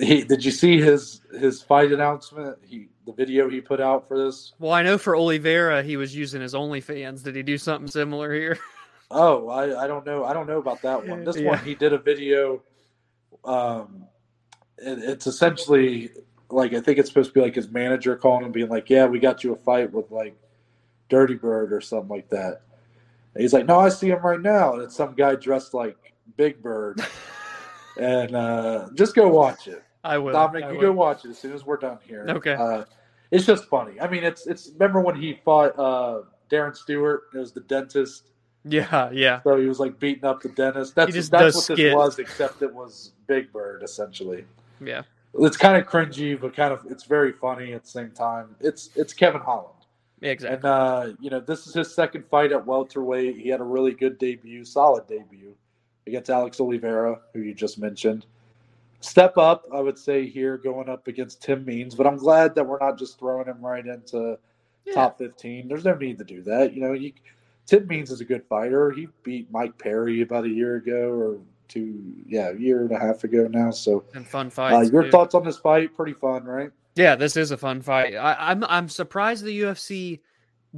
he 0.00 0.24
did 0.24 0.42
you 0.42 0.50
see 0.50 0.80
his 0.80 1.20
his 1.38 1.60
fight 1.62 1.92
announcement? 1.92 2.56
He 2.64 2.88
the 3.06 3.12
video 3.12 3.50
he 3.50 3.60
put 3.60 3.82
out 3.82 4.08
for 4.08 4.16
this. 4.24 4.54
Well, 4.58 4.72
I 4.72 4.82
know 4.82 4.96
for 4.96 5.14
Oliveira, 5.14 5.82
he 5.82 5.98
was 5.98 6.16
using 6.16 6.40
his 6.40 6.54
OnlyFans. 6.54 7.22
Did 7.22 7.36
he 7.36 7.42
do 7.42 7.58
something 7.58 7.88
similar 7.88 8.32
here? 8.32 8.58
Oh, 9.10 9.48
I, 9.48 9.84
I 9.84 9.86
don't 9.86 10.04
know. 10.04 10.24
I 10.24 10.32
don't 10.32 10.48
know 10.48 10.58
about 10.58 10.80
that 10.82 11.06
one. 11.06 11.22
This 11.24 11.36
Yeah. 11.36 11.50
one, 11.50 11.58
he 11.58 11.74
did 11.76 11.92
a 11.92 11.98
video. 11.98 12.62
Um, 13.44 14.06
it, 14.78 14.98
it's 14.98 15.26
essentially 15.28 16.10
like 16.54 16.72
I 16.72 16.80
think 16.80 16.98
it's 16.98 17.08
supposed 17.08 17.30
to 17.30 17.34
be 17.34 17.40
like 17.40 17.54
his 17.54 17.68
manager 17.68 18.16
calling 18.16 18.44
him, 18.44 18.52
being 18.52 18.68
like, 18.68 18.88
"Yeah, 18.88 19.06
we 19.06 19.18
got 19.18 19.44
you 19.44 19.52
a 19.52 19.56
fight 19.56 19.92
with 19.92 20.10
like 20.10 20.36
Dirty 21.08 21.34
Bird 21.34 21.72
or 21.72 21.80
something 21.80 22.08
like 22.08 22.28
that." 22.30 22.62
And 23.34 23.42
he's 23.42 23.52
like, 23.52 23.66
"No, 23.66 23.80
I 23.80 23.88
see 23.88 24.08
him 24.08 24.22
right 24.22 24.40
now," 24.40 24.74
and 24.74 24.82
it's 24.82 24.96
some 24.96 25.14
guy 25.14 25.34
dressed 25.34 25.74
like 25.74 25.96
Big 26.36 26.62
Bird. 26.62 27.00
and 27.98 28.34
uh, 28.34 28.88
just 28.94 29.14
go 29.14 29.28
watch 29.28 29.68
it, 29.68 29.82
I 30.02 30.18
will. 30.18 30.32
Dominic. 30.32 30.64
I 30.64 30.68
You 30.70 30.74
will. 30.78 30.82
go 30.82 30.92
watch 30.92 31.24
it 31.24 31.30
as 31.30 31.38
soon 31.38 31.52
as 31.52 31.64
we're 31.64 31.76
done 31.76 31.98
here. 32.06 32.26
Okay. 32.28 32.54
Uh, 32.54 32.84
it's 33.30 33.46
just 33.46 33.64
funny. 33.66 34.00
I 34.00 34.08
mean, 34.08 34.24
it's 34.24 34.46
it's. 34.46 34.70
Remember 34.74 35.00
when 35.00 35.16
he 35.16 35.40
fought 35.44 35.78
uh, 35.78 36.22
Darren 36.50 36.76
Stewart? 36.76 37.24
It 37.34 37.38
was 37.38 37.52
the 37.52 37.60
dentist. 37.60 38.30
Yeah, 38.64 39.10
yeah. 39.12 39.42
So 39.42 39.58
he 39.58 39.66
was 39.66 39.80
like 39.80 39.98
beating 39.98 40.24
up 40.24 40.40
the 40.40 40.48
dentist. 40.48 40.94
That's 40.94 41.28
that's 41.28 41.54
what 41.54 41.64
skits. 41.64 41.78
this 41.78 41.94
was, 41.94 42.18
except 42.18 42.62
it 42.62 42.72
was 42.72 43.12
Big 43.26 43.52
Bird 43.52 43.82
essentially. 43.82 44.46
Yeah. 44.80 45.02
It's 45.40 45.56
kind 45.56 45.76
of 45.80 45.88
cringy, 45.88 46.40
but 46.40 46.54
kind 46.54 46.72
of 46.72 46.86
it's 46.90 47.04
very 47.04 47.32
funny 47.32 47.72
at 47.72 47.84
the 47.84 47.88
same 47.90 48.10
time. 48.12 48.54
It's 48.60 48.90
it's 48.96 49.12
Kevin 49.12 49.40
Holland, 49.40 49.74
Yeah, 50.20 50.30
exactly. 50.30 50.56
and 50.56 50.64
uh, 50.64 51.12
you 51.20 51.30
know 51.30 51.40
this 51.40 51.66
is 51.66 51.74
his 51.74 51.94
second 51.94 52.24
fight 52.30 52.52
at 52.52 52.64
welterweight. 52.66 53.36
He 53.38 53.48
had 53.48 53.60
a 53.60 53.64
really 53.64 53.92
good 53.92 54.18
debut, 54.18 54.64
solid 54.64 55.06
debut 55.08 55.54
against 56.06 56.30
Alex 56.30 56.60
Oliveira, 56.60 57.20
who 57.32 57.40
you 57.40 57.54
just 57.54 57.78
mentioned. 57.78 58.26
Step 59.00 59.36
up, 59.36 59.66
I 59.72 59.80
would 59.80 59.98
say 59.98 60.26
here, 60.28 60.56
going 60.56 60.88
up 60.88 61.08
against 61.08 61.42
Tim 61.42 61.64
Means, 61.64 61.94
but 61.94 62.06
I'm 62.06 62.16
glad 62.16 62.54
that 62.54 62.66
we're 62.66 62.78
not 62.78 62.98
just 62.98 63.18
throwing 63.18 63.46
him 63.46 63.60
right 63.64 63.86
into 63.86 64.38
Yeah. 64.86 64.94
top 64.94 65.18
15. 65.18 65.68
There's 65.68 65.84
no 65.84 65.94
need 65.94 66.18
to 66.18 66.24
do 66.24 66.42
that. 66.42 66.72
You 66.74 66.80
know, 66.82 66.92
you, 66.94 67.12
Tim 67.66 67.86
Means 67.86 68.10
is 68.10 68.20
a 68.22 68.24
good 68.24 68.44
fighter. 68.48 68.90
He 68.92 69.08
beat 69.22 69.50
Mike 69.50 69.76
Perry 69.78 70.22
about 70.22 70.44
a 70.44 70.48
year 70.48 70.76
ago 70.76 71.10
or 71.10 71.38
two, 71.74 72.02
yeah, 72.26 72.50
a 72.50 72.56
year 72.56 72.82
and 72.82 72.92
a 72.92 72.98
half 72.98 73.24
ago 73.24 73.48
now. 73.50 73.70
So, 73.70 74.04
And 74.14 74.26
fun 74.26 74.50
uh, 74.56 74.80
your 74.80 75.04
too. 75.04 75.10
thoughts 75.10 75.34
on 75.34 75.44
this 75.44 75.58
fight? 75.58 75.94
Pretty 75.94 76.14
fun, 76.14 76.44
right? 76.44 76.70
Yeah, 76.94 77.16
this 77.16 77.36
is 77.36 77.50
a 77.50 77.56
fun 77.56 77.82
fight. 77.82 78.14
I, 78.14 78.36
I'm 78.38 78.64
I'm 78.64 78.88
surprised 78.88 79.44
the 79.44 79.60
UFC 79.62 80.20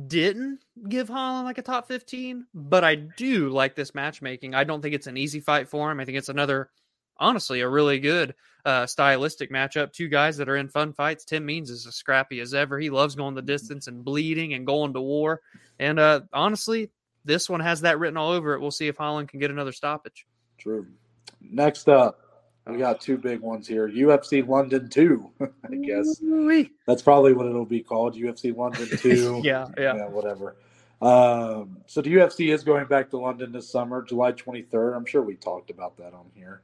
didn't 0.08 0.60
give 0.88 1.08
Holland 1.08 1.46
like 1.46 1.58
a 1.58 1.62
top 1.62 1.88
15, 1.88 2.46
but 2.54 2.84
I 2.84 2.94
do 2.94 3.50
like 3.50 3.74
this 3.74 3.94
matchmaking. 3.94 4.54
I 4.54 4.64
don't 4.64 4.80
think 4.80 4.94
it's 4.94 5.06
an 5.06 5.16
easy 5.16 5.40
fight 5.40 5.68
for 5.68 5.90
him. 5.90 6.00
I 6.00 6.04
think 6.04 6.18
it's 6.18 6.28
another, 6.28 6.70
honestly, 7.18 7.60
a 7.60 7.68
really 7.68 7.98
good 7.98 8.34
uh, 8.64 8.86
stylistic 8.86 9.50
matchup. 9.50 9.92
Two 9.92 10.08
guys 10.08 10.36
that 10.36 10.48
are 10.48 10.56
in 10.56 10.68
fun 10.68 10.92
fights. 10.92 11.24
Tim 11.24 11.46
Means 11.46 11.70
is 11.70 11.86
as 11.86 11.94
scrappy 11.94 12.40
as 12.40 12.52
ever. 12.52 12.78
He 12.78 12.90
loves 12.90 13.14
going 13.14 13.34
the 13.34 13.42
distance 13.42 13.86
and 13.86 14.04
bleeding 14.04 14.54
and 14.54 14.66
going 14.66 14.92
to 14.94 15.00
war. 15.00 15.40
And 15.78 15.98
uh, 15.98 16.22
honestly, 16.32 16.90
this 17.24 17.50
one 17.50 17.60
has 17.60 17.80
that 17.82 17.98
written 17.98 18.16
all 18.16 18.32
over 18.32 18.54
it. 18.54 18.60
We'll 18.60 18.70
see 18.70 18.88
if 18.88 18.96
Holland 18.96 19.28
can 19.28 19.40
get 19.40 19.50
another 19.50 19.72
stoppage. 19.72 20.26
True. 20.58 20.86
Next 21.40 21.88
up, 21.88 22.20
we 22.66 22.78
got 22.78 23.00
two 23.00 23.16
big 23.18 23.40
ones 23.40 23.68
here 23.68 23.88
UFC 23.88 24.46
London 24.46 24.88
2, 24.88 25.30
I 25.40 25.74
guess. 25.76 26.20
Ooh-wee. 26.22 26.70
That's 26.86 27.02
probably 27.02 27.32
what 27.32 27.46
it'll 27.46 27.64
be 27.64 27.80
called 27.82 28.14
UFC 28.16 28.56
London 28.56 28.88
2. 28.98 29.42
Yeah, 29.44 29.68
yeah. 29.78 30.06
whatever. 30.08 30.56
Um, 31.02 31.78
so 31.86 32.00
the 32.00 32.12
UFC 32.14 32.52
is 32.52 32.64
going 32.64 32.86
back 32.86 33.10
to 33.10 33.18
London 33.18 33.52
this 33.52 33.68
summer, 33.68 34.02
July 34.02 34.32
23rd. 34.32 34.96
I'm 34.96 35.04
sure 35.04 35.22
we 35.22 35.34
talked 35.36 35.70
about 35.70 35.96
that 35.98 36.14
on 36.14 36.26
here. 36.34 36.62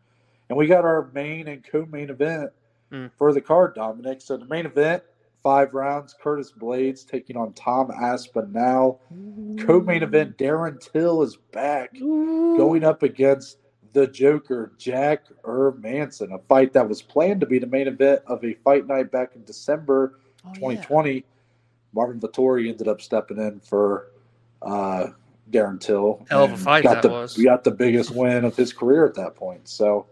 And 0.49 0.57
we 0.59 0.67
got 0.67 0.85
our 0.85 1.11
main 1.15 1.49
and 1.49 1.63
co-main 1.65 2.11
event 2.11 2.51
Mm. 2.91 3.11
for 3.17 3.33
the 3.33 3.41
card, 3.41 3.75
Dominic. 3.75 4.21
So 4.21 4.37
the 4.37 4.45
main 4.45 4.67
event, 4.67 5.03
five 5.43 5.73
rounds, 5.73 6.15
Curtis 6.21 6.53
Blaydes 6.53 7.07
taking 7.09 7.39
on 7.39 7.55
Tom 7.55 7.91
Aspinall. 7.91 9.01
Co-main 9.65 10.03
event, 10.03 10.37
Darren 10.37 10.79
Till 10.79 11.23
is 11.23 11.37
back, 11.53 11.95
going 11.99 12.85
up 12.85 13.03
against 13.03 13.57
the 13.93 14.07
Joker, 14.07 14.73
Jack 14.79 15.27
Hermansson. 15.45 16.35
a 16.35 16.39
fight 16.39 16.73
that 16.73 16.89
was 16.89 17.03
planned 17.03 17.41
to 17.41 17.47
be 17.47 17.59
the 17.59 17.67
main 17.67 17.89
event 17.89 18.23
of 18.27 18.45
a 18.45 18.55
fight 18.55 18.87
night 18.87 19.11
back 19.11 19.37
in 19.37 19.45
December 19.45 20.19
Oh, 20.45 20.49
yeah. 20.49 20.55
2020, 20.55 21.25
Marvin 21.93 22.21
Vettori 22.21 22.69
ended 22.69 22.89
up 22.89 23.01
stepping 23.01 23.39
in 23.39 23.61
for 23.61 24.09
uh, 24.61 25.09
Darren 25.51 25.81
Till. 25.81 26.25
Hell 26.29 26.45
of 26.45 26.53
a 26.53 26.57
fight 26.57 26.85
got 26.85 26.95
that 26.95 27.03
the, 27.03 27.11
was. 27.11 27.37
We 27.37 27.45
got 27.45 27.65
the 27.65 27.71
biggest 27.71 28.11
win 28.11 28.45
of 28.45 28.57
his 28.57 28.73
career 28.73 29.07
at 29.07 29.15
that 29.15 29.37
point. 29.37 29.69
So, 29.69 30.07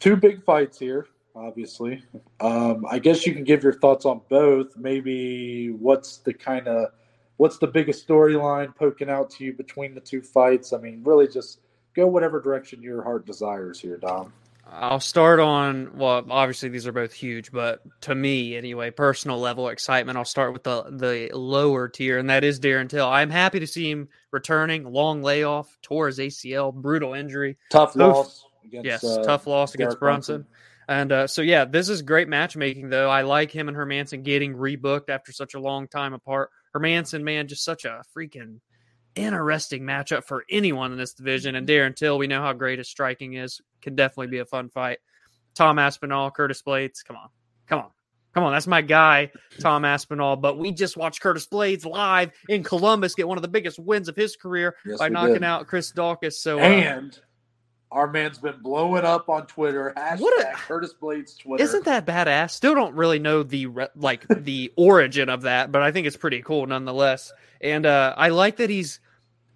two 0.00 0.16
big 0.16 0.42
fights 0.44 0.78
here, 0.78 1.06
obviously. 1.34 2.02
Um, 2.40 2.86
I 2.88 2.98
guess 2.98 3.26
you 3.26 3.34
can 3.34 3.44
give 3.44 3.62
your 3.62 3.74
thoughts 3.74 4.06
on 4.06 4.22
both. 4.28 4.76
Maybe 4.76 5.70
what's 5.70 6.18
the 6.18 6.32
kind 6.32 6.66
of 6.66 6.92
what's 7.36 7.58
the 7.58 7.66
biggest 7.66 8.06
storyline 8.06 8.74
poking 8.74 9.10
out 9.10 9.30
to 9.30 9.44
you 9.44 9.52
between 9.52 9.94
the 9.94 10.00
two 10.00 10.22
fights? 10.22 10.72
I 10.72 10.78
mean, 10.78 11.02
really 11.04 11.28
just 11.28 11.60
go 11.94 12.06
whatever 12.06 12.40
direction 12.40 12.82
your 12.82 13.02
heart 13.02 13.26
desires 13.26 13.80
here, 13.80 13.96
Dom. 13.96 14.32
I'll 14.70 15.00
start 15.00 15.40
on 15.40 15.96
well, 15.96 16.26
obviously 16.28 16.68
these 16.68 16.86
are 16.86 16.92
both 16.92 17.12
huge, 17.12 17.50
but 17.50 17.80
to 18.02 18.14
me 18.14 18.56
anyway, 18.56 18.90
personal 18.90 19.38
level 19.38 19.68
excitement. 19.68 20.18
I'll 20.18 20.24
start 20.26 20.52
with 20.52 20.62
the 20.62 20.84
the 20.90 21.30
lower 21.32 21.88
tier, 21.88 22.18
and 22.18 22.28
that 22.28 22.44
is 22.44 22.60
Darren 22.60 22.88
Till. 22.88 23.06
I'm 23.06 23.30
happy 23.30 23.60
to 23.60 23.66
see 23.66 23.90
him 23.90 24.08
returning. 24.30 24.84
Long 24.84 25.22
layoff, 25.22 25.78
tore 25.82 26.08
his 26.08 26.18
ACL, 26.18 26.74
brutal 26.74 27.14
injury. 27.14 27.56
Tough 27.70 27.96
loss. 27.96 28.44
Against, 28.64 28.84
yes, 28.84 29.04
uh, 29.04 29.22
tough 29.22 29.46
loss 29.46 29.74
against 29.74 29.92
Derek 29.92 30.00
Brunson. 30.00 30.46
And 30.88 31.12
uh, 31.12 31.26
so 31.26 31.42
yeah, 31.42 31.64
this 31.64 31.88
is 31.88 32.02
great 32.02 32.28
matchmaking 32.28 32.90
though. 32.90 33.10
I 33.10 33.22
like 33.22 33.50
him 33.50 33.68
and 33.68 33.76
Hermansson 33.76 34.22
getting 34.22 34.54
rebooked 34.54 35.08
after 35.08 35.32
such 35.32 35.54
a 35.54 35.60
long 35.60 35.88
time 35.88 36.12
apart. 36.12 36.50
Hermansson, 36.74 37.22
man, 37.22 37.48
just 37.48 37.64
such 37.64 37.84
a 37.84 38.02
freaking 38.16 38.60
interesting 39.18 39.82
matchup 39.82 40.24
for 40.24 40.44
anyone 40.50 40.92
in 40.92 40.98
this 40.98 41.14
division. 41.14 41.54
And 41.54 41.66
Darren 41.66 41.94
Till, 41.94 42.18
we 42.18 42.26
know 42.26 42.40
how 42.42 42.52
great 42.52 42.78
his 42.78 42.88
striking 42.88 43.34
is. 43.34 43.60
Can 43.82 43.94
definitely 43.94 44.28
be 44.28 44.38
a 44.38 44.44
fun 44.44 44.68
fight. 44.70 44.98
Tom 45.54 45.78
Aspinall, 45.78 46.30
Curtis 46.30 46.62
Blaydes, 46.62 47.04
come 47.04 47.16
on, 47.16 47.28
come 47.66 47.80
on, 47.80 47.90
come 48.34 48.44
on. 48.44 48.52
That's 48.52 48.66
my 48.66 48.80
guy, 48.82 49.30
Tom 49.60 49.84
Aspinall. 49.84 50.36
But 50.36 50.58
we 50.58 50.72
just 50.72 50.96
watched 50.96 51.20
Curtis 51.20 51.46
Blaydes 51.46 51.84
live 51.84 52.30
in 52.48 52.62
Columbus 52.62 53.14
get 53.14 53.26
one 53.28 53.38
of 53.38 53.42
the 53.42 53.48
biggest 53.48 53.78
wins 53.78 54.08
of 54.08 54.14
his 54.16 54.36
career 54.36 54.76
Yes, 54.86 54.98
by 54.98 55.08
knocking 55.08 55.34
did. 55.34 55.44
out 55.44 55.66
Chris 55.66 55.92
Daukaus. 55.92 56.34
So 56.34 56.58
uh, 56.58 56.62
And 56.62 57.18
our 57.90 58.06
man's 58.10 58.38
been 58.38 58.60
blowing 58.62 59.04
up 59.04 59.28
on 59.28 59.46
Twitter. 59.46 59.92
Hashtag 59.96 60.20
What 60.20 60.40
a- 60.46 60.52
Curtis 60.54 60.94
Blaydes 61.00 61.38
Twitter. 61.38 61.62
Isn't 61.64 61.84
that 61.86 62.06
badass? 62.06 62.50
Still 62.50 62.74
don't 62.74 62.94
really 62.94 63.18
know 63.18 63.42
the 63.42 63.66
like 63.96 64.26
the 64.28 64.72
origin 64.76 65.28
of 65.28 65.42
that, 65.42 65.72
but 65.72 65.82
I 65.82 65.90
think 65.90 66.06
it's 66.06 66.16
pretty 66.16 66.42
cool 66.42 66.66
nonetheless. 66.66 67.32
And 67.60 67.86
uh, 67.86 68.14
I 68.16 68.28
like 68.28 68.56
that 68.58 68.70
he's, 68.70 69.00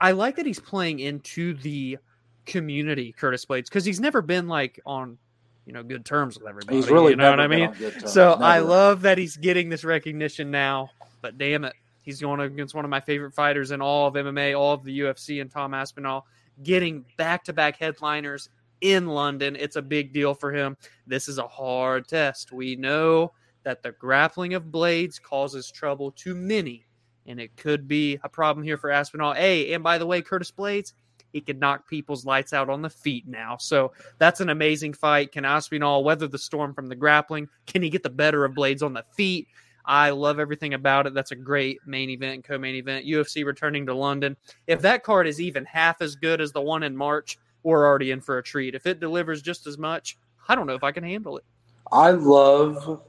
I 0.03 0.11
like 0.11 0.37
that 0.37 0.45
he's 0.45 0.61
playing 0.61 0.99
into 0.99 1.55
the 1.55 1.97
community, 2.45 3.13
Curtis 3.13 3.47
Blaydes, 3.47 3.65
because 3.65 3.85
he's 3.85 4.01
never 4.01 4.21
been 4.21 4.49
like 4.49 4.81
on, 4.85 5.17
you 5.65 5.73
know, 5.73 5.83
good 5.83 6.05
terms 6.05 6.39
with 6.39 6.49
everybody. 6.49 6.77
He's 6.77 6.91
really 6.91 7.13
you 7.13 7.17
know 7.17 7.31
what 7.31 7.41
I 7.41 7.47
mean. 7.47 7.69
on 7.69 7.75
good 7.75 7.93
terms. 7.95 8.13
So 8.13 8.33
I 8.33 8.59
love 8.59 9.03
that 9.03 9.17
he's 9.17 9.37
getting 9.37 9.69
this 9.69 9.85
recognition 9.85 10.51
now. 10.51 10.91
But 11.21 11.39
damn 11.39 11.65
it, 11.65 11.75
he's 12.03 12.21
going 12.21 12.41
against 12.41 12.75
one 12.75 12.85
of 12.85 12.91
my 12.91 13.01
favorite 13.01 13.33
fighters 13.33 13.71
in 13.71 13.81
all 13.81 14.09
of 14.09 14.15
MMA, 14.15 14.59
all 14.59 14.75
of 14.75 14.83
the 14.83 15.01
UFC, 15.01 15.41
and 15.41 15.51
Tom 15.51 15.73
Aspinall 15.73 16.27
getting 16.63 17.05
back-to-back 17.17 17.77
headliners 17.77 18.49
in 18.81 19.07
London. 19.07 19.57
It's 19.59 19.77
a 19.77 19.83
big 19.83 20.13
deal 20.13 20.35
for 20.35 20.53
him. 20.53 20.77
This 21.07 21.29
is 21.29 21.39
a 21.39 21.47
hard 21.47 22.09
test. 22.09 22.53
We 22.53 22.77
know 22.77 23.33
that 23.63 23.83
the 23.83 23.93
grappling 23.93 24.55
of 24.55 24.65
Blaydes 24.65 25.23
causes 25.23 25.71
trouble 25.71 26.11
to 26.13 26.35
many, 26.35 26.85
and 27.27 27.41
it 27.41 27.57
could 27.57 27.87
be 27.89 28.19
a 28.23 28.29
problem 28.29 28.65
here 28.65 28.77
for 28.77 28.91
Aspinall. 28.91 29.35
Hey, 29.35 29.73
and 29.75 29.83
by 29.83 29.99
the 29.99 30.07
way, 30.07 30.23
Curtis 30.23 30.51
Blaydes, 30.51 30.93
he 31.33 31.41
can 31.41 31.59
knock 31.59 31.89
people's 31.89 32.27
lights 32.27 32.53
out 32.53 32.69
on 32.69 32.83
the 32.83 32.91
feet 32.91 33.27
now. 33.27 33.57
So 33.57 33.93
that's 34.19 34.41
an 34.41 34.51
amazing 34.51 34.93
fight. 34.93 35.33
Can 35.33 35.45
Aspinall 35.45 36.05
weather 36.05 36.29
the 36.29 36.39
storm 36.39 36.75
from 36.75 36.89
the 36.89 36.95
grappling? 36.95 37.49
Can 37.67 37.83
he 37.83 37.91
get 37.91 38.03
the 38.03 38.11
better 38.11 38.45
of 38.45 38.53
Blaydes 38.53 38.83
on 38.83 38.93
the 38.93 39.05
feet? 39.17 39.49
I 39.85 40.11
love 40.11 40.39
everything 40.39 40.75
about 40.75 41.07
it. 41.07 41.15
That's 41.15 41.33
a 41.33 41.37
great 41.37 41.79
main 41.87 42.11
event, 42.11 42.45
co-main 42.45 42.77
event. 42.77 43.07
UFC 43.07 43.45
returning 43.45 43.87
to 43.87 43.95
London. 43.95 44.37
If 44.67 44.81
that 44.83 45.03
card 45.03 45.27
is 45.27 45.41
even 45.41 45.65
half 45.65 46.01
as 46.01 46.15
good 46.15 46.41
as 46.41 46.53
the 46.53 46.61
one 46.61 46.83
in 46.83 46.97
March, 46.97 47.39
we're 47.63 47.87
already 47.87 48.11
in 48.11 48.21
for 48.21 48.39
a 48.39 48.43
treat. 48.43 48.75
If 48.75 48.87
it 48.87 49.01
delivers 49.01 49.43
just 49.43 49.67
as 49.67 49.79
much, 49.79 50.19
I 50.49 50.55
don't 50.55 50.67
know 50.67 50.75
if 50.75 50.85
I 50.85 50.93
can 50.93 51.05
handle 51.05 51.37
it. 51.37 51.45
I 51.91 52.11
love 52.11 53.03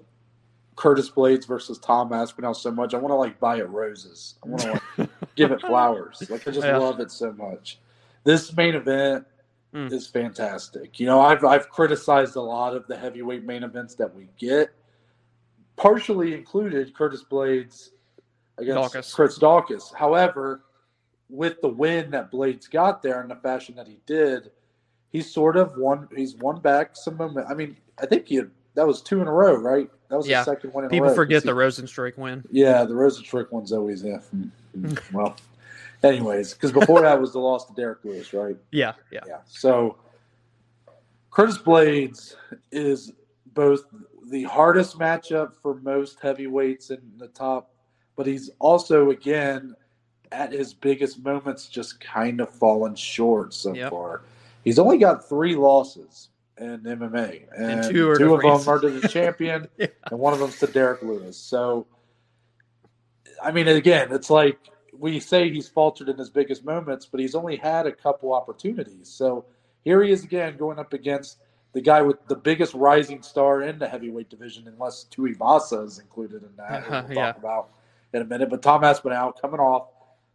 Curtis 0.76 1.10
Blaydes 1.10 1.48
versus 1.48 1.78
Tom 1.80 2.12
Aspinall 2.14 2.54
so 2.54 2.72
much. 2.72 2.94
I 2.94 2.98
want 2.98 3.12
to 3.12 3.16
like 3.16 3.40
buy 3.40 3.58
it 3.58 3.70
roses. 3.70 4.36
I 4.44 4.50
want 4.50 4.62
to 4.64 4.82
like 4.98 5.10
give 5.36 5.52
it 5.52 5.62
flowers. 5.62 6.28
Like 6.30 6.48
I 6.48 6.52
just 6.52 6.66
Yeah. 6.68 6.78
love 6.78 7.00
it 7.00 7.12
so 7.12 7.32
much. 7.34 7.80
This 8.24 8.56
main 8.56 8.76
event 8.76 9.26
Mm. 9.74 9.92
is 9.92 10.06
fantastic. 10.08 11.00
You 11.00 11.08
know, 11.08 11.20
I've 11.20 11.44
I've 11.44 11.68
criticized 11.68 12.36
a 12.36 12.42
lot 12.42 12.76
of 12.76 12.86
the 12.86 12.96
heavyweight 12.96 13.44
main 13.44 13.64
events 13.64 13.96
that 13.96 14.14
we 14.14 14.30
get, 14.38 14.70
partially 15.78 16.34
included 16.36 16.94
Curtis 16.96 17.24
Blaydes 17.30 17.90
against 18.60 18.94
Daukaus. 18.94 19.14
Chris 19.16 19.40
Daukaus. 19.40 19.94
However, 19.96 20.62
with 21.30 21.60
the 21.62 21.70
win 21.70 22.12
that 22.12 22.32
Blaydes 22.32 22.70
got 22.70 23.02
there 23.02 23.22
in 23.24 23.30
the 23.30 23.36
fashion 23.38 23.74
that 23.76 23.88
he 23.88 24.00
did, 24.06 24.52
he's 25.10 25.32
sort 25.34 25.58
of 25.58 25.76
won. 25.78 26.08
He's 26.16 26.36
won 26.36 26.60
back 26.62 26.96
some 26.96 27.18
moment. 27.18 27.48
I 27.50 27.56
mean, 27.56 27.76
I 28.00 28.06
think 28.06 28.28
he 28.28 28.36
had, 28.36 28.52
that 28.76 28.86
was 28.88 29.02
two 29.02 29.22
in 29.22 29.28
a 29.28 29.32
row, 29.32 29.56
right? 29.56 29.90
That 30.10 30.18
was 30.18 30.28
Yeah. 30.28 30.42
the 30.42 30.46
second 30.46 30.74
one. 30.74 30.84
in 30.84 30.88
a 30.88 30.92
People 30.92 31.14
forget 31.14 31.44
the 31.44 31.52
Rozenstruik 31.52 32.18
win. 32.18 32.44
yeah, 32.52 32.84
the 32.84 32.94
Rozenstruik 32.94 33.52
one's 33.52 33.72
always 33.72 34.04
yeah. 34.04 34.20
mm, 34.36 34.50
mm, 34.78 35.12
well, 35.14 35.36
anyways, 36.04 36.54
because 36.54 36.72
before 36.72 37.02
that 37.02 37.20
was 37.20 37.34
the 37.34 37.40
loss 37.40 37.66
to 37.66 37.74
Derrick 37.74 38.00
Lewis, 38.04 38.34
right? 38.34 38.58
Yeah, 38.72 38.94
yeah. 39.12 39.22
Yeah. 39.28 39.38
So 39.48 39.98
Curtis 41.32 41.58
Blaydes 41.58 42.36
is 42.72 43.12
both 43.54 43.84
the 44.30 44.44
hardest 44.44 44.98
matchup 44.98 45.54
for 45.62 45.76
most 45.76 46.20
heavyweights 46.22 46.90
in 46.92 47.02
the 47.18 47.28
top, 47.28 47.72
but 48.16 48.26
he's 48.26 48.50
also 48.60 49.10
again 49.12 49.76
at 50.32 50.52
his 50.52 50.74
biggest 50.74 51.24
moments 51.24 51.68
just 51.68 52.00
kind 52.00 52.42
of 52.42 52.50
fallen 52.50 52.96
short 52.96 53.54
so 53.54 53.74
Yep. 53.74 53.92
far. 53.92 54.22
He's 54.64 54.80
only 54.80 54.98
got 54.98 55.28
three 55.30 55.56
losses 55.56 56.30
in 56.58 56.82
MMA, 56.82 57.48
and, 57.56 57.72
And 57.72 57.84
two 57.84 58.14
to 58.16 58.34
of 58.36 58.42
them 58.42 58.70
are 58.74 58.80
to 58.80 58.90
the 58.90 59.08
champion, 59.08 59.68
Yeah. 59.78 59.88
and 60.12 60.20
one 60.20 60.34
of 60.34 60.40
them's 60.40 60.60
to 60.60 60.68
Derrick 60.68 61.02
Lewis. 61.02 61.38
So, 61.38 61.88
I 63.42 63.52
mean, 63.52 63.68
again, 63.68 64.10
it's 64.12 64.30
like 64.30 64.60
we 64.98 65.20
say 65.20 65.50
he's 65.50 65.68
faltered 65.68 66.10
in 66.10 66.18
his 66.18 66.30
biggest 66.30 66.64
moments, 66.64 67.06
but 67.06 67.20
he's 67.20 67.36
only 67.36 67.56
had 67.58 67.88
a 67.88 67.92
couple 67.92 68.34
opportunities. 68.34 69.10
So 69.10 69.46
here 69.84 70.04
he 70.04 70.12
is 70.12 70.24
again 70.24 70.58
going 70.58 70.80
up 70.80 70.94
against 70.94 71.40
the 71.74 71.82
guy 71.82 72.02
with 72.02 72.26
the 72.28 72.36
biggest 72.36 72.74
rising 72.76 73.24
star 73.24 73.64
in 73.64 73.80
the 73.80 73.88
heavyweight 73.88 74.30
division, 74.30 74.68
unless 74.68 75.06
Tai 75.06 75.24
Tuivasa 75.24 75.86
is 75.86 76.00
included 76.00 76.44
in 76.44 76.56
that. 76.58 76.84
Uh-huh, 76.84 77.04
we'll 77.08 77.18
yeah. 77.18 77.26
talk 77.32 77.38
about 77.38 77.70
in 78.14 78.22
a 78.22 78.26
minute. 78.26 78.50
But 78.50 78.62
Tom 78.62 78.84
Aspinall 78.84 79.32
coming 79.32 79.60
off 79.60 79.88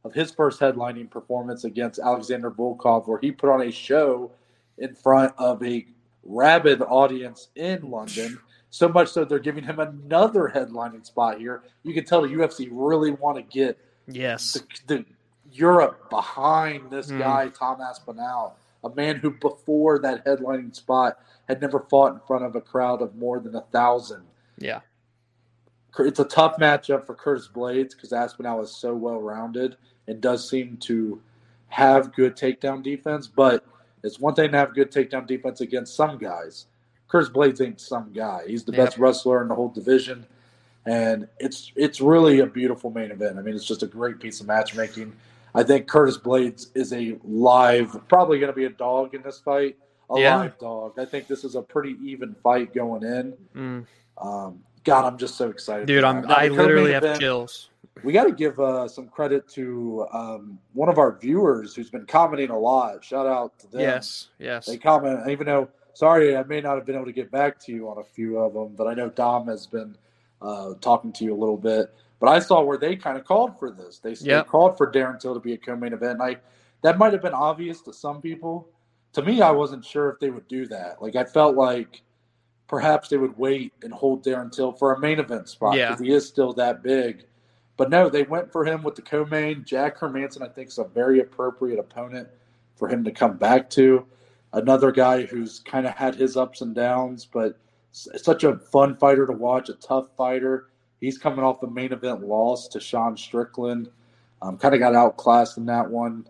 of 0.04 0.12
his 0.12 0.32
first 0.32 0.58
headlining 0.60 1.10
performance 1.10 1.64
against 1.64 2.00
Alexander 2.00 2.50
Volkov, 2.50 3.06
where 3.06 3.18
he 3.20 3.30
put 3.30 3.50
on 3.50 3.62
a 3.62 3.70
show 3.70 4.32
in 4.78 4.94
front 4.94 5.32
of 5.38 5.62
a 5.62 5.86
rabid 6.28 6.82
audience 6.82 7.48
in 7.56 7.90
London. 7.90 8.38
So 8.70 8.88
much 8.88 9.08
so 9.08 9.24
they're 9.24 9.38
giving 9.38 9.64
him 9.64 9.80
another 9.80 10.52
headlining 10.54 11.04
spot 11.06 11.38
here. 11.38 11.62
You 11.82 11.94
can 11.94 12.04
tell 12.04 12.22
the 12.22 12.28
UFC 12.28 12.68
really 12.70 13.10
want 13.12 13.36
to 13.38 13.42
get 13.42 13.78
Yes. 14.06 14.52
the, 14.86 14.94
the 14.96 15.04
Europe 15.52 16.10
behind 16.10 16.90
this 16.90 17.10
Mm. 17.10 17.18
guy, 17.18 17.48
Tom 17.48 17.80
Aspinall, 17.80 18.56
a 18.84 18.90
man 18.90 19.16
who 19.16 19.30
before 19.30 19.98
that 20.00 20.24
headlining 20.26 20.74
spot 20.74 21.18
had 21.48 21.60
never 21.62 21.80
fought 21.80 22.12
in 22.12 22.20
front 22.26 22.44
of 22.44 22.54
a 22.54 22.60
crowd 22.60 23.00
of 23.00 23.16
more 23.16 23.40
than 23.40 23.54
a 23.54 23.62
thousand. 23.72 24.24
Yeah. 24.58 24.80
It's 25.98 26.20
a 26.20 26.24
tough 26.24 26.58
matchup 26.58 27.06
for 27.06 27.14
Curtis 27.14 27.48
Blaydes 27.52 27.90
because 27.94 28.12
Aspinall 28.12 28.60
is 28.62 28.70
so 28.70 28.94
well 28.94 29.20
rounded 29.20 29.76
and 30.06 30.20
does 30.20 30.48
seem 30.48 30.76
to 30.82 31.20
have 31.68 32.14
good 32.14 32.36
takedown 32.36 32.82
defense, 32.82 33.26
but 33.26 33.64
it's 34.02 34.18
one 34.20 34.34
thing 34.34 34.52
to 34.52 34.58
have 34.58 34.74
good 34.74 34.90
takedown 34.90 35.26
defense 35.26 35.60
against 35.60 35.94
some 35.94 36.18
guys. 36.18 36.66
Curtis 37.08 37.30
Blaydes 37.30 37.60
ain't 37.64 37.80
some 37.80 38.12
guy. 38.12 38.42
He's 38.46 38.64
the 38.64 38.72
Yeah. 38.72 38.84
best 38.84 38.98
wrestler 38.98 39.40
in 39.42 39.48
the 39.48 39.54
whole 39.54 39.68
division. 39.70 40.26
And 40.86 41.28
it's 41.38 41.72
it's 41.76 42.00
really 42.00 42.40
a 42.40 42.46
beautiful 42.46 42.90
main 42.90 43.10
event. 43.10 43.38
I 43.38 43.42
mean, 43.42 43.54
it's 43.54 43.64
just 43.66 43.82
a 43.82 43.86
great 43.86 44.20
piece 44.20 44.40
of 44.40 44.46
matchmaking. 44.46 45.12
I 45.54 45.62
think 45.62 45.86
Curtis 45.86 46.16
Blaydes 46.18 46.68
is 46.74 46.92
a 46.92 47.18
live, 47.24 47.96
probably 48.08 48.38
going 48.38 48.52
to 48.52 48.56
be 48.56 48.64
a 48.66 48.70
dog 48.70 49.14
in 49.14 49.22
this 49.22 49.38
fight, 49.38 49.76
a 50.10 50.18
Yeah. 50.20 50.36
live 50.36 50.58
dog. 50.58 50.98
I 50.98 51.04
think 51.04 51.26
this 51.26 51.44
is 51.44 51.54
a 51.56 51.62
pretty 51.62 51.96
even 52.02 52.34
fight 52.42 52.72
going 52.74 53.02
in. 53.02 53.34
Mm. 53.54 53.86
Um, 54.22 54.60
God, 54.84 55.04
I'm 55.04 55.18
just 55.18 55.36
so 55.36 55.50
excited, 55.50 55.86
Dude, 55.86 56.04
I'm. 56.04 56.22
Now, 56.22 56.34
I 56.36 56.48
literally 56.48 56.92
have 56.92 57.04
event- 57.04 57.20
chills. 57.20 57.70
We 58.04 58.12
got 58.12 58.24
to 58.24 58.32
give 58.32 58.58
uh, 58.60 58.88
some 58.88 59.08
credit 59.08 59.48
to 59.50 60.06
um, 60.12 60.58
one 60.72 60.88
of 60.88 60.98
our 60.98 61.18
viewers 61.18 61.74
who's 61.74 61.90
been 61.90 62.06
commenting 62.06 62.50
a 62.50 62.58
lot. 62.58 63.04
Shout 63.04 63.26
out 63.26 63.58
to 63.60 63.66
them. 63.68 63.80
Yes, 63.80 64.28
yes. 64.38 64.66
They 64.66 64.76
comment, 64.76 65.28
even 65.28 65.46
though, 65.46 65.68
sorry, 65.94 66.36
I 66.36 66.42
may 66.44 66.60
not 66.60 66.76
have 66.76 66.86
been 66.86 66.94
able 66.94 67.06
to 67.06 67.12
get 67.12 67.30
back 67.30 67.58
to 67.60 67.72
you 67.72 67.88
on 67.88 67.98
a 67.98 68.04
few 68.04 68.38
of 68.38 68.54
them, 68.54 68.74
but 68.76 68.86
I 68.86 68.94
know 68.94 69.08
Dom 69.08 69.46
has 69.48 69.66
been 69.66 69.96
uh, 70.42 70.74
talking 70.80 71.12
to 71.14 71.24
you 71.24 71.34
a 71.34 71.38
little 71.38 71.56
bit. 71.56 71.92
But 72.20 72.28
I 72.30 72.40
saw 72.40 72.62
where 72.62 72.78
they 72.78 72.96
kind 72.96 73.16
of 73.16 73.24
called 73.24 73.58
for 73.58 73.70
this. 73.70 74.00
They, 74.00 74.14
they 74.14 74.42
called 74.42 74.76
for 74.76 74.90
Darren 74.90 75.20
Till 75.20 75.34
to 75.34 75.40
be 75.40 75.52
a 75.52 75.56
co-main 75.58 75.92
event. 75.92 76.14
And 76.14 76.22
I 76.22 76.36
that 76.82 76.98
might 76.98 77.12
have 77.12 77.22
been 77.22 77.34
obvious 77.34 77.80
to 77.82 77.92
some 77.92 78.20
people. 78.20 78.68
To 79.14 79.22
me, 79.22 79.40
I 79.40 79.50
wasn't 79.50 79.84
sure 79.84 80.10
if 80.10 80.18
they 80.20 80.30
would 80.30 80.48
do 80.48 80.66
that. 80.66 81.00
Like 81.00 81.16
I 81.16 81.24
felt 81.24 81.56
like 81.56 82.02
perhaps 82.66 83.08
they 83.08 83.16
would 83.16 83.36
wait 83.38 83.72
and 83.82 83.92
hold 83.92 84.24
Darren 84.24 84.52
Till 84.52 84.72
for 84.72 84.94
a 84.94 85.00
main 85.00 85.18
event 85.18 85.48
spot 85.48 85.76
Yeah. 85.76 85.90
because 85.90 86.00
he 86.06 86.12
is 86.12 86.26
still 86.26 86.52
that 86.54 86.82
big. 86.82 87.24
But 87.78 87.90
no, 87.90 88.10
they 88.10 88.24
went 88.24 88.52
for 88.52 88.64
him 88.64 88.82
with 88.82 88.96
the 88.96 89.02
co-main. 89.02 89.64
Jack 89.64 89.98
Hermansson, 89.98 90.42
I 90.42 90.48
think, 90.48 90.68
is 90.68 90.78
a 90.78 90.84
very 90.84 91.20
appropriate 91.20 91.78
opponent 91.78 92.28
for 92.74 92.88
him 92.88 93.04
to 93.04 93.12
come 93.12 93.38
back 93.38 93.70
to. 93.70 94.04
Another 94.52 94.90
guy 94.90 95.22
who's 95.22 95.60
kind 95.60 95.86
of 95.86 95.94
had 95.94 96.16
his 96.16 96.36
ups 96.36 96.60
and 96.60 96.74
downs, 96.74 97.24
but 97.24 97.56
such 97.92 98.42
a 98.42 98.58
fun 98.58 98.96
fighter 98.96 99.26
to 99.26 99.32
watch, 99.32 99.68
a 99.68 99.74
tough 99.74 100.08
fighter. 100.16 100.66
He's 101.00 101.18
coming 101.18 101.44
off 101.44 101.62
a 101.62 101.70
main 101.70 101.92
event 101.92 102.26
loss 102.26 102.66
to 102.68 102.80
Sean 102.80 103.16
Strickland. 103.16 103.88
Um, 104.42 104.58
kind 104.58 104.74
of 104.74 104.80
got 104.80 104.96
outclassed 104.96 105.56
in 105.56 105.66
that 105.66 105.88
one. 105.88 106.26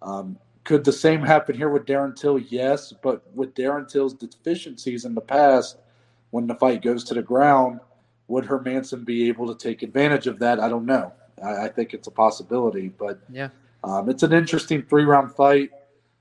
Um, 0.00 0.38
could 0.64 0.84
the 0.84 0.92
same 0.92 1.20
happen 1.20 1.56
here 1.56 1.68
with 1.68 1.84
Darren 1.84 2.16
Till? 2.16 2.38
Yes, 2.38 2.94
but 3.02 3.22
with 3.34 3.54
Darren 3.54 3.86
Till's 3.86 4.14
deficiencies 4.14 5.04
in 5.04 5.14
the 5.14 5.20
past, 5.20 5.76
when 6.30 6.46
the 6.46 6.54
fight 6.54 6.82
goes 6.82 7.04
to 7.04 7.14
the 7.14 7.22
ground, 7.22 7.80
would 8.28 8.44
Hermansson 8.44 9.04
be 9.04 9.28
able 9.28 9.52
to 9.52 9.54
take 9.54 9.82
advantage 9.82 10.26
of 10.26 10.38
that? 10.40 10.60
I 10.60 10.68
don't 10.68 10.86
know. 10.86 11.12
I, 11.42 11.64
I 11.66 11.68
think 11.68 11.94
it's 11.94 12.08
a 12.08 12.10
possibility, 12.10 12.88
but 12.88 13.20
Yeah. 13.30 13.48
um, 13.84 14.08
it's 14.08 14.22
an 14.22 14.32
interesting 14.32 14.82
three 14.82 15.04
round 15.04 15.32
fight. 15.34 15.70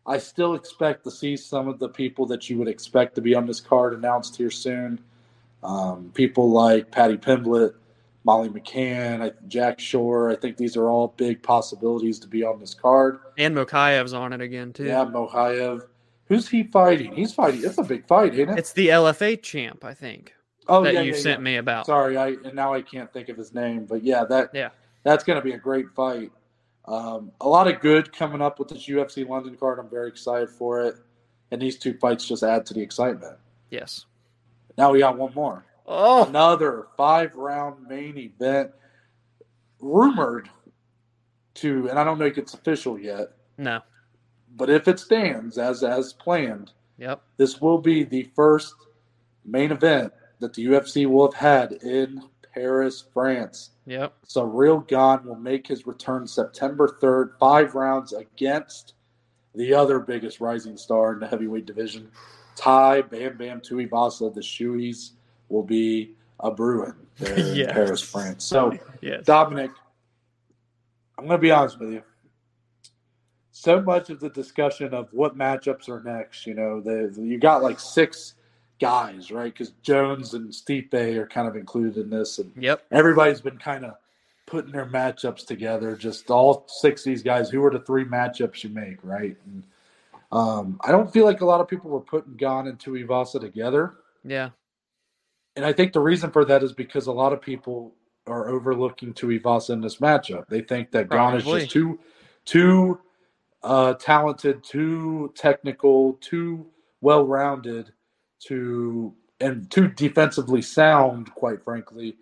I 0.08 0.20
still 0.20 0.54
expect 0.54 1.04
to 1.06 1.12
see 1.12 1.36
some 1.36 1.68
of 1.68 1.80
the 1.80 1.90
people 1.90 2.28
that 2.28 2.48
you 2.50 2.60
would 2.60 2.68
expect 2.68 3.16
to 3.16 3.22
be 3.22 3.34
on 3.34 3.48
this 3.48 3.60
card 3.60 3.94
announced 3.96 4.36
here 4.36 4.52
soon. 4.52 5.00
Um, 5.64 6.12
people 6.14 6.52
like 6.52 6.92
Paddy 6.92 7.18
Pimblett, 7.18 7.74
Molly 8.24 8.50
McCann, 8.50 9.34
Jack 9.48 9.80
Shore. 9.80 10.30
I 10.30 10.36
think 10.36 10.58
these 10.58 10.78
are 10.78 10.90
all 10.90 11.16
big 11.18 11.42
possibilities 11.42 12.20
to 12.20 12.28
be 12.28 12.44
on 12.44 12.60
this 12.60 12.76
card. 12.76 13.18
And 13.40 13.56
Mokaev's 13.56 14.14
on 14.14 14.32
it 14.32 14.42
again 14.42 14.74
too. 14.74 14.84
Yeah, 14.86 15.06
Mokaev. 15.06 15.88
Who's 16.28 16.48
he 16.48 16.64
fighting? 16.64 17.14
He's 17.16 17.34
fighting. 17.34 17.62
It's 17.64 17.80
a 17.80 17.84
big 17.84 18.06
fight, 18.06 18.38
ain't 18.38 18.52
it? 18.52 18.60
It's 18.60 18.74
the 18.74 18.90
LFA 18.90 19.42
champ, 19.42 19.84
I 19.84 19.96
think, 19.96 20.35
oh, 20.68 20.84
that 20.84 20.94
yeah, 20.96 21.02
you 21.02 21.12
yeah, 21.14 21.18
sent 21.20 21.40
yeah. 21.40 21.44
me 21.44 21.56
about. 21.58 21.86
Sorry, 21.86 22.18
I 22.18 22.30
and 22.30 22.54
now 22.54 22.74
I 22.74 22.82
can't 22.82 23.12
think 23.14 23.30
of 23.30 23.38
his 23.38 23.54
name, 23.54 23.86
but 23.86 24.04
yeah, 24.04 24.26
that 24.26 24.50
Yeah. 24.54 24.70
that's 25.04 25.24
going 25.24 25.38
to 25.38 25.44
be 25.44 25.54
a 25.54 25.58
great 25.58 25.88
fight. 25.96 26.32
Um, 26.86 27.32
a 27.42 27.48
lot 27.50 27.68
of 27.68 27.80
good 27.82 28.14
coming 28.14 28.42
up 28.42 28.60
with 28.60 28.68
this 28.70 28.88
UFC 28.88 29.28
London 29.28 29.56
card. 29.58 29.80
I'm 29.80 29.90
very 29.90 30.08
excited 30.10 30.50
for 30.50 30.82
it, 30.84 30.96
and 31.52 31.62
these 31.62 31.78
two 31.78 31.96
fights 31.98 32.28
just 32.28 32.44
add 32.44 32.66
to 32.68 32.74
the 32.74 32.82
excitement. 32.82 33.38
Yes. 33.72 34.06
Now 34.78 34.92
we 34.92 35.00
got 35.00 35.18
one 35.18 35.34
more, 35.34 35.66
Oh, 35.88 36.26
another 36.28 36.88
five 36.98 37.36
round 37.36 37.88
main 37.88 38.18
event, 38.18 38.72
rumored 39.80 40.50
to, 41.56 41.90
and 41.90 41.98
I 41.98 42.04
don't 42.04 42.20
know 42.20 42.26
if 42.26 42.38
it's 42.38 42.54
official 42.54 43.00
yet, 43.00 43.30
no. 43.58 43.82
but 44.56 44.70
if 44.70 44.88
it 44.88 45.00
stands 45.00 45.58
as 45.58 45.84
as 45.84 46.14
planned, 46.14 46.72
Yep. 46.98 47.22
this 47.38 47.62
will 47.62 47.80
be 47.80 48.04
the 48.04 48.24
first 48.36 48.76
main 49.46 49.72
event 49.72 50.14
that 50.46 50.54
the 50.54 50.66
UFC 50.68 51.08
will 51.08 51.32
have 51.32 51.40
had 51.42 51.72
in 51.84 52.22
Paris, 52.54 53.04
France. 53.14 53.72
Yep. 53.88 54.14
So 54.28 54.48
Ciryl 54.48 54.88
Gane 54.88 55.28
will 55.28 55.36
make 55.40 55.66
his 55.66 55.88
return 55.88 56.28
September 56.28 56.98
3rd, 57.02 57.32
five 57.40 57.74
rounds 57.74 58.14
against 58.14 58.94
the 59.56 59.74
other 59.74 59.98
biggest 60.00 60.40
rising 60.40 60.78
star 60.78 61.14
in 61.14 61.20
the 61.20 61.28
heavyweight 61.28 61.66
division. 61.66 62.12
Tai 62.56 63.02
Bam 63.02 63.38
Bam 63.38 63.60
Tuivasa, 63.60 64.32
the 64.34 64.40
Shoeys, 64.42 65.12
will 65.50 65.64
be 65.64 66.16
a 66.40 66.52
Bruin 66.52 66.94
there 67.18 67.34
in 67.40 67.56
Yes. 67.56 67.72
Paris, 67.72 68.02
France. 68.02 68.46
So 68.46 68.78
Yes. 69.02 69.26
Dominic, 69.26 69.72
I'm 71.18 71.26
going 71.26 71.40
to 71.40 71.42
be 71.42 71.50
honest 71.52 71.80
with 71.80 71.92
you. 71.92 72.04
So 73.52 73.82
much 73.82 74.12
of 74.12 74.20
the 74.20 74.30
discussion 74.30 74.94
of 74.94 75.10
what 75.12 75.36
matchups 75.36 75.90
are 75.90 76.04
next, 76.04 76.46
you 76.46 76.54
know, 76.54 76.82
the- 76.82 77.12
you 77.20 77.40
got 77.40 77.64
like 77.64 77.80
six 77.80 78.35
guys, 78.80 79.32
right? 79.32 79.54
Because 79.54 79.72
Jones 79.82 80.34
and 80.34 80.50
Stipe 80.52 80.94
are 80.94 81.28
kind 81.28 81.48
of 81.48 81.56
included 81.56 81.98
in 81.98 82.10
this, 82.10 82.40
and 82.40 82.52
Yep. 82.62 82.86
everybody's 82.92 83.42
been 83.42 83.58
kind 83.58 83.86
of 83.86 83.96
putting 84.46 84.72
their 84.72 84.86
matchups 84.86 85.46
together. 85.46 85.96
Just 85.96 86.30
all 86.30 86.66
six 86.68 87.02
of 87.02 87.06
these 87.06 87.24
guys. 87.24 87.50
Who 87.50 87.64
are 87.64 87.72
the 87.72 87.80
three 87.80 88.06
matchups 88.06 88.64
you 88.64 88.70
make, 88.70 88.98
right? 89.04 89.38
And 89.46 89.64
um, 90.32 90.80
I 90.84 90.92
don't 90.92 91.12
feel 91.12 91.26
like 91.26 91.42
a 91.42 91.46
lot 91.46 91.62
of 91.62 91.68
people 91.68 91.90
were 91.90 92.02
putting 92.02 92.36
Gane 92.36 92.68
and 92.68 92.80
Tuivasa 92.80 93.40
together. 93.40 93.96
Yeah. 94.24 94.50
And 95.56 95.66
I 95.66 95.72
think 95.72 95.94
the 95.94 96.02
reason 96.02 96.32
for 96.32 96.44
that 96.46 96.64
is 96.64 96.74
because 96.74 97.08
a 97.08 97.14
lot 97.14 97.32
of 97.32 97.42
people 97.42 97.94
are 98.28 98.50
overlooking 98.50 99.14
Tuivasa 99.14 99.70
in 99.72 99.82
this 99.82 99.98
matchup. 99.98 100.48
They 100.48 100.62
think 100.62 100.92
that 100.92 101.10
Gane 101.10 101.36
is 101.36 101.46
just 101.46 101.72
too 101.72 102.00
too 102.44 103.00
uh, 103.64 103.94
talented, 103.96 104.64
too 104.64 105.32
technical, 105.36 106.14
too 106.22 106.68
well 107.02 107.26
rounded 107.26 107.92
to 108.40 109.14
and 109.42 109.70
too 109.70 109.88
defensively 109.90 110.62
sound, 110.62 111.34
quite 111.34 111.64
frankly, 111.64 112.16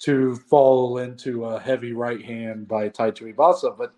to 0.00 0.36
fall 0.36 0.98
into 0.98 1.44
a 1.44 1.58
heavy 1.58 1.92
right 1.92 2.24
hand 2.24 2.68
by 2.68 2.88
Tai 2.88 3.10
Tuivasa. 3.10 3.76
But 3.76 3.92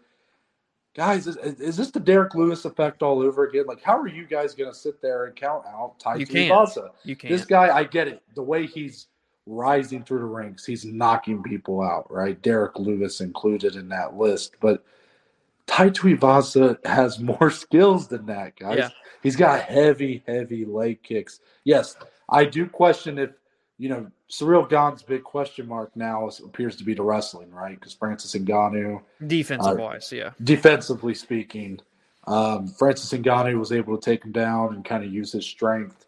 guys, 0.95 1.27
is, 1.27 1.37
is 1.37 1.77
this 1.77 1.91
the 1.91 2.01
Derrick 2.01 2.35
Lewis 2.35 2.65
effect 2.65 3.03
all 3.03 3.21
over 3.21 3.45
again? 3.45 3.67
Like, 3.67 3.83
how 3.83 3.99
are 3.99 4.09
you 4.09 4.27
guys 4.27 4.55
going 4.55 4.71
to 4.71 4.77
sit 4.77 5.01
there 5.03 5.27
and 5.27 5.37
count 5.37 5.65
out 5.67 5.99
Tai 5.99 6.17
You 6.17 6.27
can't. 6.27 6.51
Tuivasa? 6.51 6.91
You 7.05 7.17
can't. 7.17 7.31
This 7.31 7.45
guy, 7.45 7.75
I 7.77 7.85
get 7.85 8.09
it. 8.09 8.23
The 8.35 8.43
way 8.43 8.67
he's 8.67 9.09
rising 9.47 10.03
through 10.03 10.21
the 10.21 10.25
ranks, 10.25 10.65
he's 10.65 10.85
knocking 10.85 11.43
people 11.43 11.83
out, 11.83 12.11
right? 12.11 12.41
Derrick 12.43 12.79
Lewis 12.79 13.21
included 13.21 13.77
in 13.77 13.89
that 13.91 14.17
list. 14.17 14.57
But 14.61 14.85
Tai 15.67 15.91
Tuivasa 15.91 16.85
has 16.87 17.19
more 17.19 17.51
skills 17.65 18.09
than 18.09 18.27
that, 18.27 18.57
guys. 18.59 18.79
Yeah. 18.79 18.89
He's 19.23 19.37
got 19.37 19.63
heavy, 19.63 20.23
heavy 20.27 20.65
leg 20.65 21.03
kicks. 21.03 21.41
Yes, 21.65 21.97
I 22.29 22.45
do 22.45 22.67
question 22.67 23.19
if, 23.19 23.31
you 23.79 23.89
know, 23.89 24.11
Ciryl 24.31 24.69
Gane's 24.69 25.03
big 25.03 25.23
question 25.23 25.69
mark 25.69 25.95
now 25.95 26.27
is, 26.29 26.41
appears 26.41 26.77
to 26.77 26.85
be 26.85 26.95
the 26.95 27.03
wrestling, 27.03 27.51
right? 27.53 27.79
Because 27.79 27.93
Francis 27.95 28.35
Ngannou, 28.35 29.01
Defensive 29.27 29.79
Uh, 29.79 29.83
wise, 29.83 30.13
yeah. 30.13 30.31
defensively 30.43 31.15
speaking, 31.15 31.81
um, 32.27 32.67
Francis 32.67 33.13
Ngannou 33.13 33.59
was 33.59 33.73
able 33.73 33.97
to 33.97 34.05
take 34.05 34.25
him 34.25 34.33
down 34.33 34.75
and 34.75 34.85
kind 34.85 35.05
of 35.05 35.13
use 35.13 35.33
his 35.33 35.47
strength. 35.47 36.07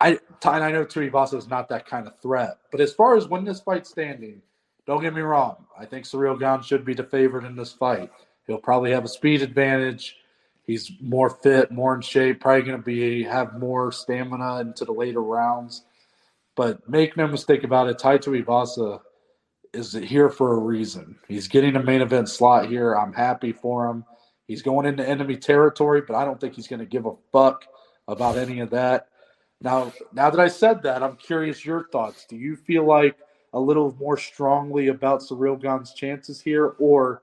I 0.00 0.18
and 0.44 0.64
I 0.64 0.72
know 0.72 0.84
Tuivasa 0.84 1.34
is 1.38 1.48
not 1.48 1.68
that 1.68 1.86
kind 1.86 2.08
of 2.08 2.18
threat, 2.20 2.58
but 2.72 2.80
as 2.80 2.92
far 2.92 3.16
as 3.16 3.28
when 3.28 3.44
this 3.44 3.60
fight's 3.60 3.90
standing, 3.90 4.42
don't 4.86 5.00
get 5.00 5.14
me 5.14 5.20
wrong. 5.20 5.64
I 5.78 5.84
think 5.84 6.06
Ciryl 6.06 6.38
Gane 6.38 6.62
should 6.62 6.84
be 6.84 6.94
the 6.94 7.04
favorite 7.04 7.44
in 7.44 7.54
this 7.54 7.72
fight. 7.72 8.10
He'll 8.46 8.58
probably 8.58 8.90
have 8.92 9.04
a 9.04 9.08
speed 9.08 9.42
advantage. 9.42 10.16
He's 10.64 10.92
more 11.00 11.30
fit, 11.30 11.70
more 11.70 11.94
in 11.94 12.00
shape. 12.00 12.40
Probably 12.40 12.62
going 12.62 12.76
to 12.78 12.82
be 12.82 13.22
have 13.24 13.58
more 13.58 13.92
stamina 13.92 14.60
into 14.60 14.84
the 14.84 14.92
later 14.92 15.22
rounds. 15.22 15.84
But 16.54 16.88
make 16.88 17.16
no 17.16 17.26
mistake 17.26 17.64
about 17.64 17.88
it, 17.88 17.98
Tai 17.98 18.18
Tuivasa 18.18 19.00
is 19.72 19.92
here 19.92 20.28
for 20.28 20.52
a 20.52 20.58
reason. 20.58 21.18
He's 21.28 21.48
getting 21.48 21.76
a 21.76 21.82
main 21.82 22.02
event 22.02 22.28
slot 22.28 22.68
here. 22.68 22.94
I'm 22.94 23.12
happy 23.12 23.52
for 23.52 23.86
him. 23.86 24.04
He's 24.46 24.62
going 24.62 24.86
into 24.86 25.08
enemy 25.08 25.36
territory, 25.36 26.02
but 26.06 26.14
I 26.14 26.24
don't 26.24 26.38
think 26.40 26.54
he's 26.54 26.68
going 26.68 26.80
to 26.80 26.86
give 26.86 27.06
a 27.06 27.14
fuck 27.32 27.64
about 28.06 28.36
any 28.36 28.60
of 28.60 28.70
that. 28.70 29.08
Now, 29.62 29.92
now 30.12 30.28
that 30.28 30.40
I 30.40 30.48
said 30.48 30.82
that, 30.82 31.02
I'm 31.02 31.16
curious 31.16 31.64
your 31.64 31.88
thoughts. 31.88 32.26
Do 32.28 32.36
you 32.36 32.56
feel 32.56 32.84
like 32.84 33.16
a 33.54 33.60
little 33.60 33.94
more 33.98 34.18
strongly 34.18 34.88
about 34.88 35.20
Ciryl 35.20 35.60
Gane's 35.60 35.94
chances 35.94 36.40
here, 36.40 36.74
or 36.78 37.22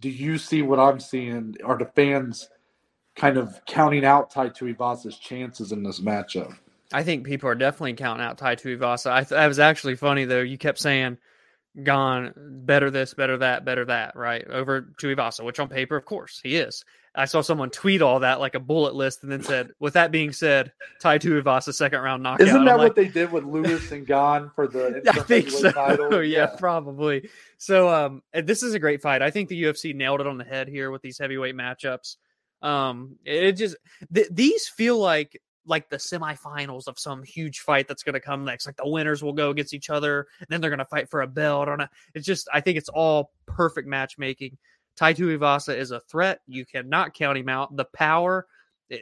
do 0.00 0.08
you 0.08 0.38
see 0.38 0.62
what 0.62 0.78
I'm 0.78 1.00
seeing? 1.00 1.56
Are 1.64 1.78
the 1.78 1.86
fans 1.86 2.48
kind 3.16 3.36
of 3.36 3.60
counting 3.66 4.04
out 4.04 4.30
Tai 4.30 4.50
Tuivasa's 4.50 5.18
chances 5.18 5.72
in 5.72 5.82
this 5.82 6.00
matchup? 6.00 6.56
I 6.92 7.02
think 7.02 7.26
people 7.26 7.48
are 7.48 7.54
definitely 7.54 7.94
counting 7.94 8.24
out 8.24 8.38
Tai 8.38 8.56
Tuivasa. 8.56 9.10
I 9.10 9.20
th- 9.20 9.30
that 9.30 9.46
was 9.46 9.58
actually 9.58 9.96
funny 9.96 10.24
though. 10.24 10.40
You 10.40 10.56
kept 10.56 10.78
saying 10.78 11.18
Gane 11.82 12.32
better 12.36 12.90
this, 12.90 13.14
better 13.14 13.36
that, 13.38 13.64
better 13.64 13.84
that, 13.84 14.16
right? 14.16 14.46
Over 14.48 14.92
Tuivasa, 15.00 15.44
which 15.44 15.60
on 15.60 15.68
paper, 15.68 15.96
of 15.96 16.04
course, 16.04 16.40
he 16.42 16.56
is. 16.56 16.84
I 17.18 17.24
saw 17.24 17.40
someone 17.40 17.70
tweet 17.70 18.00
all 18.00 18.20
that 18.20 18.38
like 18.38 18.54
a 18.54 18.60
bullet 18.60 18.94
list 18.94 19.24
and 19.24 19.32
then 19.32 19.42
said, 19.42 19.72
with 19.80 19.94
that 19.94 20.12
being 20.12 20.32
said, 20.32 20.72
Tai 21.00 21.18
Tuivasa 21.18 21.74
second 21.74 22.00
round 22.00 22.22
knockout. 22.22 22.46
Isn't 22.46 22.58
I'm 22.58 22.64
that 22.66 22.78
like, 22.78 22.88
what 22.90 22.96
they 22.96 23.08
did 23.08 23.32
with 23.32 23.44
Lewis 23.44 23.90
and 23.90 24.06
Gane 24.06 24.50
for 24.54 24.68
the 24.68 25.02
I 25.08 25.20
think 25.20 25.50
so. 25.50 25.72
title? 25.72 26.22
yeah, 26.22 26.46
probably. 26.46 27.28
So 27.58 27.88
um 27.88 28.22
and 28.32 28.46
this 28.46 28.62
is 28.62 28.74
a 28.74 28.78
great 28.78 29.02
fight. 29.02 29.20
I 29.20 29.32
think 29.32 29.48
the 29.48 29.60
UFC 29.60 29.94
nailed 29.94 30.20
it 30.20 30.28
on 30.28 30.38
the 30.38 30.44
head 30.44 30.68
here 30.68 30.92
with 30.92 31.02
these 31.02 31.18
heavyweight 31.18 31.56
matchups. 31.56 32.16
Um 32.62 33.16
it 33.24 33.52
just 33.52 33.76
th- 34.14 34.28
these 34.30 34.68
feel 34.68 34.98
like 34.98 35.40
like 35.66 35.90
the 35.90 35.96
semifinals 35.96 36.86
of 36.86 36.98
some 36.98 37.22
huge 37.22 37.60
fight 37.60 37.86
that's 37.86 38.02
going 38.02 38.14
to 38.14 38.20
come 38.20 38.44
next. 38.44 38.64
Like 38.64 38.76
the 38.76 38.88
winners 38.88 39.22
will 39.22 39.34
go 39.34 39.50
against 39.50 39.74
each 39.74 39.90
other, 39.90 40.26
and 40.40 40.46
then 40.48 40.60
they're 40.60 40.70
going 40.70 40.78
to 40.78 40.86
fight 40.86 41.10
for 41.10 41.20
a 41.20 41.26
belt. 41.26 41.68
On 41.68 41.82
a, 41.82 41.90
it's 42.14 42.24
just 42.26 42.48
I 42.52 42.62
think 42.62 42.78
it's 42.78 42.88
all 42.88 43.32
perfect 43.46 43.86
matchmaking. 43.86 44.56
Tai 44.98 45.14
Tuivasa 45.14 45.76
is 45.76 45.92
a 45.92 46.00
threat. 46.00 46.40
You 46.48 46.66
cannot 46.66 47.14
count 47.14 47.38
him 47.38 47.48
out. 47.48 47.76
The 47.76 47.84
power, 47.84 48.46
i 48.90 48.98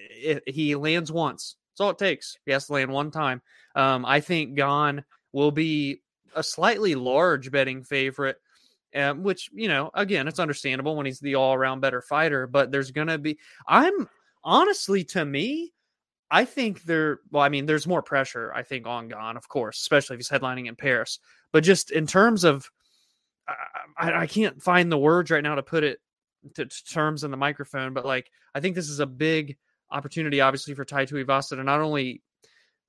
i 0.46 0.50
he 0.50 0.74
lands 0.74 1.10
once. 1.10 1.56
That's 1.72 1.80
all 1.80 1.90
it 1.90 1.98
takes. 1.98 2.36
He 2.44 2.52
has 2.52 2.66
to 2.66 2.74
land 2.74 2.90
one 2.90 3.10
time. 3.10 3.40
Um, 3.74 4.04
I 4.04 4.20
think 4.20 4.56
Gane 4.56 5.02
will 5.32 5.50
be 5.50 6.02
a 6.34 6.42
slightly 6.42 6.94
large 6.94 7.50
betting 7.50 7.82
favorite, 7.82 8.36
um, 8.94 9.22
which 9.22 9.48
you 9.54 9.68
know, 9.68 9.90
again, 9.94 10.28
it's 10.28 10.38
understandable 10.38 10.96
when 10.96 11.06
he's 11.06 11.20
the 11.20 11.34
all-around 11.34 11.80
better 11.80 12.02
fighter. 12.02 12.46
But 12.46 12.70
there's 12.70 12.90
gonna 12.90 13.16
be. 13.16 13.38
I'm 13.66 14.06
honestly, 14.44 15.02
to 15.04 15.24
me, 15.24 15.72
I 16.30 16.44
think 16.44 16.82
there. 16.82 17.20
Well, 17.30 17.42
I 17.42 17.48
mean, 17.48 17.64
there's 17.64 17.86
more 17.86 18.02
pressure. 18.02 18.52
I 18.54 18.62
think 18.62 18.86
on 18.86 19.08
Gane, 19.08 19.36
of 19.38 19.48
course, 19.48 19.78
especially 19.80 20.14
if 20.14 20.18
he's 20.18 20.28
headlining 20.28 20.68
in 20.68 20.76
Paris. 20.76 21.20
But 21.52 21.64
just 21.64 21.90
in 21.90 22.06
terms 22.06 22.44
of, 22.44 22.68
I, 23.96 24.12
I, 24.12 24.26
can't 24.26 24.60
find 24.60 24.90
the 24.90 24.98
words 24.98 25.30
right 25.30 25.42
now 25.42 25.54
to 25.54 25.62
put 25.62 25.84
it 25.84 26.00
to, 26.54 26.66
to 26.66 26.84
terms 26.84 27.24
in 27.24 27.30
the 27.30 27.36
microphone. 27.36 27.94
But 27.94 28.04
like, 28.04 28.30
I 28.54 28.60
think 28.60 28.74
this 28.74 28.88
is 28.88 29.00
a 29.00 29.06
big 29.06 29.56
opportunity, 29.90 30.40
obviously, 30.40 30.74
for 30.74 30.84
Tai 30.84 31.06
Tuivasa 31.06 31.50
to 31.50 31.64
not 31.64 31.80
only 31.80 32.22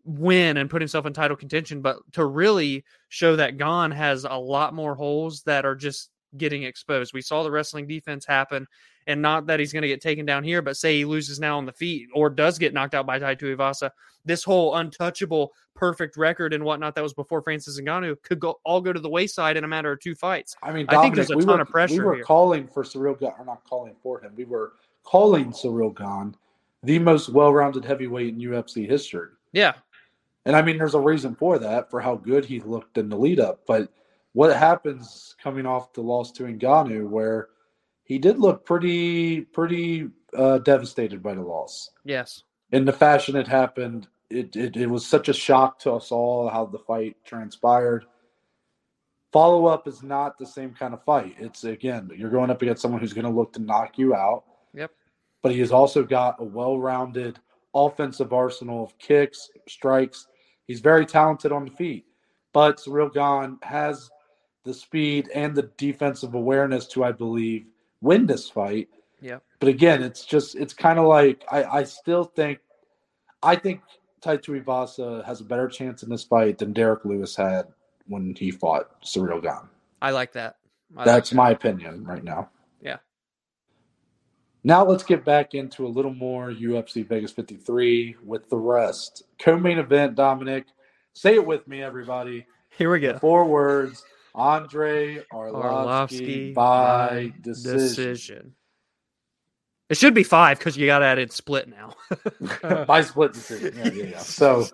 win 0.04 0.58
and 0.58 0.70
put 0.70 0.82
himself 0.82 1.06
in 1.06 1.14
title 1.14 1.38
contention, 1.38 1.82
but 1.82 1.98
to 2.14 2.26
really 2.26 2.84
show 3.10 3.36
that 3.36 3.58
Gane 3.58 3.92
has 3.92 4.24
a 4.24 4.36
lot 4.36 4.74
more 4.74 4.96
holes 4.96 5.44
that 5.44 5.66
are 5.66 5.76
just 5.76 6.10
getting 6.38 6.64
exposed. 6.64 7.14
We 7.14 7.22
saw 7.22 7.44
the 7.44 7.52
wrestling 7.52 7.88
defense 7.88 8.26
happen, 8.26 8.68
and 9.08 9.22
not 9.22 9.48
that 9.48 9.60
he's 9.60 9.74
going 9.74 9.82
to 9.82 9.88
get 9.88 10.02
taken 10.02 10.26
down 10.26 10.44
here, 10.44 10.62
but 10.62 10.78
say 10.78 10.98
he 10.98 11.06
loses 11.06 11.40
now 11.40 11.58
on 11.58 11.66
the 11.66 11.72
feet 11.72 12.10
or 12.14 12.30
does 12.30 12.60
get 12.60 12.74
knocked 12.74 12.94
out 12.94 13.06
by 13.06 13.18
Tai 13.18 13.36
Tuivasa, 13.36 13.90
this 14.26 14.44
whole 14.44 14.76
untouchable, 14.76 15.54
perfect 15.74 16.18
record 16.18 16.54
and 16.54 16.64
whatnot 16.64 16.94
that 16.96 17.02
was 17.02 17.14
before 17.14 17.42
Francis 17.42 17.80
Ngannou 17.80 18.22
could 18.22 18.40
go 18.40 18.60
all 18.66 18.82
go 18.82 18.92
to 18.92 19.00
the 19.00 19.10
wayside 19.10 19.56
in 19.58 19.64
a 19.64 19.68
matter 19.68 19.92
of 19.92 20.02
two 20.02 20.14
fights. 20.14 20.56
I 20.62 20.72
mean, 20.72 20.86
I 20.90 21.02
think 21.02 21.16
there's 21.16 21.32
a 21.32 21.38
we 21.38 21.46
ton 21.46 21.56
were, 21.56 21.62
of 21.62 21.70
pressure 21.70 21.94
We 21.94 22.00
were 22.00 22.16
here. 22.16 22.24
calling 22.26 22.68
for 22.68 22.84
Ciryl 22.84 23.18
Gane, 23.18 23.32
or 23.40 23.46
not 23.46 23.64
calling 23.68 23.96
for 24.04 24.20
him. 24.22 24.34
We 24.36 24.44
were 24.46 24.74
calling 25.04 25.52
Ciryl 25.52 25.98
Gane 25.98 26.36
the 26.84 27.00
most 27.00 27.30
well-rounded 27.30 27.86
heavyweight 27.86 28.34
in 28.34 28.40
UFC 28.40 28.88
history. 28.88 29.30
Yeah, 29.54 29.74
And 30.46 30.56
I 30.56 30.62
mean, 30.62 30.78
there's 30.78 30.94
a 30.94 31.00
reason 31.00 31.34
for 31.36 31.58
that, 31.60 31.90
for 31.90 32.02
how 32.02 32.16
good 32.16 32.44
he 32.46 32.60
looked 32.60 32.98
in 32.98 33.10
the 33.10 33.18
lead 33.18 33.40
up. 33.40 33.62
But 33.66 33.90
what 34.34 34.56
happens 34.56 35.36
coming 35.42 35.66
off 35.66 35.94
the 35.94 36.02
loss 36.02 36.32
to 36.34 36.44
Ngannou, 36.44 37.08
where 37.08 37.48
he 38.08 38.18
did 38.18 38.40
look 38.40 38.66
pretty, 38.66 39.42
pretty 39.42 40.10
uh, 40.36 40.60
devastated 40.60 41.22
by 41.22 41.34
the 41.34 41.42
loss. 41.42 41.92
yes, 42.06 42.44
In 42.72 42.86
the 42.86 42.94
fashion 42.94 43.36
it 43.36 43.48
happened, 43.48 44.08
it, 44.30 44.56
it, 44.56 44.76
it 44.78 44.88
was 44.88 45.06
such 45.06 45.30
a 45.30 45.34
shock 45.34 45.80
to 45.80 45.92
us 45.94 46.12
all 46.12 46.50
how 46.50 46.66
the 46.66 46.80
fight 46.80 47.18
transpired. 47.26 48.06
Follow 49.32 49.66
up 49.66 49.88
is 49.88 50.04
not 50.04 50.38
the 50.38 50.46
same 50.46 50.74
kind 50.74 50.94
of 50.94 51.04
fight. 51.04 51.36
It's 51.38 51.64
again, 51.66 52.10
you're 52.16 52.30
going 52.30 52.50
up 52.50 52.62
against 52.62 52.82
someone 52.82 53.02
who's 53.02 53.14
going 53.14 53.26
to 53.26 53.32
look 53.32 53.54
to 53.54 53.62
knock 53.62 53.98
you 53.98 54.16
out. 54.16 54.46
Yep. 54.74 54.92
But 55.44 55.52
he 55.52 55.60
has 55.60 55.72
also 55.72 56.04
got 56.04 56.38
a 56.40 56.44
well 56.44 56.80
rounded 56.80 57.40
offensive 57.76 58.34
arsenal 58.34 58.84
of 58.84 58.98
kicks, 58.98 59.50
strikes. 59.68 60.28
He's 60.66 60.80
very 60.80 61.06
talented 61.06 61.52
on 61.52 61.66
the 61.66 61.72
feet. 61.72 62.06
But 62.54 62.78
Ciryl 62.78 63.14
Gane 63.14 63.60
has 63.64 64.10
the 64.64 64.74
speed 64.74 65.30
and 65.34 65.56
the 65.56 65.70
defensive 65.78 66.34
awareness 66.34 66.88
to, 66.88 67.04
I 67.04 67.12
believe, 67.12 67.68
win 68.02 68.26
this 68.26 68.50
fight. 68.50 68.90
Yeah. 69.22 69.40
But 69.60 69.70
again, 69.70 70.04
it's 70.04 70.26
just 70.26 70.56
it's 70.56 70.74
kind 70.74 71.00
of 71.00 71.06
like 71.06 71.44
I, 71.52 71.64
I 71.64 71.84
still 71.84 72.24
think 72.24 72.60
I 73.42 73.56
think 73.56 73.82
Tai 74.22 74.38
Tuivasa 74.38 75.24
has 75.26 75.42
a 75.42 75.46
better 75.46 75.68
chance 75.68 76.04
in 76.04 76.10
this 76.10 76.24
fight 76.24 76.58
than 76.58 76.74
Derrick 76.74 77.06
Lewis 77.06 77.36
had 77.36 77.68
when 78.08 78.36
he 78.36 78.52
fought 78.52 79.02
Ciryl 79.04 79.42
Gane. 79.42 79.70
I 80.02 80.12
like 80.12 80.34
that. 80.34 80.58
I 80.96 81.00
like 81.00 81.06
That's 81.06 81.30
that. 81.32 81.36
my 81.36 81.52
opinion 81.52 82.04
right 82.04 82.24
now. 82.24 82.50
Yeah. 82.82 82.98
Now 84.64 84.86
let's 84.86 85.04
get 85.04 85.26
back 85.26 85.54
into 85.54 85.86
a 85.86 85.90
little 85.90 86.14
more 86.14 86.52
UFC 86.52 87.08
Vegas 87.08 87.32
53 87.32 88.18
with 88.24 88.50
the 88.50 88.58
rest. 88.58 89.24
Co-main 89.40 89.80
event, 89.80 90.16
Dominic. 90.16 90.66
Say 91.14 91.36
it 91.36 91.46
with 91.46 91.68
me, 91.68 91.82
everybody. 91.82 92.46
Here 92.78 92.92
we 92.92 93.00
go. 93.00 93.18
Four 93.18 93.46
words. 93.46 94.04
Andrei 94.38 95.24
Arlovski, 95.34 96.54
by 96.54 97.34
decision. 97.42 98.54
It 99.90 99.98
should 99.98 100.14
be 100.14 100.24
five 100.24 100.60
because 100.60 100.78
you 100.78 100.86
got 100.86 101.00
to 101.00 101.06
add 101.06 101.18
in 101.18 101.30
split 101.30 101.68
now. 101.68 101.94
by 102.86 103.02
split 103.02 103.34
decision. 103.34 103.74
Yeah, 103.78 103.92
yeah, 103.92 104.04
yeah. 104.12 104.20
So 104.20 104.68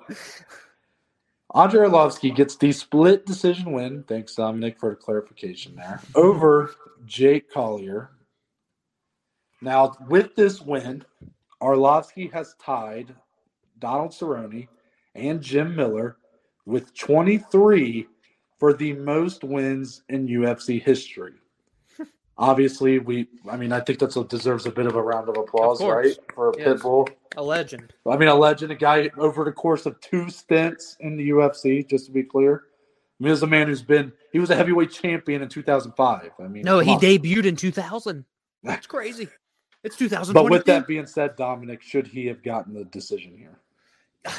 Andrei 1.53 1.87
Arlovski 1.87 2.35
gets 2.35 2.57
the 2.57 2.71
split 2.71 3.25
decision 3.25 3.71
win. 3.71 4.03
Thanks, 4.03 4.37
um, 4.37 4.45
Dominic, 4.45 4.79
for 4.79 4.89
the 4.89 4.95
clarification 4.95 5.75
there. 5.75 6.01
Over 6.15 6.73
Jake 7.05 7.51
Collier. 7.51 8.09
Now, 9.61 9.95
with 10.09 10.35
this 10.35 10.59
win, 10.59 11.05
Arlovski 11.61 12.33
has 12.33 12.55
tied 12.61 13.15
Donald 13.79 14.11
Cerrone 14.11 14.67
and 15.15 15.41
Jim 15.41 15.75
Miller 15.75 16.17
with 16.65 16.93
23 16.95 18.07
for 18.59 18.73
the 18.73 18.93
most 18.93 19.43
wins 19.43 20.03
in 20.09 20.27
UFC 20.27 20.81
history. 20.81 21.33
Obviously, 22.37 22.99
we. 22.99 23.27
I 23.49 23.57
mean, 23.57 23.71
I 23.71 23.79
think 23.79 23.99
that 23.99 24.27
deserves 24.29 24.65
a 24.65 24.71
bit 24.71 24.85
of 24.85 24.95
a 24.95 25.01
round 25.01 25.29
of 25.29 25.37
applause, 25.37 25.81
Of 25.81 25.87
right, 25.87 26.15
for 26.33 26.53
Yes. 26.57 26.67
Pitbull. 26.81 27.09
A 27.35 27.41
legend. 27.43 27.93
I 28.09 28.15
mean, 28.17 28.29
a 28.29 28.35
legend, 28.35 28.71
a 28.71 28.75
guy 28.75 29.09
over 29.17 29.43
the 29.43 29.51
course 29.51 29.85
of 29.85 29.99
two 30.01 30.29
stints 30.29 30.97
in 30.99 31.17
the 31.17 31.29
UFC. 31.31 31.87
Just 31.87 32.05
to 32.07 32.11
be 32.11 32.23
clear, 32.23 32.63
I 33.19 33.23
mean, 33.23 33.35
a 33.41 33.47
man 33.47 33.67
who's 33.67 33.81
been. 33.83 34.11
He 34.31 34.39
was 34.39 34.49
a 34.49 34.55
heavyweight 34.55 34.91
champion 34.91 35.41
in 35.41 35.49
2005. 35.49 36.31
I 36.39 36.47
mean, 36.47 36.63
No, 36.63 36.79
he 36.79 36.91
on. 36.91 36.99
debuted 36.99 37.45
in 37.45 37.55
2000. 37.55 38.25
That's 38.63 38.87
crazy. 38.87 39.27
It's 39.83 39.97
2022. 39.97 40.33
But 40.33 40.49
with 40.51 40.65
that 40.65 40.87
being 40.87 41.05
said, 41.05 41.35
Dominic, 41.35 41.81
should 41.81 42.07
he 42.07 42.25
have 42.27 42.41
gotten 42.41 42.73
the 42.73 42.85
decision 42.85 43.35
here? 43.37 43.59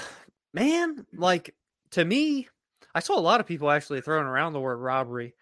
man, 0.54 1.06
like 1.14 1.54
to 1.90 2.04
me, 2.04 2.48
I 2.94 3.00
saw 3.00 3.18
a 3.18 3.20
lot 3.20 3.40
of 3.40 3.46
people 3.46 3.70
actually 3.70 4.00
throwing 4.00 4.26
around 4.26 4.52
the 4.52 4.60
word 4.60 4.76
robbery. 4.76 5.34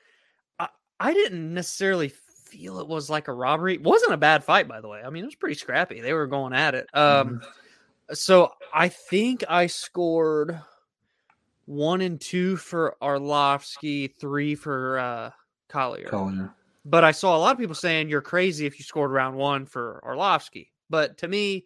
I, 0.59 0.69
I 0.99 1.13
didn't 1.13 1.53
necessarily 1.53 2.09
feel 2.09 2.79
it 2.81 2.89
was 2.89 3.11
like 3.11 3.29
a 3.29 3.33
robbery. 3.33 3.75
It 3.75 3.83
wasn't 3.83 4.13
a 4.13 4.19
bad 4.19 4.45
fight, 4.45 4.69
by 4.69 4.81
the 4.81 4.89
way. 4.89 5.03
I 5.05 5.11
mean, 5.11 5.25
it 5.25 5.27
was 5.27 5.35
pretty 5.35 5.55
scrappy. 5.55 6.01
They 6.01 6.13
were 6.13 6.27
going 6.27 6.53
at 6.53 6.75
it. 6.75 6.87
Um, 6.95 7.43
so 8.13 8.53
I 8.73 8.89
think 8.89 9.45
I 9.49 9.67
scored 9.67 10.61
one 11.67 12.01
and 12.01 12.21
two 12.21 12.57
for 12.57 12.97
Arlovski, 13.03 14.15
three 14.15 14.55
for 14.55 14.99
uh 14.99 15.31
Collier. 15.69 16.09
Collier. 16.09 16.55
But 16.85 17.05
I 17.05 17.13
saw 17.13 17.37
a 17.37 17.39
lot 17.39 17.53
of 17.53 17.59
people 17.59 17.75
saying 17.75 18.09
you're 18.09 18.21
crazy 18.21 18.67
if 18.67 18.79
you 18.79 18.85
scored 18.85 19.13
round 19.13 19.37
one 19.37 19.67
for 19.67 20.03
Arlovski. 20.05 20.69
But 20.91 21.19
to 21.19 21.29
me, 21.29 21.65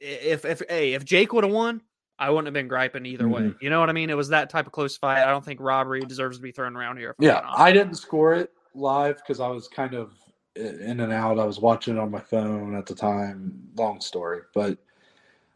if 0.00 0.44
if 0.44 0.62
hey, 0.68 0.94
if 0.94 1.04
Jake 1.04 1.32
would 1.32 1.44
have 1.44 1.52
won, 1.52 1.82
I 2.20 2.28
wouldn't 2.30 2.46
have 2.46 2.54
been 2.54 2.68
griping 2.68 3.06
either 3.06 3.26
way. 3.26 3.40
Mhm. 3.40 3.56
You 3.62 3.70
know 3.70 3.80
what 3.80 3.88
I 3.88 3.92
mean? 3.92 4.10
It 4.10 4.16
was 4.16 4.28
that 4.28 4.50
type 4.50 4.66
of 4.66 4.72
close 4.72 4.96
fight. 4.96 5.22
I 5.22 5.30
don't 5.30 5.44
think 5.44 5.58
robbery 5.60 6.02
deserves 6.02 6.36
to 6.36 6.42
be 6.42 6.52
thrown 6.52 6.76
around 6.76 6.98
here. 6.98 7.16
Yeah. 7.18 7.40
I 7.48 7.72
didn't 7.72 7.94
score 7.94 8.34
it 8.34 8.52
live 8.74 9.16
because 9.16 9.40
I 9.40 9.48
was 9.48 9.66
kind 9.68 9.94
of 9.94 10.12
in 10.54 11.00
and 11.00 11.12
out. 11.12 11.38
I 11.38 11.44
was 11.44 11.58
watching 11.58 11.96
it 11.96 12.00
on 12.00 12.10
my 12.10 12.20
phone 12.20 12.76
at 12.76 12.84
the 12.86 12.94
time. 12.94 13.68
Long 13.76 14.00
story, 14.00 14.42
but 14.54 14.78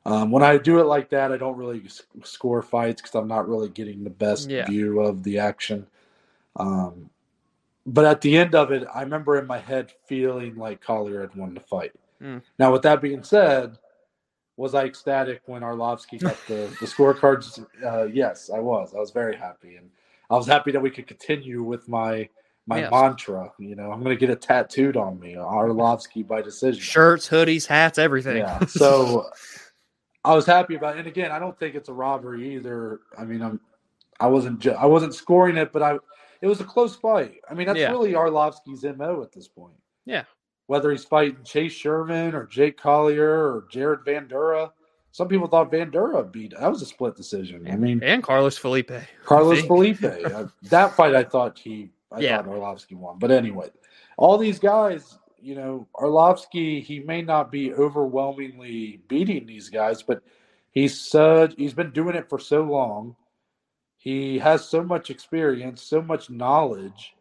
um, 0.07 0.31
when 0.31 0.43
I 0.43 0.57
do 0.59 0.81
it 0.81 0.85
like 0.85 1.11
that, 1.11 1.33
I 1.33 1.37
don't 1.37 1.57
really 1.57 1.83
score 2.23 2.63
fights 2.63 3.01
because 3.03 3.15
I'm 3.15 3.29
not 3.29 3.49
really 3.49 3.69
getting 3.69 4.03
the 4.05 4.11
best 4.11 4.49
Yeah. 4.51 4.67
view 4.67 5.01
of 5.01 5.23
the 5.23 5.39
action. 5.39 5.87
Um, 6.57 7.11
but 7.87 8.05
at 8.07 8.21
the 8.23 8.37
end 8.37 8.55
of 8.55 8.71
it, 8.73 8.87
I 8.95 9.03
remember 9.03 9.39
in 9.39 9.47
my 9.47 9.59
head 9.59 9.93
feeling 10.07 10.57
like 10.57 10.81
Collier 10.81 11.21
had 11.21 11.35
won 11.35 11.55
the 11.55 11.61
fight. 11.61 11.93
Mm. 12.23 12.43
Now, 12.59 12.73
with 12.73 12.83
that 12.83 13.03
being 13.03 13.23
said, 13.23 13.79
was 14.57 14.75
I 14.75 14.85
ecstatic 14.85 15.43
when 15.47 15.63
Arlovski 15.63 16.21
got 16.21 16.37
the, 16.47 16.75
the 16.81 16.87
scorecards? 16.87 17.65
Uh, 17.85 18.05
yes, 18.05 18.51
I 18.55 18.61
was. 18.61 18.95
I 18.95 18.99
was 18.99 19.11
very 19.11 19.37
happy, 19.37 19.77
and 19.77 19.91
I 20.31 20.37
was 20.37 20.47
happy 20.47 20.71
that 20.73 20.81
we 20.81 20.91
could 20.91 21.07
continue 21.07 21.63
with 21.63 21.89
my 21.89 22.29
my 22.67 22.79
Yes. 22.81 22.91
mantra. 22.93 23.53
You 23.59 23.77
know, 23.77 23.91
I'm 23.93 24.03
going 24.03 24.17
to 24.17 24.21
get 24.21 24.31
it 24.31 24.41
tattooed 24.41 24.97
on 24.97 25.19
me, 25.21 25.35
Arlovski 25.35 26.27
by 26.27 26.41
decision. 26.41 26.81
Shirts, 26.81 27.29
hoodies, 27.29 27.67
hats, 27.67 27.99
everything. 27.99 28.39
Yeah. 28.39 28.59
So 28.69 29.31
I 30.25 30.35
was 30.35 30.47
happy 30.47 30.75
about 30.77 30.97
it. 30.97 31.01
And 31.01 31.09
again, 31.09 31.31
I 31.31 31.39
don't 31.39 31.59
think 31.59 31.75
it's 31.75 31.91
a 31.91 31.93
robbery 31.93 32.55
either. 32.55 33.01
I 33.19 33.25
mean, 33.25 33.43
I'm 33.43 33.61
I 34.21 34.29
wasn't 34.29 34.61
ju- 34.61 34.73
I 34.73 34.87
wasn't 34.87 35.15
scoring 35.15 35.57
it, 35.59 35.73
but 35.73 35.83
I 35.83 35.99
it 36.41 36.47
was 36.47 36.61
a 36.61 36.65
close 36.65 36.95
fight. 36.97 37.35
I 37.51 37.55
mean, 37.55 37.67
that's 37.67 37.79
Yeah. 37.79 37.91
really 37.91 38.13
Arlovski's 38.13 38.85
MO 38.85 39.23
at 39.23 39.33
this 39.33 39.49
point. 39.49 39.75
Yeah. 40.07 40.25
Whether 40.67 40.91
he's 40.93 41.05
fighting 41.05 41.45
Chase 41.45 41.73
Sherman 41.73 42.35
or 42.35 42.47
Jake 42.47 42.79
Collier 42.79 43.31
or 43.55 43.67
Jared 43.71 44.01
Vanderaa. 44.01 44.73
Some 45.13 45.29
people 45.29 45.49
thought 45.49 45.73
Vanderaa 45.73 46.31
beat. 46.33 46.55
That 46.59 46.71
was 46.71 46.83
a 46.83 46.87
split 46.87 47.17
decision. 47.17 47.69
I 47.71 47.77
mean, 47.77 48.03
and 48.03 48.23
Carlos 48.23 48.59
Felipe. 48.59 48.93
Carlos. 49.25 49.63
Felipe. 49.63 50.05
uh, 50.05 50.47
that 50.65 50.97
fight, 50.97 51.15
I 51.15 51.25
thought 51.25 51.59
he, 51.59 51.91
I 52.13 52.23
Yeah. 52.23 52.37
thought 52.37 52.47
Arlovski 52.47 52.95
won. 52.95 53.19
But 53.19 53.31
anyway, 53.33 53.71
all 54.17 54.39
these 54.39 54.59
guys, 54.59 55.19
you 55.41 55.55
know, 55.57 55.89
Arlovski, 55.97 56.83
he 56.83 57.01
may 57.01 57.23
not 57.23 57.53
be 57.53 57.73
overwhelmingly 57.75 59.01
beating 59.09 59.47
these 59.47 59.71
guys, 59.71 60.03
but 60.03 60.23
he's 60.73 61.01
such, 61.01 61.55
he's 61.57 61.75
been 61.75 61.93
doing 61.93 62.17
it 62.17 62.29
for 62.29 62.39
so 62.41 62.63
long. 62.63 63.17
He 63.99 64.39
has 64.41 64.69
so 64.69 64.83
much 64.85 65.11
experience, 65.11 65.83
so 65.83 66.03
much 66.03 66.31
knowledge 66.31 67.15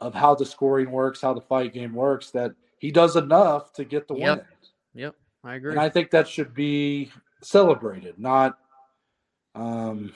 of 0.00 0.14
how 0.14 0.34
the 0.34 0.46
scoring 0.46 0.90
works, 0.90 1.20
how 1.20 1.34
the 1.34 1.40
fight 1.40 1.72
game 1.72 1.94
works, 1.94 2.30
that 2.30 2.52
he 2.78 2.90
does 2.90 3.16
enough 3.16 3.72
to 3.74 3.84
get 3.84 4.08
the 4.08 4.14
Yep. 4.14 4.38
win. 4.38 4.46
Yep, 4.94 5.14
I 5.44 5.54
agree. 5.56 5.70
And 5.72 5.80
I 5.80 5.88
think 5.88 6.10
that 6.10 6.26
should 6.26 6.54
be 6.54 7.10
celebrated, 7.42 8.18
not. 8.18 8.58
Um, 9.54 10.12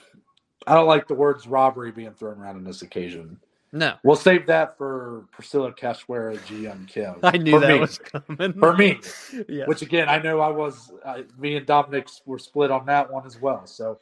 I 0.67 0.73
don't 0.73 0.87
like 0.87 1.07
the 1.07 1.13
words 1.13 1.47
robbery 1.47 1.91
being 1.91 2.13
thrown 2.13 2.39
around 2.39 2.55
on 2.55 2.63
this 2.63 2.81
occasion. 2.81 3.39
no, 3.71 3.95
We'll 4.03 4.15
save 4.15 4.47
that 4.47 4.77
for 4.77 5.25
Priscila 5.37 5.77
Cachoeira, 5.77 6.37
GM 6.47 6.87
Kim. 6.87 7.15
I 7.23 7.37
knew 7.37 7.51
for 7.51 7.59
that 7.59 7.69
me. 7.73 7.79
was 7.79 7.97
coming. 7.99 8.53
for 8.53 8.75
me. 8.75 8.99
yeah. 9.49 9.65
Which 9.65 9.81
again, 9.81 10.09
I 10.09 10.17
know 10.19 10.39
I 10.39 10.49
was. 10.49 10.91
Uh, 11.03 11.21
me 11.37 11.57
and 11.57 11.65
Dominic 11.65 12.07
were 12.25 12.39
split 12.39 12.71
on 12.71 12.85
that 12.87 13.11
one 13.11 13.25
as 13.25 13.39
well. 13.39 13.65
So, 13.67 13.99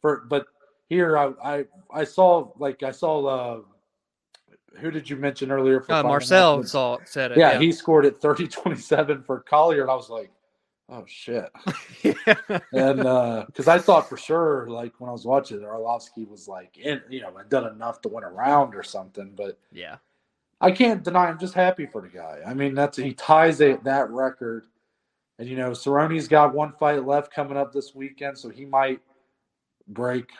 for 0.00 0.24
but 0.28 0.46
here 0.88 1.16
I 1.18 1.32
I, 1.42 1.64
I 1.92 2.04
saw 2.04 2.50
like 2.58 2.82
I 2.82 2.90
saw. 2.92 3.24
Uh, 3.26 3.60
who 4.78 4.90
did 4.90 5.08
you 5.08 5.16
mention 5.16 5.50
earlier? 5.50 5.80
For 5.80 5.92
uh, 5.92 6.02
Marcel 6.02 6.62
saw 6.64 6.98
said 7.04 7.32
it. 7.32 7.38
Yeah, 7.38 7.58
he 7.58 7.72
scored 7.72 8.06
at 8.06 8.20
30-27 8.20 9.24
for 9.24 9.40
Collier, 9.40 9.82
and 9.82 9.90
I 9.90 9.94
was 9.94 10.10
like, 10.10 10.30
oh 10.88 11.04
shit. 11.06 11.50
yeah. 12.02 12.14
and 12.72 13.46
because 13.46 13.68
I 13.68 13.78
thought 13.78 14.08
for 14.08 14.16
sure, 14.16 14.68
like 14.68 15.00
when 15.00 15.08
I 15.08 15.12
was 15.12 15.24
watching 15.24 15.58
it, 15.58 15.64
Arlovski 15.64 16.28
was 16.28 16.48
like, 16.48 16.76
in, 16.76 17.00
you 17.08 17.20
know, 17.20 17.36
had 17.36 17.48
done 17.48 17.72
enough 17.72 18.00
to 18.02 18.08
win 18.08 18.24
a 18.24 18.30
round 18.30 18.74
or 18.74 18.82
something. 18.82 19.32
But 19.34 19.58
yeah. 19.72 19.96
I 20.60 20.70
can't 20.70 21.02
deny 21.02 21.26
I'm 21.26 21.38
just 21.38 21.54
happy 21.54 21.86
for 21.86 22.00
the 22.00 22.08
guy. 22.08 22.40
I 22.46 22.54
mean, 22.54 22.74
that's 22.74 22.96
he 22.96 23.12
ties 23.12 23.60
a, 23.60 23.76
that 23.84 24.10
record, 24.10 24.66
and 25.38 25.48
you 25.48 25.56
know, 25.56 25.72
Cerrone's 25.72 26.28
got 26.28 26.54
one 26.54 26.72
fight 26.72 27.04
left 27.04 27.32
coming 27.32 27.56
up 27.56 27.72
this 27.72 27.94
weekend, 27.94 28.38
so 28.38 28.48
he 28.48 28.64
might 28.64 29.00
break 29.88 30.30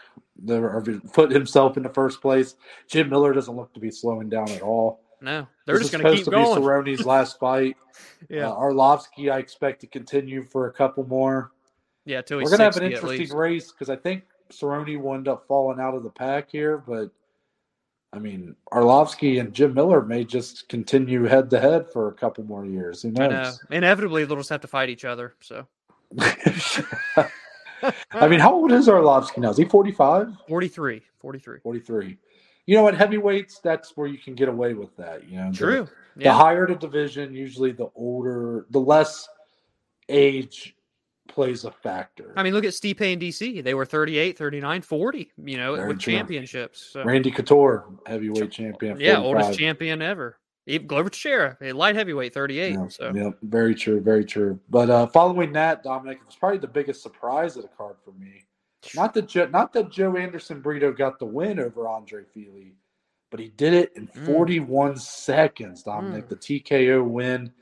the 0.43 0.57
or 0.57 0.83
put 1.13 1.31
himself 1.31 1.77
in 1.77 1.83
the 1.83 1.89
first 1.89 2.21
place. 2.21 2.57
Jim 2.89 3.09
Miller 3.11 3.33
doesn't 3.33 3.55
look 3.55 3.73
to 3.75 3.81
be 3.81 3.91
slowing 3.91 4.29
down 4.29 4.49
at 4.51 4.63
all. 4.63 5.01
No, 5.21 5.47
they're 5.65 5.79
This 5.79 5.91
just 5.91 5.93
going 5.93 6.05
to 6.05 6.11
keep 6.17 6.25
supposed 6.25 6.55
to 6.55 6.61
going. 6.61 6.85
be 6.85 6.93
Cerrone's 6.97 7.07
last 7.07 7.39
fight. 7.39 7.77
Yeah, 8.29 8.49
Uh, 8.51 8.57
Arlovski, 8.57 9.33
I 9.33 9.39
expect 9.39 9.81
to 9.83 9.87
continue 9.87 10.45
for 10.45 10.67
a 10.67 10.73
couple 10.73 11.07
more. 11.07 11.53
yeah. 12.05 12.21
Till 12.21 12.39
We're 12.39 12.51
gonna 12.51 12.65
have 12.65 12.77
an 12.77 12.83
interesting 12.93 13.35
race 13.37 13.71
because 13.73 13.89
I 13.89 13.97
think 13.97 14.25
Cerrone 14.53 15.01
will 15.01 15.15
end 15.15 15.29
up 15.29 15.47
falling 15.49 15.81
out 15.81 15.95
of 15.95 16.03
the 16.03 16.11
pack 16.11 16.51
here, 16.51 16.79
but 16.79 17.11
I 18.13 18.19
mean 18.19 18.55
Arlovski 18.73 19.41
and 19.41 19.53
Jim 19.55 19.73
Miller 19.75 20.03
may 20.03 20.25
just 20.25 20.69
continue 20.69 21.25
head 21.25 21.49
to 21.51 21.61
head 21.61 21.91
for 21.93 22.09
a 22.09 22.13
couple 22.13 22.45
more 22.45 22.67
years. 22.67 23.01
Who 23.03 23.09
I 23.09 23.13
know. 23.13 23.29
knows? 23.45 23.61
Inevitably, 23.71 24.25
they'll 24.27 24.37
just 24.37 24.51
have 24.51 24.61
to 24.63 24.69
fight 24.69 24.91
each 24.91 25.05
other. 25.07 25.35
So 25.41 25.67
I 28.13 28.29
mean, 28.29 28.41
how 28.41 28.53
old 28.55 28.73
is 28.73 28.89
Arlovski 28.89 29.39
now? 29.39 29.51
Is 29.51 29.57
he 29.57 29.65
45? 29.65 30.29
43, 30.49 31.03
43. 31.21 31.59
43. 31.61 32.19
You 32.67 32.77
know, 32.77 32.89
at 32.89 32.95
heavyweights, 32.95 33.59
that's 33.61 33.97
where 33.97 34.07
you 34.07 34.19
can 34.19 34.35
get 34.35 34.49
away 34.49 34.75
with 34.75 34.97
that. 34.97 35.29
You 35.29 35.39
know, 35.39 35.53
True. 35.53 35.89
The, 36.17 36.25
Yeah. 36.25 36.35
higher 36.35 36.67
the 36.67 36.75
division, 36.77 37.35
usually 37.35 37.73
the 37.73 37.89
older, 37.95 38.67
the 38.71 38.81
less 38.81 39.29
age 40.09 40.75
plays 41.29 41.65
a 41.65 41.71
factor. 41.71 42.33
I 42.37 42.43
mean, 42.43 42.53
look 42.55 42.65
at 42.65 42.73
Stipe 42.73 43.01
and 43.01 43.21
DC. 43.21 43.63
They 43.63 43.75
were 43.75 43.85
38, 43.85 44.39
39, 44.39 44.83
40, 44.83 45.33
you 45.45 45.57
know, 45.57 45.75
Very 45.77 45.89
with 45.89 45.99
true. 46.01 46.13
championships. 46.15 46.81
So. 46.93 47.05
Randy 47.05 47.31
Couture, 47.31 47.85
heavyweight 48.07 48.51
champion. 48.51 49.01
Yeah, 49.01 49.17
45. 49.17 49.25
oldest 49.43 49.59
champion 49.59 50.03
ever. 50.03 50.39
Even 50.67 50.87
Glover 50.87 51.11
Teixeira, 51.11 51.57
a 51.61 51.73
light 51.73 51.95
heavyweight, 51.95 52.33
38. 52.33 52.73
Yeah, 52.73 52.89
so 52.89 53.13
yeah, 53.15 53.31
very 53.43 53.75
true, 53.75 54.01
very 54.01 54.25
true. 54.25 54.59
But 54.71 54.89
uh, 54.89 55.07
following 55.09 55.53
that, 55.53 55.83
Dominic, 55.83 56.19
it 56.23 56.27
was 56.27 56.37
probably 56.37 56.59
the 56.59 56.67
biggest 56.69 57.03
surprise 57.03 57.57
of 57.57 57.63
the 57.63 57.69
card 57.69 57.97
for 58.05 58.13
me. 58.13 58.45
Not 58.95 59.13
that 59.15 59.29
Joe, 59.29 59.47
not 59.47 59.73
that 59.75 59.91
Joanderson 59.91 60.63
Brito 60.63 60.93
got 60.93 61.19
the 61.19 61.27
win 61.27 61.59
over 61.59 61.87
Andre 61.87 62.25
Fili, 62.33 62.75
but 63.31 63.41
he 63.41 63.49
did 63.51 63.75
it 63.75 63.93
in 63.97 64.07
Mm. 64.09 64.27
41 64.27 64.97
seconds. 64.97 65.83
Dominic, 65.83 66.27
Mm. 66.27 66.29
the 66.29 66.37
TKO 66.37 67.03
win. 67.03 67.53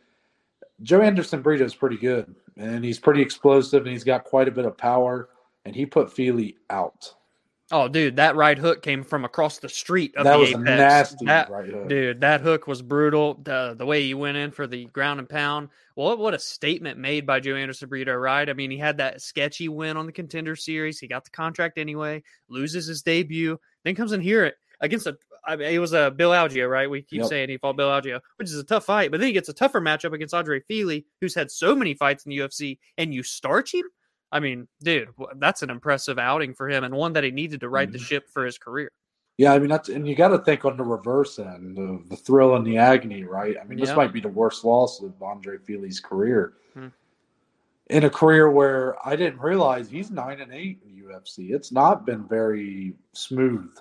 Joanderson 0.82 1.42
Brito 1.42 1.64
is 1.64 1.74
pretty 1.74 1.96
good, 1.96 2.34
and 2.57 2.84
he's 2.84 2.98
pretty 2.98 3.22
explosive, 3.22 3.82
and 3.82 3.92
he's 3.92 4.05
got 4.05 4.24
quite 4.24 4.48
a 4.48 4.53
bit 4.53 4.64
of 4.64 4.76
power. 4.76 5.28
And 5.64 5.76
he 5.76 5.86
put 5.86 6.12
Fili 6.12 6.57
out. 6.70 7.14
Oh, 7.75 7.89
dude, 7.89 8.16
that 8.16 8.37
right 8.37 8.59
hook 8.59 8.83
came 8.83 9.03
from 9.03 9.25
across 9.25 9.59
the 9.59 9.68
street 9.68 10.14
of 10.16 10.25
that 10.25 10.35
the 10.35 10.39
was 10.39 10.55
nasty 10.55 11.25
That- 11.25 11.49
right 11.51 11.66
hook. 11.68 11.89
Dude, 11.89 12.20
that 12.20 12.43
hook 12.43 12.66
was 12.66 12.83
brutal. 12.83 13.41
The 13.43 13.75
the 13.77 13.87
way 13.87 14.03
he 14.03 14.12
went 14.12 14.37
in 14.37 14.51
for 14.51 14.66
the 14.66 14.85
ground 14.87 15.20
and 15.20 15.29
pound. 15.29 15.70
Well, 15.97 16.16
what 16.18 16.35
a 16.35 16.39
statement 16.39 16.99
made 16.99 17.27
by 17.27 17.41
Joanderson 17.41 17.89
Brito, 17.89 18.14
right? 18.14 18.49
I 18.49 18.53
mean, 18.53 18.70
he 18.70 18.77
had 18.79 18.99
that 18.99 19.23
sketchy 19.23 19.68
win 19.68 19.97
on 19.97 20.05
the 20.07 20.12
contender 20.12 20.55
series. 20.55 20.99
He 20.99 21.07
got 21.09 21.25
the 21.25 21.31
contract 21.31 21.79
anyway, 21.79 22.23
loses 22.49 22.87
his 22.87 23.03
debut, 23.03 23.59
then 23.85 23.95
comes 23.95 24.12
in 24.12 24.20
here 24.20 24.53
against 24.81 25.07
a 25.07 25.16
I 25.45 25.57
mean, 25.57 25.73
it 25.73 25.79
was 25.81 25.93
a 25.93 26.09
Bill 26.12 26.31
Algeo, 26.31 26.70
right? 26.70 26.89
We 26.89 27.03
keep 27.03 27.20
Yep. 27.23 27.29
saying 27.29 27.49
he 27.49 27.57
fought 27.57 27.77
Bill 27.77 27.89
Algeo, 27.89 28.20
which 28.37 28.49
is 28.49 28.59
a 28.59 28.62
tough 28.62 28.85
fight, 28.85 29.11
but 29.11 29.18
then 29.18 29.27
he 29.27 29.33
gets 29.33 29.49
a 29.49 29.53
tougher 29.53 29.81
matchup 29.81 30.12
against 30.12 30.35
Andre 30.35 30.61
Fili, 30.61 31.05
who's 31.20 31.35
had 31.35 31.51
so 31.51 31.75
many 31.75 31.95
fights 31.95 32.25
in 32.25 32.31
the 32.31 32.37
UFC, 32.39 32.79
and 32.97 33.12
you 33.12 33.25
starch 33.25 33.75
him. 33.75 33.83
I 34.33 34.41
mean, 34.41 34.66
dude, 34.83 35.11
that's 35.37 35.62
an 35.62 35.70
impressive 35.70 36.18
outing 36.18 36.55
for 36.55 36.68
him 36.68 36.85
and 36.85 36.95
one 36.95 37.12
that 37.12 37.22
he 37.22 37.30
needed 37.30 37.61
to 37.61 37.68
right 37.68 37.87
mm-hmm. 37.87 37.93
the 37.93 37.99
ship 37.99 38.28
for 38.30 38.45
his 38.45 38.59
career. 38.59 38.91
Yeah, 39.39 39.53
I 39.53 39.59
mean 39.59 39.68
that's 39.68 39.89
and 39.89 40.07
you 40.07 40.14
got 40.14 40.28
to 40.28 40.39
think 40.39 40.64
on 40.64 40.76
the 40.76 40.85
reverse 40.85 41.39
end, 41.39 41.76
the, 41.76 42.03
the 42.09 42.16
thrill 42.16 42.55
and 42.57 42.66
the 42.66 42.76
agony, 42.76 43.24
right? 43.24 43.57
I 43.61 43.64
mean, 43.64 43.78
this 43.78 43.95
might 43.95 44.12
be 44.12 44.20
the 44.20 44.28
worst 44.28 44.64
loss 44.64 45.03
of 45.03 45.20
Andre 45.22 45.59
Fili's 45.59 46.01
career. 46.01 46.55
Hmm. 46.74 46.89
In 47.89 48.05
a 48.05 48.11
career 48.11 48.51
where 48.51 48.97
I 49.07 49.16
didn't 49.16 49.41
realize 49.41 49.89
he's 49.89 50.11
nine 50.11 50.41
and 50.41 50.53
eight 50.53 50.80
in 50.87 51.03
UFC. 51.03 51.51
It's 51.55 51.72
not 51.72 52.07
been 52.07 52.26
very 52.28 52.95
smooth. 53.12 53.74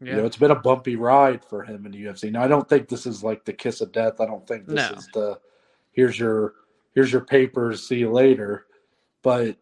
Yeah. 0.00 0.10
You 0.10 0.16
know, 0.18 0.26
it's 0.26 0.36
been 0.36 0.50
a 0.50 0.56
bumpy 0.56 0.96
ride 0.96 1.44
for 1.44 1.62
him 1.62 1.86
in 1.86 1.92
the 1.92 2.04
UFC. 2.04 2.30
Now, 2.30 2.42
I 2.42 2.48
don't 2.48 2.68
think 2.68 2.88
this 2.88 3.06
is 3.06 3.24
like 3.24 3.44
the 3.44 3.52
kiss 3.52 3.80
of 3.80 3.92
death. 3.92 4.20
I 4.20 4.26
don't 4.26 4.46
think 4.46 4.66
this 4.66 4.90
no. 4.90 4.96
is 4.98 5.08
the 5.14 5.38
here's 5.92 6.18
your 6.18 6.54
here's 6.94 7.12
your 7.12 7.24
papers, 7.24 7.86
see 7.86 7.98
you 7.98 8.10
later. 8.10 8.66
But 9.22 9.56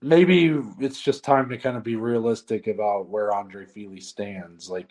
maybe 0.00 0.60
it's 0.78 1.00
just 1.00 1.24
time 1.24 1.48
to 1.48 1.58
kind 1.58 1.76
of 1.76 1.82
be 1.82 1.96
realistic 1.96 2.66
about 2.66 3.08
where 3.08 3.32
Andre 3.32 3.66
Fili 3.66 4.00
stands. 4.00 4.70
Like 4.70 4.88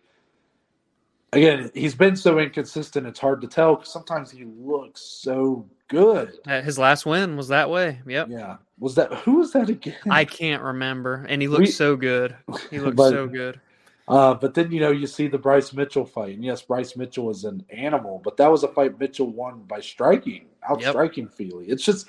again, 1.34 1.72
he's 1.74 1.96
been 1.96 2.16
so 2.16 2.40
inconsistent; 2.40 3.08
it's 3.08 3.20
hard 3.20 3.42
to 3.42 3.48
tell 3.48 3.76
because 3.76 3.92
sometimes 3.92 4.32
he 4.32 4.46
looks 4.46 5.02
so 5.02 5.66
good. 5.88 6.40
His 6.46 6.78
last 6.78 7.06
win 7.06 7.38
was 7.38 7.48
that 7.50 7.70
way. 7.70 8.00
Yep. 8.06 8.30
Yeah. 8.30 8.58
Was 8.80 8.96
that 8.96 9.14
who 9.14 9.38
was 9.38 9.54
that 9.54 9.70
again? 9.70 9.96
I 10.10 10.26
can't 10.26 10.62
remember, 10.62 11.26
and 11.28 11.42
he 11.42 11.48
looked 11.48 11.62
we, 11.62 11.68
so 11.68 11.96
good. 11.96 12.36
He 12.70 12.80
looked 12.80 12.98
but, 12.98 13.10
so 13.10 13.28
good. 13.28 13.60
Uh, 14.08 14.34
but 14.34 14.54
then 14.54 14.72
you 14.72 14.80
know 14.80 14.92
you 14.92 15.08
see 15.08 15.28
the 15.28 15.38
Bryce 15.38 15.74
Mitchell 15.74 16.06
fight, 16.06 16.36
and 16.36 16.44
yes, 16.44 16.62
Bryce 16.62 16.96
Mitchell 16.96 17.30
is 17.30 17.44
an 17.44 17.66
animal, 17.70 18.22
but 18.24 18.38
that 18.38 18.50
was 18.50 18.64
a 18.64 18.68
fight 18.68 19.00
Mitchell 19.00 19.30
won 19.30 19.64
by 19.64 19.82
striking, 19.82 20.46
outstriking 20.70 21.26
yep. 21.26 21.34
Fili. 21.34 21.66
It's 21.68 21.84
just 21.84 22.08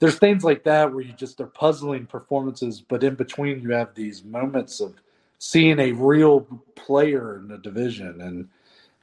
there's 0.00 0.18
things 0.18 0.42
like 0.42 0.64
that 0.64 0.92
where 0.92 1.04
you 1.04 1.12
just 1.12 1.40
are 1.40 1.46
puzzling 1.46 2.06
performances, 2.06 2.80
but 2.80 3.04
in 3.04 3.14
between 3.14 3.60
you 3.60 3.70
have 3.70 3.94
these 3.94 4.24
moments 4.24 4.80
of 4.80 4.94
seeing 5.38 5.78
a 5.78 5.92
real 5.92 6.40
player 6.74 7.36
in 7.36 7.48
the 7.48 7.58
division. 7.58 8.20
And 8.22 8.48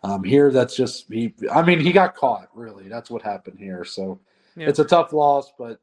um, 0.03 0.23
here, 0.23 0.51
that's 0.51 0.75
just 0.75 1.05
he. 1.11 1.33
I 1.51 1.61
mean, 1.61 1.79
he 1.79 1.91
got 1.91 2.15
caught. 2.15 2.49
Really, 2.53 2.89
that's 2.89 3.11
what 3.11 3.21
happened 3.21 3.59
here. 3.59 3.85
So 3.85 4.19
yeah. 4.55 4.67
it's 4.67 4.79
a 4.79 4.85
tough 4.85 5.13
loss, 5.13 5.53
but 5.57 5.79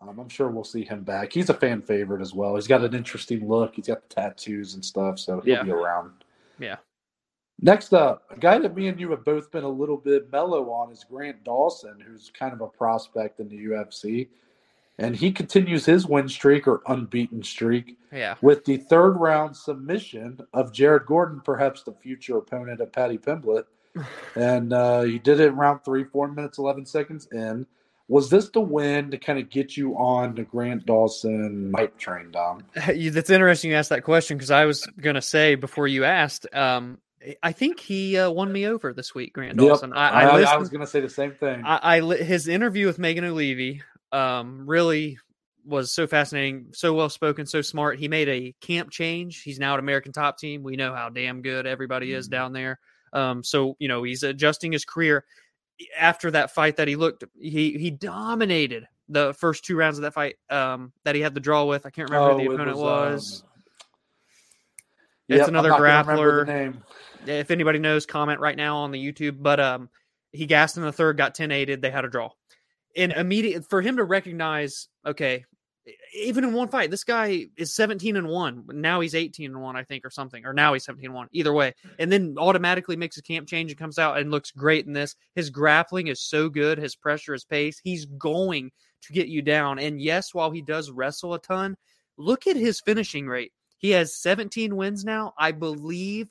um, 0.00 0.18
I'm 0.18 0.28
sure 0.28 0.48
we'll 0.48 0.64
see 0.64 0.84
him 0.84 1.02
back. 1.02 1.32
He's 1.32 1.50
a 1.50 1.54
fan 1.54 1.82
favorite 1.82 2.22
as 2.22 2.32
well. 2.32 2.54
He's 2.54 2.66
got 2.66 2.82
an 2.82 2.94
interesting 2.94 3.46
look. 3.46 3.74
He's 3.76 3.88
got 3.88 4.08
the 4.08 4.14
tattoos 4.14 4.74
and 4.74 4.84
stuff, 4.84 5.18
so 5.18 5.40
he'll 5.40 5.54
yeah. 5.56 5.62
be 5.62 5.70
around. 5.70 6.12
Yeah. 6.58 6.76
Next 7.60 7.94
up, 7.94 8.24
a 8.30 8.38
guy 8.38 8.58
that 8.58 8.74
me 8.74 8.88
and 8.88 9.00
you 9.00 9.10
have 9.10 9.24
both 9.24 9.50
been 9.50 9.64
a 9.64 9.68
little 9.68 9.96
bit 9.96 10.30
mellow 10.30 10.70
on 10.70 10.92
is 10.92 11.04
Grant 11.04 11.42
Dawson, 11.42 11.98
who's 12.06 12.30
kind 12.38 12.52
of 12.52 12.60
a 12.60 12.66
prospect 12.66 13.40
in 13.40 13.48
the 13.48 13.56
UFC 13.56 14.28
and 14.98 15.14
he 15.14 15.30
continues 15.30 15.84
his 15.84 16.06
win 16.06 16.28
streak 16.28 16.66
or 16.66 16.82
unbeaten 16.86 17.42
streak 17.42 17.98
yeah. 18.12 18.36
with 18.40 18.64
the 18.64 18.78
third 18.78 19.12
round 19.12 19.56
submission 19.56 20.40
of 20.54 20.72
Jared 20.72 21.06
Gordon, 21.06 21.40
perhaps 21.44 21.82
the 21.82 21.92
future 21.92 22.38
opponent 22.38 22.80
of 22.80 22.92
Paddy 22.92 23.18
Pimblett. 23.18 23.64
and 24.34 24.72
uh, 24.72 25.02
he 25.02 25.18
did 25.18 25.40
it 25.40 25.48
in 25.48 25.56
round 25.56 25.84
three, 25.84 26.04
four 26.04 26.28
minutes, 26.28 26.58
11 26.58 26.86
seconds 26.86 27.28
in. 27.32 27.66
Was 28.08 28.30
this 28.30 28.50
the 28.50 28.60
win 28.60 29.10
to 29.10 29.18
kind 29.18 29.38
of 29.38 29.50
get 29.50 29.76
you 29.76 29.96
on 29.96 30.34
the 30.34 30.44
Grant 30.44 30.86
Dawson 30.86 31.72
hype 31.76 31.98
train, 31.98 32.30
Dom? 32.30 32.62
That's 32.74 33.30
interesting 33.30 33.70
you 33.70 33.76
asked 33.76 33.88
that 33.88 34.04
question 34.04 34.36
because 34.36 34.52
I 34.52 34.64
was 34.64 34.86
going 35.00 35.16
to 35.16 35.22
say 35.22 35.56
before 35.56 35.88
you 35.88 36.04
asked, 36.04 36.46
um, 36.54 36.98
I 37.42 37.50
think 37.50 37.80
he 37.80 38.16
uh, 38.16 38.30
won 38.30 38.52
me 38.52 38.66
over 38.66 38.92
this 38.92 39.12
week, 39.12 39.32
Grant 39.32 39.56
Dawson. 39.56 39.90
Yep. 39.90 39.98
I, 39.98 40.08
I, 40.08 40.22
I, 40.22 40.42
I, 40.42 40.56
was 40.56 40.68
going 40.68 40.82
to 40.82 40.86
say 40.86 41.00
the 41.00 41.08
same 41.08 41.32
thing. 41.32 41.62
I, 41.64 42.00
his 42.00 42.46
interview 42.46 42.86
with 42.86 43.00
Megan 43.00 43.24
Olivi 43.24 43.82
um, 44.16 44.66
really 44.66 45.18
was 45.64 45.92
so 45.92 46.06
fascinating, 46.06 46.68
so 46.72 46.94
well 46.94 47.10
spoken, 47.10 47.44
so 47.44 47.60
smart. 47.60 47.98
He 47.98 48.08
made 48.08 48.28
a 48.28 48.54
camp 48.60 48.90
change. 48.90 49.42
He's 49.42 49.58
now 49.58 49.74
at 49.74 49.80
American 49.80 50.12
Top 50.12 50.38
Team. 50.38 50.62
We 50.62 50.76
know 50.76 50.94
how 50.94 51.10
damn 51.10 51.42
good 51.42 51.66
everybody 51.66 52.12
is 52.12 52.26
mm-hmm. 52.26 52.32
down 52.32 52.52
there. 52.52 52.78
Um, 53.12 53.44
so 53.44 53.76
you 53.78 53.88
know 53.88 54.02
he's 54.02 54.22
adjusting 54.22 54.72
his 54.72 54.84
career. 54.84 55.24
After 55.98 56.30
that 56.30 56.54
fight 56.54 56.76
that 56.76 56.88
he 56.88 56.96
looked, 56.96 57.24
he 57.38 57.72
he 57.72 57.90
dominated 57.90 58.86
the 59.08 59.34
first 59.34 59.64
two 59.64 59.76
rounds 59.76 59.98
of 59.98 60.02
that 60.02 60.14
fight 60.14 60.36
um, 60.48 60.92
that 61.04 61.14
he 61.14 61.20
had 61.20 61.34
the 61.34 61.40
draw 61.40 61.64
with. 61.64 61.84
I 61.84 61.90
can't 61.90 62.08
remember 62.08 62.30
oh, 62.30 62.38
who 62.38 62.48
the 62.48 62.54
opponent 62.54 62.78
was. 62.78 62.84
was. 62.84 63.42
Um, 63.42 63.48
it's 65.28 65.38
yep, 65.40 65.48
another 65.48 65.70
grappler. 65.72 66.74
If 67.26 67.50
anybody 67.50 67.80
knows, 67.80 68.06
comment 68.06 68.40
right 68.40 68.56
now 68.56 68.78
on 68.78 68.92
the 68.92 69.04
YouTube. 69.04 69.42
But 69.42 69.58
um, 69.58 69.90
he 70.32 70.46
gassed 70.46 70.76
in 70.76 70.84
the 70.84 70.92
third, 70.92 71.16
got 71.16 71.34
10 71.34 71.50
aided. 71.50 71.82
They 71.82 71.90
had 71.90 72.04
a 72.04 72.08
draw 72.08 72.30
and 72.96 73.12
immediate 73.12 73.68
for 73.68 73.82
him 73.82 73.96
to 73.96 74.04
recognize, 74.04 74.88
okay, 75.04 75.44
even 76.14 76.44
in 76.44 76.52
one 76.52 76.68
fight, 76.68 76.90
this 76.90 77.04
guy 77.04 77.46
is 77.56 77.74
17 77.74 78.16
and 78.16 78.28
1. 78.28 78.64
Now 78.72 79.00
he's 79.00 79.14
18 79.14 79.52
and 79.52 79.62
1, 79.62 79.76
I 79.76 79.84
think, 79.84 80.04
or 80.04 80.10
something. 80.10 80.44
Or 80.44 80.52
now 80.52 80.72
he's 80.72 80.84
17 80.84 81.06
and 81.06 81.14
1. 81.14 81.28
Either 81.32 81.52
way. 81.52 81.74
And 81.98 82.10
then 82.10 82.34
automatically 82.38 82.96
makes 82.96 83.18
a 83.18 83.22
camp 83.22 83.46
change 83.46 83.70
and 83.70 83.78
comes 83.78 83.98
out 83.98 84.18
and 84.18 84.30
looks 84.30 84.50
great 84.50 84.86
in 84.86 84.92
this. 84.92 85.14
His 85.34 85.50
grappling 85.50 86.08
is 86.08 86.20
so 86.20 86.48
good, 86.48 86.78
his 86.78 86.96
pressure, 86.96 87.34
his 87.34 87.44
pace. 87.44 87.80
He's 87.82 88.04
going 88.04 88.72
to 89.02 89.12
get 89.12 89.28
you 89.28 89.42
down. 89.42 89.78
And 89.78 90.00
yes, 90.00 90.34
while 90.34 90.50
he 90.50 90.62
does 90.62 90.90
wrestle 90.90 91.34
a 91.34 91.38
ton, 91.38 91.76
look 92.16 92.46
at 92.46 92.56
his 92.56 92.80
finishing 92.80 93.28
rate. 93.28 93.52
He 93.78 93.90
has 93.90 94.20
17 94.20 94.74
wins 94.74 95.04
now. 95.04 95.34
I 95.38 95.52
believe 95.52 96.30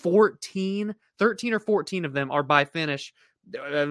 14, 0.00 0.94
13 1.18 1.54
or 1.54 1.60
14 1.60 2.04
of 2.04 2.12
them 2.12 2.30
are 2.30 2.42
by 2.42 2.64
finish 2.64 3.12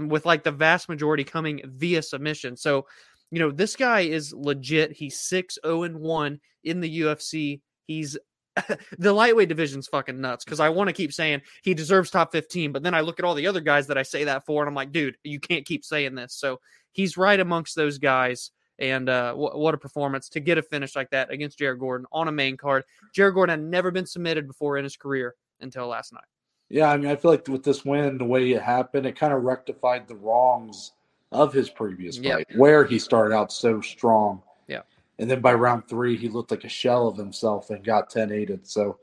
with 0.07 0.25
like 0.25 0.43
the 0.43 0.51
vast 0.51 0.89
majority 0.89 1.23
coming 1.23 1.61
via 1.65 2.01
submission. 2.01 2.57
So, 2.57 2.87
you 3.31 3.39
know, 3.39 3.51
this 3.51 3.75
guy 3.75 4.01
is 4.01 4.33
legit. 4.33 4.91
He's 4.91 5.19
6 5.19 5.59
0 5.65 5.83
and 5.83 5.99
1 5.99 6.39
in 6.63 6.79
the 6.79 7.01
UFC. 7.01 7.61
He's 7.85 8.17
the 8.97 9.13
lightweight 9.13 9.49
division's 9.49 9.87
fucking 9.87 10.19
nuts 10.19 10.43
because 10.43 10.59
I 10.59 10.69
want 10.69 10.87
to 10.87 10.93
keep 10.93 11.13
saying 11.13 11.41
he 11.63 11.73
deserves 11.73 12.09
top 12.09 12.31
15, 12.31 12.71
but 12.71 12.83
then 12.83 12.93
I 12.93 13.01
look 13.01 13.19
at 13.19 13.25
all 13.25 13.35
the 13.35 13.47
other 13.47 13.61
guys 13.61 13.87
that 13.87 13.97
I 13.97 14.03
say 14.03 14.25
that 14.25 14.45
for, 14.45 14.61
and 14.61 14.69
I'm 14.69 14.75
like, 14.75 14.91
dude, 14.91 15.17
you 15.23 15.39
can't 15.39 15.65
keep 15.65 15.85
saying 15.85 16.15
this. 16.15 16.33
So 16.33 16.59
he's 16.91 17.17
right 17.17 17.39
amongst 17.39 17.75
those 17.75 17.97
guys. 17.97 18.51
And 18.79 19.09
uh, 19.09 19.29
w- 19.31 19.57
what 19.57 19.73
a 19.73 19.77
performance 19.77 20.29
to 20.29 20.39
get 20.39 20.59
a 20.59 20.61
finish 20.61 20.95
like 20.95 21.09
that 21.09 21.31
against 21.31 21.57
Jared 21.57 21.79
Gordon 21.79 22.05
on 22.11 22.27
a 22.27 22.31
main 22.31 22.57
card. 22.57 22.83
Jared 23.13 23.33
Gordon 23.33 23.59
had 23.59 23.69
never 23.69 23.89
been 23.89 24.05
submitted 24.05 24.47
before 24.47 24.77
in 24.77 24.83
his 24.83 24.97
career 24.97 25.33
until 25.59 25.87
last 25.87 26.13
night. 26.13 26.23
Yeah, 26.69 26.91
I 26.91 26.97
mean, 26.97 27.09
I 27.09 27.15
feel 27.15 27.31
like 27.31 27.47
with 27.47 27.63
this 27.63 27.85
win, 27.85 28.17
the 28.17 28.25
way 28.25 28.51
it 28.51 28.61
happened, 28.61 29.05
it 29.05 29.17
kind 29.17 29.33
of 29.33 29.43
rectified 29.43 30.07
the 30.07 30.15
wrongs 30.15 30.91
of 31.31 31.53
his 31.53 31.69
previous 31.69 32.17
fight, 32.17 32.25
yep. 32.25 32.47
where 32.55 32.83
he 32.83 32.99
started 32.99 33.33
out 33.33 33.51
so 33.51 33.79
strong. 33.81 34.41
Yeah. 34.67 34.81
And 35.19 35.29
then 35.29 35.41
by 35.41 35.53
round 35.53 35.87
three, 35.87 36.17
he 36.17 36.29
looked 36.29 36.51
like 36.51 36.65
a 36.65 36.69
shell 36.69 37.07
of 37.07 37.17
himself 37.17 37.69
and 37.69 37.83
got 37.83 38.09
10 38.09 38.31
aided. 38.31 38.67
So 38.67 38.97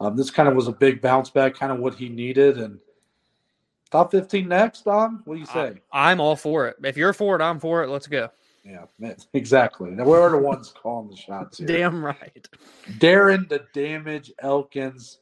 um, 0.00 0.16
this 0.16 0.30
kind 0.30 0.48
of 0.48 0.54
was 0.54 0.68
a 0.68 0.72
big 0.72 1.00
bounce 1.00 1.30
back, 1.30 1.54
kind 1.54 1.72
of 1.72 1.78
what 1.78 1.94
he 1.94 2.08
needed. 2.08 2.58
And 2.58 2.78
top 3.90 4.10
15 4.10 4.46
next, 4.46 4.84
Dom? 4.84 5.22
What 5.24 5.34
do 5.34 5.40
you 5.40 5.46
say? 5.46 5.80
I, 5.92 6.10
I'm 6.10 6.20
all 6.20 6.36
for 6.36 6.66
it. 6.66 6.76
If 6.84 6.96
you're 6.96 7.14
for 7.14 7.34
it, 7.36 7.42
I'm 7.42 7.58
for 7.58 7.82
it. 7.82 7.88
Let's 7.88 8.06
go. 8.06 8.28
Yeah, 8.62 8.84
exactly. 9.32 9.90
Now, 9.90 10.04
we're 10.04 10.30
the 10.30 10.38
ones 10.38 10.72
calling 10.82 11.08
the 11.08 11.16
shots 11.16 11.58
here. 11.58 11.66
Damn 11.66 12.04
right. 12.04 12.48
Darren 12.98 13.48
the 13.48 13.64
Damage 13.72 14.32
Elkins 14.40 15.18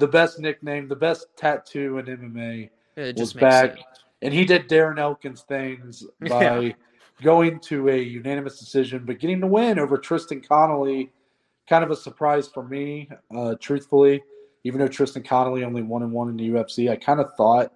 the 0.00 0.08
best 0.08 0.40
nickname, 0.40 0.88
the 0.88 0.96
best 0.96 1.26
tattoo 1.36 1.98
in 1.98 2.06
MMA 2.06 2.70
was 3.16 3.32
back, 3.32 3.76
sense. 3.76 3.84
and 4.22 4.34
he 4.34 4.44
did 4.44 4.68
Darren 4.68 4.98
Elkins 4.98 5.42
things 5.42 6.04
by 6.28 6.58
yeah. 6.58 6.72
going 7.22 7.60
to 7.60 7.88
a 7.88 7.96
unanimous 7.96 8.58
decision, 8.58 9.04
but 9.06 9.20
getting 9.20 9.40
the 9.40 9.46
win 9.46 9.78
over 9.78 9.96
Tristan 9.96 10.40
Connelly, 10.40 11.10
Kind 11.70 11.84
of 11.84 11.92
a 11.92 11.96
surprise 11.96 12.48
for 12.48 12.64
me, 12.64 13.08
uh, 13.32 13.54
truthfully. 13.60 14.24
Even 14.64 14.80
though 14.80 14.88
Tristan 14.88 15.22
Connelly 15.22 15.62
only 15.62 15.82
one 15.82 16.02
and 16.02 16.10
one 16.10 16.28
in 16.28 16.36
the 16.36 16.48
UFC, 16.48 16.90
I 16.90 16.96
kind 16.96 17.20
of 17.20 17.32
thought 17.36 17.72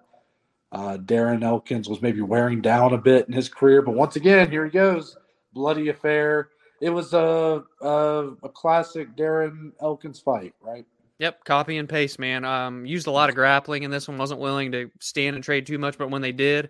uh, 0.73 0.97
Darren 0.97 1.43
Elkins 1.45 1.87
was 1.87 2.01
maybe 2.01 2.19
wearing 2.19 2.59
down 2.59 2.93
a 2.93 2.97
bit 2.97 3.25
in 3.27 3.33
his 3.33 3.47
career. 3.47 3.81
But 3.81 3.95
once 3.95 4.17
again, 4.17 4.51
here 4.51 4.65
he 4.65 4.69
goes, 4.69 5.15
bloody 5.53 5.87
affair. 5.87 6.49
It 6.81 6.89
was 6.89 7.13
a 7.13 7.63
a, 7.79 8.31
a 8.43 8.49
classic 8.49 9.15
Darren 9.15 9.71
Elkins 9.81 10.19
fight, 10.19 10.53
right? 10.59 10.85
Yep, 11.19 11.45
copy 11.45 11.77
and 11.77 11.87
paste, 11.87 12.19
man. 12.19 12.43
Um, 12.43 12.85
used 12.85 13.07
a 13.07 13.11
lot 13.11 13.29
of 13.29 13.35
grappling, 13.35 13.85
and 13.85 13.93
this 13.93 14.07
one 14.07 14.17
wasn't 14.17 14.41
willing 14.41 14.71
to 14.73 14.91
stand 14.99 15.35
and 15.35 15.43
trade 15.43 15.65
too 15.65 15.77
much. 15.77 15.97
But 15.97 16.09
when 16.09 16.21
they 16.21 16.33
did, 16.33 16.69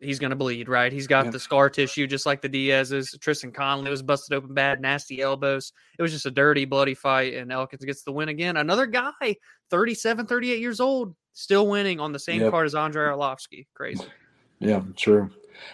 he's 0.00 0.18
going 0.18 0.30
to 0.30 0.36
bleed, 0.36 0.68
right? 0.68 0.92
He's 0.92 1.06
got 1.06 1.32
the 1.32 1.40
scar 1.40 1.70
tissue 1.70 2.06
just 2.06 2.26
like 2.26 2.42
the 2.42 2.48
Diaz's. 2.48 3.16
Tristan 3.20 3.52
Connelly 3.52 3.90
was 3.90 4.02
busted 4.02 4.36
open 4.36 4.52
bad, 4.52 4.82
nasty 4.82 5.22
elbows. 5.22 5.72
It 5.98 6.02
was 6.02 6.12
just 6.12 6.26
a 6.26 6.30
dirty, 6.30 6.66
bloody 6.66 6.94
fight, 6.94 7.34
and 7.34 7.50
Elkins 7.50 7.84
gets 7.84 8.02
the 8.02 8.12
win 8.12 8.28
again. 8.28 8.58
Another 8.58 8.86
guy, 8.86 9.36
37, 9.70 10.26
38 10.26 10.60
years 10.60 10.80
old, 10.80 11.14
still 11.32 11.66
winning 11.66 11.98
on 11.98 12.12
the 12.12 12.18
same 12.18 12.42
yep. 12.42 12.50
card 12.50 12.66
as 12.66 12.74
Andrei 12.74 13.08
Arlovski. 13.08 13.66
Crazy. 13.72 14.04
Yeah, 14.58 14.82
true. 14.94 15.30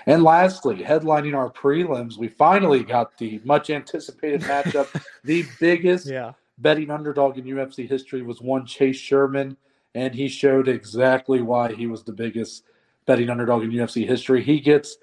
And 0.06 0.22
lastly, 0.22 0.76
headlining 0.76 1.36
our 1.36 1.50
prelims, 1.50 2.16
we 2.16 2.28
finally 2.28 2.84
got 2.84 3.18
the 3.18 3.40
much 3.44 3.68
anticipated 3.68 4.42
matchup, 4.42 4.88
the 5.24 5.44
biggest 5.58 6.06
yeah 6.06 6.32
betting 6.62 6.90
underdog 6.90 7.38
in 7.38 7.44
UFC 7.44 7.88
history 7.88 8.22
was 8.22 8.40
one 8.40 8.64
Chase 8.64 8.96
Sherman, 8.96 9.56
and 9.94 10.14
he 10.14 10.28
showed 10.28 10.68
exactly 10.68 11.42
why 11.42 11.72
he 11.72 11.86
was 11.86 12.04
the 12.04 12.12
biggest 12.12 12.64
betting 13.04 13.28
underdog 13.28 13.64
in 13.64 13.70
UFC 13.70 14.06
history. 14.06 14.42
He 14.42 14.60
gets 14.60 14.96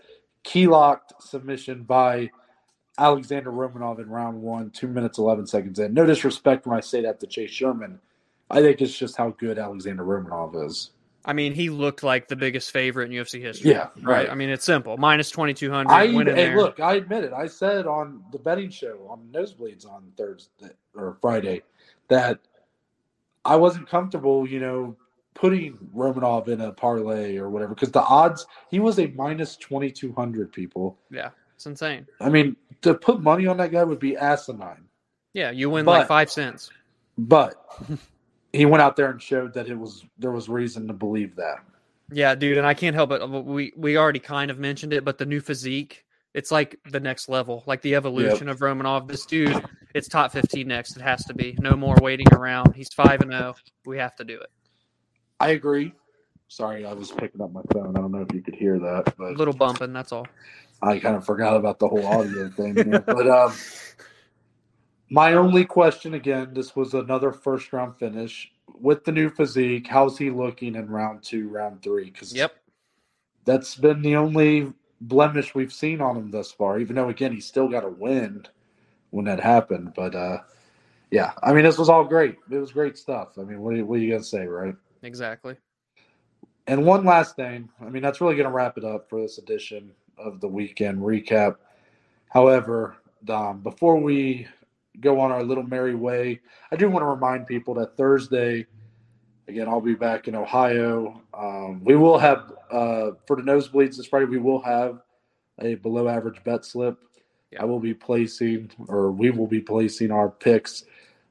key 0.44 0.68
locked 0.68 1.22
submission 1.22 1.84
by 1.84 2.30
Alexander 2.98 3.52
Romanov 3.52 4.00
in 4.00 4.10
round 4.10 4.42
one, 4.42 4.72
two 4.72 4.88
minutes 4.88 5.18
eleven 5.18 5.46
seconds 5.46 5.80
in. 5.80 5.94
No 5.94 6.06
disrespect 6.06 6.66
when 6.66 6.78
I 6.78 6.82
say 6.82 7.02
that 7.02 7.20
to 7.20 7.28
Chase 7.28 7.52
Sherman. 7.52 8.00
I 8.50 8.62
think 8.62 8.82
it's 8.82 8.98
just 8.98 9.16
how 9.18 9.32
good 9.32 9.60
Alexander 9.60 10.04
Romanov 10.04 10.66
is. 10.66 10.92
I 11.26 11.34
mean, 11.34 11.54
he 11.54 11.70
looked 11.70 12.02
like 12.04 12.28
the 12.28 12.36
biggest 12.36 12.72
favorite 12.72 13.12
in 13.12 13.18
UFC 13.18 13.42
history. 13.42 13.72
Yeah, 13.72 13.90
right. 13.98 14.06
right. 14.06 14.30
I 14.30 14.36
mean, 14.36 14.50
it's 14.50 14.66
simple. 14.66 14.98
Minus 14.98 15.30
twenty 15.30 15.54
two 15.54 15.70
hundred. 15.70 15.92
I 15.92 16.04
in 16.04 16.28
hey, 16.28 16.56
look, 16.56 16.80
I 16.80 16.96
admit 16.96 17.24
it. 17.26 17.34
I 17.34 17.48
said 17.48 17.86
on 17.88 18.24
the 18.32 18.40
betting 18.40 18.70
show 18.70 19.06
on 19.10 19.28
Nosebleeds 19.32 19.86
on 19.86 20.12
Thursday 20.18 20.72
or 20.96 21.18
Friday 21.22 21.64
that 22.08 22.40
I 23.46 23.56
wasn't 23.56 23.90
comfortable, 23.90 24.48
you 24.48 24.60
know, 24.60 24.96
putting 25.34 25.78
Romanov 25.96 26.48
in 26.48 26.62
a 26.62 26.72
parlay 26.72 27.38
or 27.38 27.50
whatever 27.50 27.74
because 27.74 27.92
the 27.92 28.02
odds 28.02 28.46
he 28.70 28.80
was 28.80 29.00
a 29.00 29.08
minus 29.08 29.58
twenty 29.58 29.92
two 29.92 30.14
hundred 30.14 30.52
people. 30.52 30.98
Yeah, 31.12 31.30
it's 31.56 31.66
insane. 31.66 32.08
I 32.22 32.30
mean, 32.30 32.56
to 32.82 32.94
put 32.94 33.22
money 33.22 33.46
on 33.46 33.58
that 33.58 33.72
guy 33.72 33.84
would 33.84 34.00
be 34.00 34.16
asinine. 34.16 34.86
Yeah, 35.34 35.52
you 35.52 35.70
win 35.70 35.86
But- 35.86 36.00
like 36.00 36.08
five 36.08 36.32
cents. 36.32 36.72
But 37.18 37.56
he 38.54 38.66
went 38.66 38.82
out 38.82 38.96
there 38.96 39.12
and 39.12 39.22
showed 39.22 39.54
that 39.54 39.70
it 39.70 39.78
was 39.78 40.06
there 40.18 40.32
was 40.32 40.50
reason 40.50 40.88
to 40.88 40.94
believe 40.94 41.36
that. 41.36 41.60
Yeah, 42.12 42.34
dude, 42.36 42.58
and 42.58 42.66
I 42.66 42.74
can't 42.74 42.96
help 42.96 43.12
it. 43.12 43.28
We 43.30 43.74
we 43.76 43.98
already 43.98 44.20
kind 44.20 44.50
of 44.50 44.58
mentioned 44.58 44.94
it, 44.94 45.06
but 45.06 45.18
the 45.18 45.26
new 45.26 45.40
physique, 45.40 46.06
it's 46.34 46.52
like 46.52 46.80
the 46.90 47.00
next 47.00 47.30
level, 47.30 47.64
like 47.68 47.82
the 47.82 47.96
evolution 47.96 48.50
of 48.50 48.60
Romanov. 48.60 49.08
This 49.08 49.26
dude, 49.26 49.64
it's 49.94 50.08
top 50.08 50.32
fifteen 50.32 50.68
next. 50.68 50.98
It 50.98 51.02
has 51.02 51.24
to 51.26 51.34
be. 51.34 51.56
No 51.60 51.76
more 51.76 51.96
waiting 52.02 52.28
around. 52.34 52.74
He's 52.76 52.90
five 52.94 53.22
and 53.22 53.32
zero. 53.32 53.56
We 53.86 53.98
have 53.98 54.16
to 54.16 54.24
do 54.24 54.40
it. 54.40 54.50
I 55.40 55.50
agree. 55.50 55.94
Sorry, 56.48 56.84
I 56.84 56.94
was 56.94 57.12
picking 57.12 57.42
up 57.42 57.52
my 57.52 57.62
phone. 57.72 57.96
I 57.96 58.02
don't 58.02 58.12
know 58.12 58.22
if 58.22 58.34
you 58.34 58.42
could 58.42 58.56
hear 58.56 58.80
that, 58.80 59.10
A 59.10 59.14
but 59.16 59.34
little 59.38 59.54
bumping. 59.54 59.94
That's 59.94 60.12
all. 60.12 60.28
I 60.82 60.98
kind 60.98 61.16
of 61.16 61.26
forgot 61.26 61.56
about 61.56 61.78
the 61.78 61.88
whole 61.88 62.06
audio 62.06 62.50
thing. 62.50 62.74
But 62.74 63.28
um, 63.28 63.54
my 65.10 65.34
only 65.34 65.66
question 65.66 66.14
again, 66.14 66.54
this 66.54 66.76
was 66.76 66.94
another 66.94 67.32
first 67.32 67.72
round 67.74 67.98
finish 67.98 68.52
with 68.80 69.04
the 69.04 69.12
new 69.12 69.30
physique. 69.30 69.88
How's 69.88 70.18
he 70.18 70.30
looking 70.30 70.76
in 70.76 70.90
round 70.90 71.24
two, 71.24 71.50
round 71.50 71.82
three? 71.82 72.12
Because 72.12 72.34
Yep. 72.34 72.56
that's 73.46 73.76
been 73.76 74.02
the 74.02 74.16
only 74.16 74.74
blemish 75.02 75.56
we've 75.56 75.74
seen 75.74 76.02
on 76.02 76.18
him 76.18 76.32
thus 76.32 76.52
far. 76.52 76.80
Even 76.80 76.96
though 76.96 77.10
again, 77.10 77.32
he 77.32 77.42
still 77.42 77.68
got 77.68 77.84
a 77.84 77.90
win 77.90 78.46
when 79.10 79.26
that 79.26 79.40
happened. 79.40 79.94
But 79.96 80.16
uh, 80.16 80.40
yeah, 81.12 81.34
I 81.42 81.54
mean, 81.54 81.64
this 81.64 81.78
was 81.78 81.90
all 81.90 82.04
great. 82.04 82.38
It 82.52 82.58
was 82.58 82.72
great 82.72 82.98
stuff. 82.98 83.40
I 83.40 83.44
mean, 83.44 83.62
what 83.62 83.74
are 83.74 83.78
you, 83.78 83.86
what 83.86 84.00
are 84.00 84.04
you 84.04 84.12
gonna 84.12 84.24
say, 84.24 84.46
right? 84.46 84.76
Exactly. 85.02 85.56
And 86.70 86.86
one 86.86 87.04
last 87.04 87.36
thing, 87.36 87.68
I 87.82 87.90
mean, 87.90 88.04
that's 88.04 88.22
really 88.22 88.36
going 88.36 88.48
to 88.48 88.54
wrap 88.54 88.78
it 88.78 88.84
up 88.84 89.10
for 89.10 89.20
this 89.20 89.40
edition 89.40 89.92
of 90.20 90.40
the 90.40 90.48
weekend 90.48 91.00
recap. 91.00 91.56
However, 92.28 92.98
Dom, 93.26 93.62
before 93.62 93.98
we 94.00 94.48
go 95.02 95.20
on 95.20 95.32
our 95.32 95.44
little 95.44 95.64
merry 95.64 95.96
way, 95.96 96.40
I 96.72 96.76
do 96.76 96.90
want 96.90 97.04
to 97.04 97.08
remind 97.08 97.48
people 97.48 97.74
that 97.76 97.96
Thursday, 97.98 98.66
again, 99.48 99.68
I'll 99.68 99.82
be 99.82 99.96
back 99.96 100.28
in 100.28 100.36
Ohio. 100.36 101.22
Um, 101.34 101.84
we 101.84 101.96
will 101.96 102.18
have, 102.18 102.52
uh, 102.72 103.12
for 103.26 103.36
the 103.36 103.42
nosebleeds 103.42 103.98
this 103.98 104.08
Friday, 104.08 104.26
we 104.26 104.38
will 104.38 104.62
have 104.62 105.02
a 105.62 105.76
below 105.76 106.08
average 106.08 106.44
bet 106.44 106.66
slip. 106.66 106.98
Yeah. 107.52 107.64
I 107.64 107.66
will 107.66 107.80
be 107.80 107.94
placing, 107.94 108.72
or 108.88 109.12
we 109.12 109.32
will 109.32 109.48
be 109.48 109.62
placing 109.62 110.12
our 110.12 110.30
picks 110.30 110.84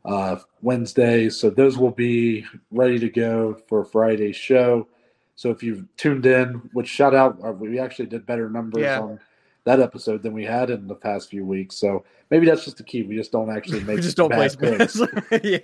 uh, 0.05 0.37
Wednesday. 0.63 1.29
So 1.29 1.49
those 1.51 1.79
will 1.79 1.93
be 1.93 2.45
ready 2.71 2.99
to 2.99 3.09
go 3.09 3.55
for 3.69 3.85
Friday's 3.85 4.37
show. 4.37 4.89
So 5.37 5.51
if 5.51 5.63
you've 5.63 5.85
tuned 5.97 6.27
in, 6.27 6.55
which 6.73 6.89
shout 6.89 7.15
out, 7.15 7.39
uh, 7.45 7.53
we 7.53 7.79
actually 7.79 8.07
did 8.07 8.27
better 8.27 8.51
numbers 8.51 8.83
Yeah. 8.83 9.01
on 9.01 9.21
that 9.69 9.81
episode 9.81 10.23
than 10.23 10.33
we 10.33 10.45
had 10.45 10.71
in 10.71 10.87
the 10.89 10.95
past 10.95 11.29
few 11.31 11.45
weeks. 11.45 11.77
So 11.77 12.05
maybe 12.31 12.47
that's 12.47 12.65
just 12.65 12.79
the 12.79 12.83
key. 12.83 13.03
We 13.03 13.15
just 13.17 13.31
don't 13.33 13.51
actually 13.51 13.81
make 13.85 13.97
We 13.97 14.03
just 14.03 14.17
don't 14.17 14.33
place 14.33 14.57
picks. 14.57 14.99
yeah. 15.45 15.59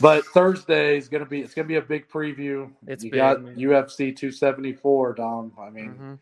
But 0.00 0.24
Thursday 0.26 0.96
is 0.96 1.08
gonna 1.08 1.26
be 1.26 1.40
it's 1.40 1.52
gonna 1.54 1.68
be 1.68 1.76
a 1.76 1.82
big 1.82 2.08
preview. 2.08 2.70
It's 2.86 3.02
you 3.04 3.10
big, 3.10 3.18
got 3.18 3.42
man. 3.42 3.56
UFC 3.56 4.16
274, 4.16 5.14
Dom. 5.14 5.52
I 5.60 5.70
mean, 5.70 5.94
Mhm. 6.00 6.18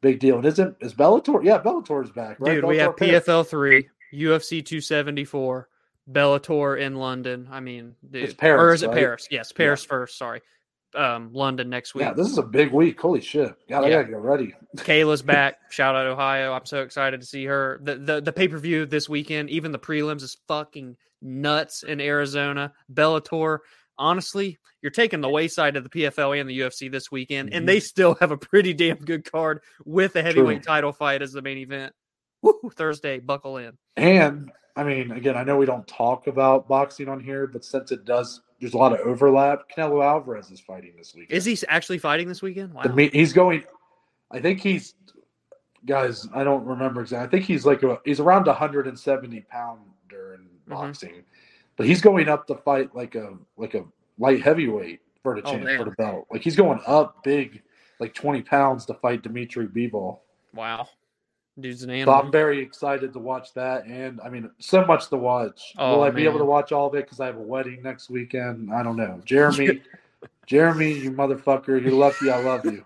big 0.00 0.20
deal. 0.20 0.36
And 0.36 0.46
isn't 0.46 0.76
is 0.80 0.94
Bellator? 0.94 1.42
Yeah, 1.42 1.60
Bellator's 1.62 2.10
back, 2.10 2.36
right? 2.40 2.54
Dude, 2.56 2.64
we 2.64 2.76
have 2.78 2.92
Bellator 2.94 2.98
Paris. 2.98 3.24
PFL 3.26 3.46
three, 3.46 3.88
UFC 4.12 4.64
two 4.64 4.80
seventy 4.80 5.24
four, 5.24 5.68
Bellator 6.12 6.78
in 6.78 6.96
London. 6.96 7.48
I 7.50 7.60
mean, 7.60 7.94
dude, 8.10 8.24
It's 8.24 8.34
Paris, 8.34 8.60
or 8.60 8.74
is 8.74 8.82
it 8.82 8.88
right? 8.88 8.96
Paris? 8.96 9.28
Yes, 9.30 9.50
Paris 9.52 9.84
first. 9.84 10.18
Sorry, 10.18 10.40
um, 10.96 11.30
London 11.32 11.68
next 11.68 11.94
week. 11.94 12.02
Yeah, 12.02 12.12
this 12.12 12.28
is 12.28 12.38
a 12.38 12.42
big 12.42 12.72
week. 12.72 13.00
Holy 13.00 13.20
shit! 13.20 13.54
God, 13.68 13.84
I 13.84 13.88
Yeah. 13.88 13.96
gotta 14.02 14.08
get 14.08 14.18
ready. 14.20 14.54
Kayla's 14.78 15.22
back. 15.22 15.56
Shout 15.70 15.94
out 15.94 16.06
Ohio. 16.06 16.52
I'm 16.52 16.66
so 16.66 16.82
excited 16.82 17.20
to 17.20 17.26
see 17.26 17.44
her. 17.46 17.80
The 17.82 17.96
the, 17.96 18.20
the 18.20 18.32
pay 18.32 18.48
per 18.48 18.58
view 18.58 18.86
this 18.86 19.08
weekend, 19.08 19.50
even 19.50 19.72
the 19.72 19.78
prelims 19.78 20.22
is 20.22 20.36
fucking 20.48 20.96
nuts 21.22 21.82
in 21.82 22.00
Arizona. 22.00 22.72
Bellator. 22.92 23.58
Honestly, 23.98 24.58
you're 24.82 24.90
taking 24.90 25.22
the 25.22 25.28
wayside 25.28 25.74
of 25.76 25.82
the 25.82 25.88
PFL 25.88 26.38
and 26.38 26.50
the 26.50 26.58
UFC 26.60 26.90
this 26.92 27.10
weekend, 27.10 27.50
Mhm. 27.50 27.56
and 27.56 27.68
they 27.68 27.80
still 27.80 28.14
have 28.20 28.30
a 28.30 28.36
pretty 28.36 28.74
damn 28.74 28.98
good 28.98 29.24
card 29.30 29.60
with 29.86 30.14
a 30.16 30.22
heavyweight 30.22 30.62
title 30.62 30.92
fight 30.92 31.22
as 31.22 31.32
the 31.32 31.40
main 31.40 31.56
event. 31.58 31.94
Woo, 32.42 32.60
Thursday, 32.74 33.18
buckle 33.20 33.56
in. 33.56 33.72
And 33.96 34.52
I 34.76 34.84
mean, 34.84 35.12
again, 35.12 35.34
I 35.34 35.44
know 35.44 35.56
we 35.56 35.64
don't 35.64 35.88
talk 35.88 36.26
about 36.26 36.68
boxing 36.68 37.08
on 37.08 37.20
here, 37.20 37.46
but 37.46 37.64
since 37.64 37.90
it 37.90 38.04
does, 38.04 38.42
there's 38.60 38.74
a 38.74 38.78
lot 38.78 38.92
of 38.92 39.00
overlap. 39.00 39.68
Canelo 39.74 40.04
Alvarez 40.04 40.50
is 40.50 40.60
fighting 40.60 40.92
this 40.96 41.14
week. 41.14 41.26
Is 41.30 41.44
he 41.44 41.58
actually 41.68 41.98
fighting 41.98 42.28
this 42.28 42.42
weekend? 42.42 42.72
Wow. 42.72 42.82
The 42.82 42.92
meet, 42.92 43.14
he's 43.14 43.32
going. 43.32 43.64
I 44.30 44.40
think 44.40 44.60
he's. 44.60 44.94
Guys, 45.84 46.26
I 46.34 46.42
don't 46.42 46.64
remember 46.64 47.00
exactly. 47.02 47.26
I 47.26 47.30
think 47.30 47.44
he's 47.44 47.64
like 47.64 47.82
a, 47.84 48.00
he's 48.04 48.18
around 48.18 48.46
170 48.46 49.40
pounder 49.42 50.34
in 50.34 50.40
Mm-hmm. 50.68 50.74
boxing, 50.74 51.22
but 51.76 51.86
he's 51.86 52.00
going 52.00 52.28
up 52.28 52.44
to 52.48 52.56
fight 52.56 52.92
like 52.92 53.14
a 53.14 53.34
like 53.56 53.74
a 53.74 53.84
light 54.18 54.42
heavyweight 54.42 54.98
for 55.22 55.40
the 55.40 55.46
Oh, 55.46 55.52
chance 55.52 55.76
for 55.78 55.84
the 55.84 55.92
belt. 55.92 56.26
Like 56.28 56.42
he's 56.42 56.56
going 56.56 56.80
up 56.88 57.22
big, 57.22 57.62
like 58.00 58.14
20 58.14 58.42
pounds 58.42 58.84
to 58.86 58.94
fight 58.94 59.22
Dimitri 59.22 59.68
Bivol. 59.68 60.18
wow. 60.52 60.88
Dude's 61.58 61.82
an 61.82 62.04
So. 62.04 62.12
I'm 62.12 62.30
very 62.30 62.60
excited 62.60 63.12
to 63.14 63.18
watch 63.18 63.54
that, 63.54 63.86
and 63.86 64.20
I 64.22 64.28
mean, 64.28 64.50
so 64.58 64.84
much 64.84 65.08
to 65.08 65.16
watch. 65.16 65.74
Oh, 65.78 65.96
Will 65.96 66.04
I 66.04 66.10
be 66.10 66.24
able 66.24 66.38
to 66.38 66.44
watch 66.44 66.70
all 66.70 66.88
of 66.88 66.94
it 66.94 67.04
because 67.04 67.18
I 67.18 67.26
have 67.26 67.36
a 67.36 67.40
wedding 67.40 67.82
next 67.82 68.10
weekend? 68.10 68.72
I 68.72 68.82
don't 68.82 68.96
know. 68.96 69.20
Jeremy, 69.24 69.80
Jeremy, 70.46 70.92
you 70.92 71.12
motherfucker, 71.12 71.82
you're 71.82 71.92
lucky. 71.92 72.30
I 72.30 72.42
love 72.42 72.64
you. 72.66 72.84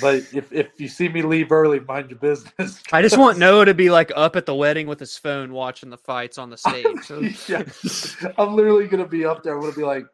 But 0.00 0.24
if 0.32 0.52
if 0.52 0.68
you 0.78 0.88
see 0.88 1.08
me 1.08 1.22
leave 1.22 1.52
early, 1.52 1.80
mind 1.80 2.10
your 2.10 2.18
business. 2.18 2.82
I 2.92 3.02
just 3.02 3.18
want 3.18 3.38
Noah 3.38 3.66
to 3.66 3.74
be 3.74 3.90
like 3.90 4.10
up 4.16 4.36
at 4.36 4.46
the 4.46 4.54
wedding 4.54 4.86
with 4.86 4.98
his 4.98 5.16
phone 5.16 5.52
watching 5.52 5.90
the 5.90 5.98
fights 5.98 6.38
on 6.38 6.50
the 6.50 6.56
stage. 6.56 7.10
Yeah, 7.48 7.64
I'm 8.38 8.54
literally 8.54 8.86
gonna 8.86 9.06
be 9.06 9.24
up 9.24 9.42
there. 9.42 9.54
I'm 9.54 9.60
gonna 9.60 9.72
be 9.72 9.82
like, 9.82 10.06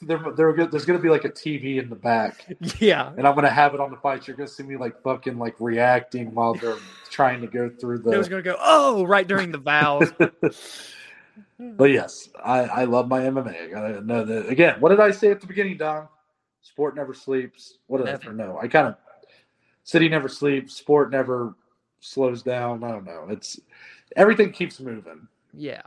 there, 0.00 0.22
there, 0.36 0.66
there's 0.66 0.84
gonna 0.84 0.98
be 0.98 1.08
like 1.08 1.24
a 1.24 1.30
TV 1.30 1.82
in 1.82 1.88
the 1.88 1.96
back, 1.96 2.46
yeah. 2.78 3.12
and 3.16 3.26
I'm 3.26 3.34
gonna 3.34 3.50
have 3.50 3.74
it 3.74 3.80
on 3.80 3.90
the 3.90 3.96
fights. 3.96 4.28
You're 4.28 4.36
gonna 4.36 4.48
see 4.48 4.62
me 4.62 4.76
like 4.76 5.02
fucking 5.02 5.38
like 5.38 5.56
reacting 5.58 6.34
while 6.34 6.54
they're 6.54 6.78
trying 7.10 7.40
to 7.40 7.46
go 7.46 7.68
through 7.68 7.98
the. 7.98 8.10
It 8.10 8.18
was 8.18 8.28
gonna 8.28 8.42
go, 8.42 8.56
oh, 8.60 9.04
right 9.04 9.26
during 9.26 9.52
the 9.52 9.58
vows. 9.58 10.12
Hmm. 11.58 11.76
But 11.76 11.84
yes, 11.90 12.28
I, 12.44 12.60
I 12.60 12.84
love 12.84 13.08
my 13.08 13.20
MMA. 13.20 13.68
I 13.68 13.68
gotta 13.68 14.00
know 14.02 14.22
that 14.22 14.50
again. 14.50 14.80
What 14.80 14.90
did 14.90 15.00
I 15.00 15.10
say 15.12 15.30
at 15.30 15.40
the 15.40 15.46
beginning, 15.46 15.78
Dom? 15.78 16.08
Sport 16.60 16.94
never 16.94 17.14
sleeps. 17.14 17.78
What 17.86 17.98
did 17.98 18.06
Never. 18.06 18.30
I 18.30 18.32
know? 18.32 18.58
I 18.60 18.68
kind 18.68 18.88
of 18.88 18.96
city 19.84 20.08
never 20.08 20.28
sleeps. 20.28 20.74
Sport 20.74 21.10
never 21.10 21.54
slows 22.00 22.42
down. 22.42 22.84
I 22.84 22.90
don't 22.90 23.04
know. 23.04 23.26
It's 23.30 23.58
everything 24.16 24.52
keeps 24.52 24.78
moving. 24.80 25.26
yeah. 25.54 25.82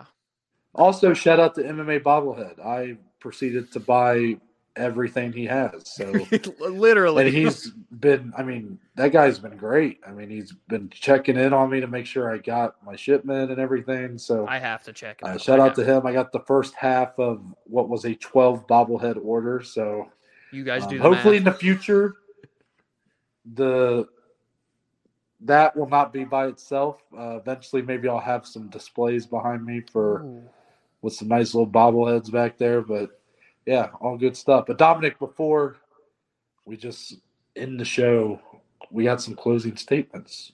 Also, 0.73 1.13
shout 1.13 1.39
out 1.39 1.55
to 1.55 1.63
MMA 1.63 2.03
Bobblehead. 2.03 2.59
I 2.59 2.97
proceeded 3.25 3.71
to 3.71 3.79
buy 3.79 4.37
everything 4.75 5.33
he 5.33 5.45
has. 5.45 5.81
So 5.85 6.27
Literally. 6.59 7.25
and 7.25 7.33
he's 7.33 7.71
been 7.99 8.31
i 8.37 8.43
mean 8.43 8.77
that 8.95 9.13
guy's 9.13 9.39
been 9.39 9.55
great 9.55 9.99
i 10.05 10.11
mean 10.11 10.29
he's 10.29 10.51
been 10.67 10.89
checking 10.89 11.37
in 11.37 11.53
on 11.53 11.69
me 11.69 11.79
to 11.79 11.87
make 11.87 12.05
sure 12.05 12.29
i 12.29 12.37
got 12.37 12.75
my 12.85 12.93
shipment 12.93 13.51
and 13.51 13.59
everything 13.59 14.17
so 14.17 14.45
I 14.45 14.59
have 14.59 14.83
to 14.83 14.91
check 14.91 15.21
uh, 15.23 15.29
out. 15.29 15.41
shout 15.41 15.61
I 15.61 15.65
out 15.65 15.75
to 15.75 15.85
him 15.85 16.05
i 16.05 16.11
got 16.11 16.33
the 16.33 16.41
first 16.41 16.75
half 16.75 17.17
of 17.17 17.41
what 17.63 17.87
was 17.87 18.03
a 18.03 18.13
12 18.15 18.67
bobblehead 18.67 19.17
order 19.23 19.63
so 19.63 20.09
you 20.51 20.65
guys 20.65 20.83
um, 20.83 20.89
do 20.89 20.97
the 20.97 21.03
hopefully 21.03 21.39
math. 21.39 21.47
in 21.47 21.53
the 21.53 21.57
future 21.57 22.15
the 23.53 24.05
that 25.39 25.75
will 25.77 25.89
not 25.89 26.11
be 26.11 26.25
by 26.25 26.47
itself 26.47 27.01
uh, 27.17 27.37
eventually 27.37 27.81
maybe 27.81 28.09
i'll 28.09 28.19
have 28.19 28.45
some 28.45 28.67
displays 28.67 29.25
behind 29.25 29.65
me 29.65 29.79
for 29.79 30.23
Ooh. 30.23 30.43
With 31.05 31.13
some 31.13 31.27
nice 31.27 31.53
little 31.53 31.69
bobbleheads 31.69 32.31
back 32.31 32.57
there. 32.57 32.81
But 32.81 33.11
yeah, 33.65 33.89
all 34.01 34.17
good 34.17 34.35
stuff. 34.35 34.65
But 34.67 34.79
Dominic, 34.79 35.19
before 35.19 35.77
we 36.65 36.75
just 36.75 37.13
end 37.55 37.79
the 37.79 37.85
show, 37.85 38.41
we 38.91 39.03
got 39.03 39.21
some 39.21 39.35
closing 39.35 39.77
statements. 39.77 40.51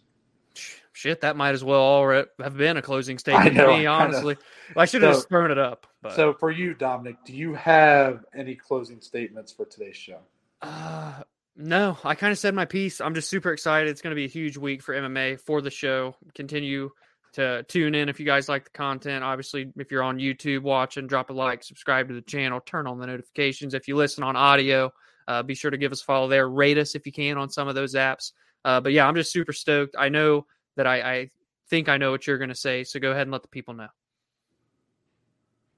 Shit, 0.93 1.21
that 1.21 1.37
might 1.37 1.53
as 1.53 1.63
well 1.63 1.79
all 1.79 2.25
have 2.39 2.57
been 2.57 2.75
a 2.75 2.81
closing 2.81 3.17
statement 3.17 3.55
know, 3.55 3.67
to 3.71 3.77
me, 3.77 3.85
honestly. 3.85 4.35
I 4.75 4.85
should 4.85 5.01
have 5.03 5.13
So- 5.15 5.19
just 5.19 5.29
thrown 5.29 5.49
it 5.51 5.57
up. 5.57 5.87
But 6.01 6.15
So 6.15 6.33
for 6.33 6.51
you, 6.51 6.73
Dominic, 6.73 7.15
do 7.25 7.33
you 7.33 7.53
have 7.53 8.25
any 8.35 8.55
closing 8.55 8.99
statements 9.01 9.53
for 9.53 9.65
today's 9.65 9.95
show? 9.95 10.19
Uh, 10.61 11.23
no, 11.55 11.97
I 12.03 12.15
kind 12.15 12.31
of 12.31 12.39
said 12.39 12.53
my 12.55 12.65
piece. 12.65 12.99
I'm 12.99 13.13
just 13.15 13.29
super 13.29 13.53
excited. 13.53 13.87
It's 13.89 14.01
going 14.01 14.11
to 14.11 14.15
be 14.15 14.25
a 14.25 14.29
huge 14.29 14.57
week 14.57 14.81
for 14.81 14.93
MMA 14.95 15.39
for 15.39 15.61
the 15.61 15.69
show. 15.71 16.15
Continue 16.35 16.89
to 17.33 17.63
tune 17.63 17.95
in 17.95 18.09
if 18.09 18.19
you 18.19 18.25
guys 18.25 18.49
like 18.49 18.65
the 18.65 18.69
content. 18.71 19.23
Obviously, 19.23 19.71
if 19.77 19.91
you're 19.91 20.03
on 20.03 20.17
YouTube 20.17 20.61
watching, 20.63 21.07
drop 21.07 21.29
a 21.29 21.33
like, 21.33 21.63
subscribe 21.63 22.07
to 22.09 22.13
the 22.13 22.21
channel, 22.21 22.59
turn 22.61 22.87
on 22.87 22.99
the 22.99 23.07
notifications. 23.07 23.73
If 23.73 23.87
you 23.87 23.95
listen 23.95 24.23
on 24.23 24.35
audio, 24.35 24.91
uh, 25.27 25.41
be 25.43 25.55
sure 25.55 25.71
to 25.71 25.77
give 25.77 25.91
us 25.91 26.01
a 26.01 26.05
follow 26.05 26.27
there. 26.27 26.49
Rate 26.49 26.77
us 26.77 26.95
if 26.95 27.05
you 27.05 27.11
can 27.11 27.37
on 27.37 27.49
some 27.49 27.67
of 27.67 27.75
those 27.75 27.95
apps. 27.95 28.31
Uh, 28.65 28.81
but 28.81 28.91
yeah, 28.91 29.07
I'm 29.07 29.15
just 29.15 29.31
super 29.31 29.53
stoked. 29.53 29.95
I 29.97 30.09
know 30.09 30.45
that 30.75 30.85
I, 30.87 31.01
I 31.01 31.29
think 31.69 31.87
I 31.89 31.97
know 31.97 32.11
what 32.11 32.27
you're 32.27 32.37
going 32.37 32.49
to 32.49 32.55
say, 32.55 32.83
so 32.83 32.99
go 32.99 33.11
ahead 33.11 33.23
and 33.23 33.31
let 33.31 33.41
the 33.43 33.47
people 33.47 33.73
know. 33.73 33.87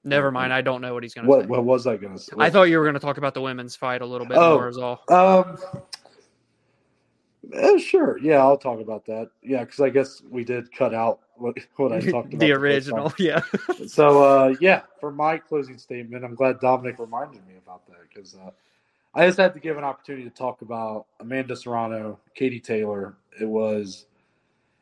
Never 0.06 0.30
mind. 0.30 0.52
I 0.52 0.60
don't 0.60 0.82
know 0.82 0.92
what 0.92 1.02
he's 1.02 1.14
going 1.14 1.26
to 1.26 1.40
say. 1.40 1.46
what 1.46 1.64
was 1.64 1.86
I 1.86 1.96
going 1.96 2.14
to 2.14 2.22
say? 2.22 2.32
I 2.38 2.50
thought 2.50 2.64
you 2.64 2.76
were 2.78 2.84
going 2.84 2.94
to 2.94 3.00
talk 3.00 3.16
about 3.16 3.32
the 3.32 3.40
women's 3.40 3.74
fight 3.74 4.02
a 4.02 4.06
little 4.06 4.26
bit 4.26 4.36
Oh. 4.36 4.56
more, 4.56 4.68
is 4.68 4.76
all. 4.76 5.00
Um. 5.08 5.56
Eh, 7.52 7.78
sure. 7.78 8.18
Yeah, 8.18 8.38
I'll 8.38 8.56
talk 8.56 8.80
about 8.80 9.04
that. 9.06 9.30
Yeah, 9.42 9.64
because 9.64 9.80
I 9.80 9.90
guess 9.90 10.22
we 10.30 10.44
did 10.44 10.72
cut 10.72 10.94
out 10.94 11.20
what 11.36 11.56
what 11.76 11.92
I 11.92 12.00
talked 12.10 12.34
about 12.34 12.40
the 12.40 12.52
original, 12.52 13.10
time. 13.10 13.16
yeah. 13.18 13.40
So 13.86 14.22
uh, 14.22 14.54
yeah, 14.60 14.82
for 15.00 15.10
my 15.10 15.38
closing 15.38 15.78
statement, 15.78 16.24
I'm 16.24 16.34
glad 16.34 16.60
Dominic 16.60 16.98
reminded 16.98 17.46
me 17.46 17.54
about 17.64 17.86
that 17.88 17.98
because 18.08 18.34
uh, 18.34 18.50
I 19.14 19.26
just 19.26 19.38
had 19.38 19.54
to 19.54 19.60
give 19.60 19.76
an 19.76 19.84
opportunity 19.84 20.24
to 20.24 20.34
talk 20.34 20.62
about 20.62 21.06
Amanda 21.20 21.56
Serrano, 21.56 22.18
Katie 22.34 22.60
Taylor. 22.60 23.16
It 23.40 23.48
was 23.48 24.06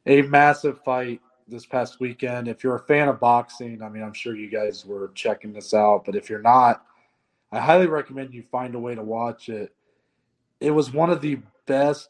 a 0.06 0.22
massive 0.22 0.82
fight 0.82 1.20
this 1.48 1.66
past 1.66 2.00
weekend. 2.00 2.48
If 2.48 2.64
you're 2.64 2.76
a 2.76 2.86
fan 2.86 3.08
of 3.08 3.20
boxing, 3.20 3.82
I 3.82 3.88
mean, 3.88 4.02
I'm 4.02 4.14
sure 4.14 4.34
you 4.34 4.48
guys 4.48 4.86
were 4.86 5.10
checking 5.14 5.52
this 5.52 5.74
out, 5.74 6.04
but 6.04 6.16
if 6.16 6.30
you're 6.30 6.42
not, 6.42 6.84
I 7.52 7.60
highly 7.60 7.86
recommend 7.86 8.32
you 8.32 8.42
find 8.42 8.74
a 8.74 8.78
way 8.78 8.94
to 8.94 9.02
watch 9.02 9.48
it. 9.48 9.74
It 10.60 10.70
was 10.70 10.92
one 10.92 11.10
of 11.10 11.20
the 11.20 11.38
best, 11.66 12.08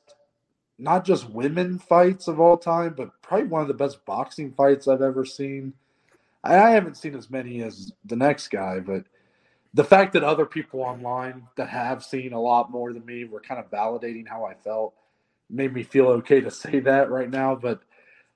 not 0.79 1.05
just 1.05 1.31
women 1.31 1.79
fights 1.79 2.29
of 2.29 2.41
all 2.41 2.57
time, 2.57 2.95
but 2.97 3.11
probably 3.23 3.49
one 3.49 3.63
of 3.63 3.69
the 3.69 3.75
best 3.75 4.05
boxing 4.07 4.53
fights 4.53 4.89
I've 4.89 5.03
ever 5.03 5.25
seen. 5.25 5.75
I 6.45 6.57
I 6.59 6.71
haven't 6.71 6.97
seen 6.97 7.15
as 7.17 7.31
many 7.31 7.63
as 7.63 7.93
the 8.05 8.17
next 8.17 8.49
guy, 8.49 8.81
but 8.81 9.05
the 9.75 9.85
fact 9.85 10.13
that 10.15 10.25
other 10.25 10.47
people 10.47 10.81
online 10.83 11.47
that 11.57 11.69
have 11.69 12.05
seen 12.05 12.33
a 12.33 12.41
lot 12.41 12.71
more 12.71 12.93
than 12.93 13.07
me 13.07 13.25
were 13.25 13.41
kind 13.41 13.61
of 13.61 13.71
validating 13.71 14.29
how 14.29 14.45
I 14.45 14.55
felt 14.55 14.95
made 15.51 15.73
me 15.73 15.83
feel 15.83 16.09
okay 16.09 16.41
to 16.41 16.51
say 16.51 16.81
that 16.81 17.11
right 17.11 17.31
now. 17.31 17.55
But 17.55 17.83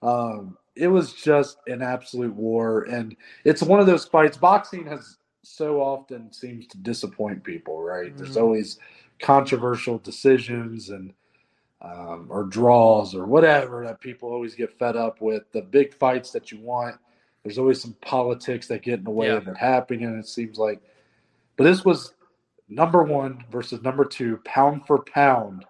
um, 0.02 0.56
it 0.76 0.88
was 0.88 1.12
just 1.14 1.58
an 1.66 1.82
absolute 1.82 2.34
war, 2.34 2.82
and 2.84 3.16
it's 3.44 3.62
one 3.62 3.80
of 3.80 3.86
those 3.86 4.06
fights. 4.06 4.36
Boxing 4.36 4.86
has 4.86 5.18
so 5.44 5.80
often 5.80 6.32
seems 6.32 6.66
to 6.68 6.78
disappoint 6.78 7.44
people, 7.44 7.82
right? 7.82 8.16
There's 8.16 8.36
Mhm. 8.36 8.42
always 8.42 8.78
controversial 9.20 9.98
decisions 9.98 10.90
and 10.90 11.14
um, 11.86 12.26
or 12.30 12.44
draws 12.44 13.14
or 13.14 13.26
whatever 13.26 13.84
that 13.84 14.00
people 14.00 14.30
always 14.30 14.54
get 14.54 14.76
fed 14.78 14.96
up 14.96 15.20
with. 15.20 15.44
The 15.52 15.62
big 15.62 15.94
fights 15.94 16.30
that 16.32 16.50
you 16.50 16.60
want, 16.60 16.96
there's 17.42 17.58
always 17.58 17.80
some 17.80 17.94
politics 18.00 18.66
that 18.68 18.82
get 18.82 18.98
in 18.98 19.04
the 19.04 19.10
way 19.10 19.28
Yeah. 19.28 19.34
of 19.34 19.48
it 19.48 19.56
happening. 19.56 20.04
And 20.04 20.18
it 20.18 20.26
seems 20.26 20.58
like, 20.58 20.80
but 21.56 21.64
this 21.64 21.84
was 21.84 22.14
number 22.68 23.02
one 23.04 23.44
versus 23.50 23.82
number 23.82 24.04
two, 24.04 24.38
pound 24.44 24.86
for 24.86 24.98
pound, 25.02 25.64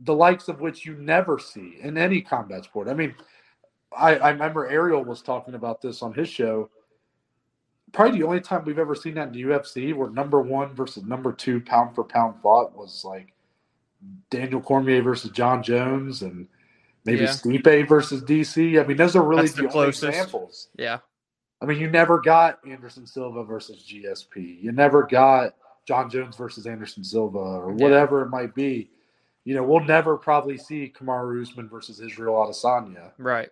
the 0.00 0.14
likes 0.14 0.48
of 0.48 0.60
which 0.60 0.84
you 0.84 0.94
never 0.94 1.38
see 1.38 1.78
in 1.80 1.96
any 1.96 2.20
combat 2.20 2.64
sport. 2.64 2.88
I 2.88 2.94
mean, 2.94 3.14
I, 3.96 4.16
I 4.16 4.30
remember 4.30 4.68
Ariel 4.68 5.04
was 5.04 5.22
talking 5.22 5.54
about 5.54 5.80
this 5.80 6.02
on 6.02 6.12
his 6.14 6.28
show. 6.28 6.70
Probably 7.92 8.18
the 8.18 8.26
only 8.26 8.40
time 8.40 8.64
we've 8.64 8.78
ever 8.78 8.94
seen 8.94 9.14
that 9.14 9.28
in 9.28 9.32
the 9.32 9.42
UFC 9.44 9.94
where 9.94 10.10
number 10.10 10.40
one 10.42 10.74
versus 10.74 11.04
number 11.04 11.32
two 11.32 11.60
pound 11.60 11.94
for 11.94 12.04
pound 12.04 12.34
fought 12.42 12.76
was 12.76 13.02
like 13.04 13.32
Daniel 14.30 14.60
Cormier 14.60 15.02
versus 15.02 15.30
Jon 15.30 15.62
Jones 15.62 16.22
and 16.22 16.46
maybe 17.04 17.20
Yeah. 17.22 17.26
Stipe 17.30 17.88
versus 17.88 18.22
DC. 18.22 18.80
I 18.82 18.86
mean, 18.86 18.96
those 18.96 19.16
are 19.16 19.22
really 19.22 19.42
That's 19.42 19.54
the 19.54 19.62
the, 19.62 19.68
only 19.68 19.72
closest. 19.72 20.04
examples. 20.04 20.68
Yeah. 20.76 20.98
I 21.60 21.66
mean, 21.66 21.78
you 21.80 21.90
never 21.90 22.20
got 22.20 22.60
Anderson 22.68 23.06
Silva 23.06 23.42
versus 23.44 23.84
GSP. 23.84 24.62
You 24.62 24.70
never 24.72 25.02
got 25.04 25.54
Jon 25.86 26.08
Jones 26.10 26.36
versus 26.36 26.66
Anderson 26.66 27.02
Silva 27.02 27.38
or 27.38 27.70
Yeah. 27.72 27.82
whatever 27.84 28.22
it 28.22 28.28
might 28.28 28.54
be. 28.54 28.90
You 29.44 29.54
know, 29.54 29.62
we'll 29.64 29.80
never 29.84 30.16
probably 30.16 30.58
see 30.58 30.92
Kamaru 30.96 31.40
Usman 31.42 31.68
versus 31.68 32.00
Israel 32.00 32.34
Adesanya. 32.34 33.12
Right. 33.18 33.48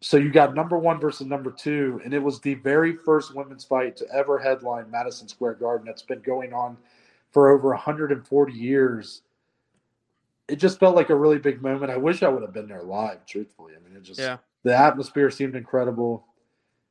So 0.00 0.16
you 0.16 0.30
got 0.30 0.54
number 0.54 0.78
one 0.78 1.00
versus 1.00 1.26
number 1.26 1.50
two, 1.50 2.00
and 2.04 2.14
it 2.14 2.20
was 2.22 2.40
the 2.40 2.54
very 2.54 2.94
first 2.94 3.34
women's 3.34 3.64
fight 3.64 3.96
to 3.96 4.06
ever 4.14 4.38
headline 4.38 4.88
Madison 4.90 5.26
Square 5.26 5.54
Garden. 5.54 5.84
That's 5.86 6.02
been 6.02 6.20
going 6.20 6.52
on 6.52 6.76
for 7.30 7.50
over 7.50 7.68
140 7.70 8.52
years. 8.52 9.22
It 10.48 10.56
just 10.56 10.80
felt 10.80 10.96
like 10.96 11.10
a 11.10 11.14
really 11.14 11.38
big 11.38 11.60
moment. 11.60 11.90
I 11.92 11.96
wish 11.96 12.22
I 12.22 12.28
would 12.28 12.42
have 12.42 12.54
been 12.54 12.68
there 12.68 12.82
live. 12.82 13.26
Truthfully, 13.26 13.74
I 13.76 13.86
mean, 13.86 13.96
it 13.96 14.02
just 14.02 14.20
Yeah. 14.20 14.38
the 14.62 14.74
atmosphere 14.76 15.30
seemed 15.30 15.54
incredible. 15.56 16.26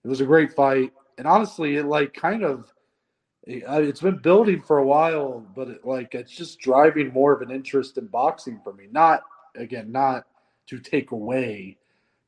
It 0.03 0.07
was 0.07 0.21
a 0.21 0.25
great 0.25 0.53
fight, 0.53 0.93
and 1.17 1.27
honestly, 1.27 1.77
it 1.77 1.85
like 1.85 2.13
kind 2.13 2.43
of 2.43 2.73
it- 3.43 3.63
it's 3.65 4.01
been 4.01 4.17
building 4.17 4.61
for 4.61 4.77
a 4.79 4.85
while, 4.85 5.39
but 5.55 5.69
it, 5.69 5.85
like 5.85 6.13
it's 6.13 6.31
just 6.35 6.59
driving 6.59 7.13
more 7.13 7.31
of 7.31 7.41
an 7.41 7.49
interest 7.49 7.97
in 7.97 8.05
boxing 8.07 8.59
for 8.59 8.73
me. 8.73 8.87
Not 8.91 9.23
again, 9.55 9.89
not 9.91 10.27
to 10.67 10.79
take 10.79 11.11
away 11.11 11.77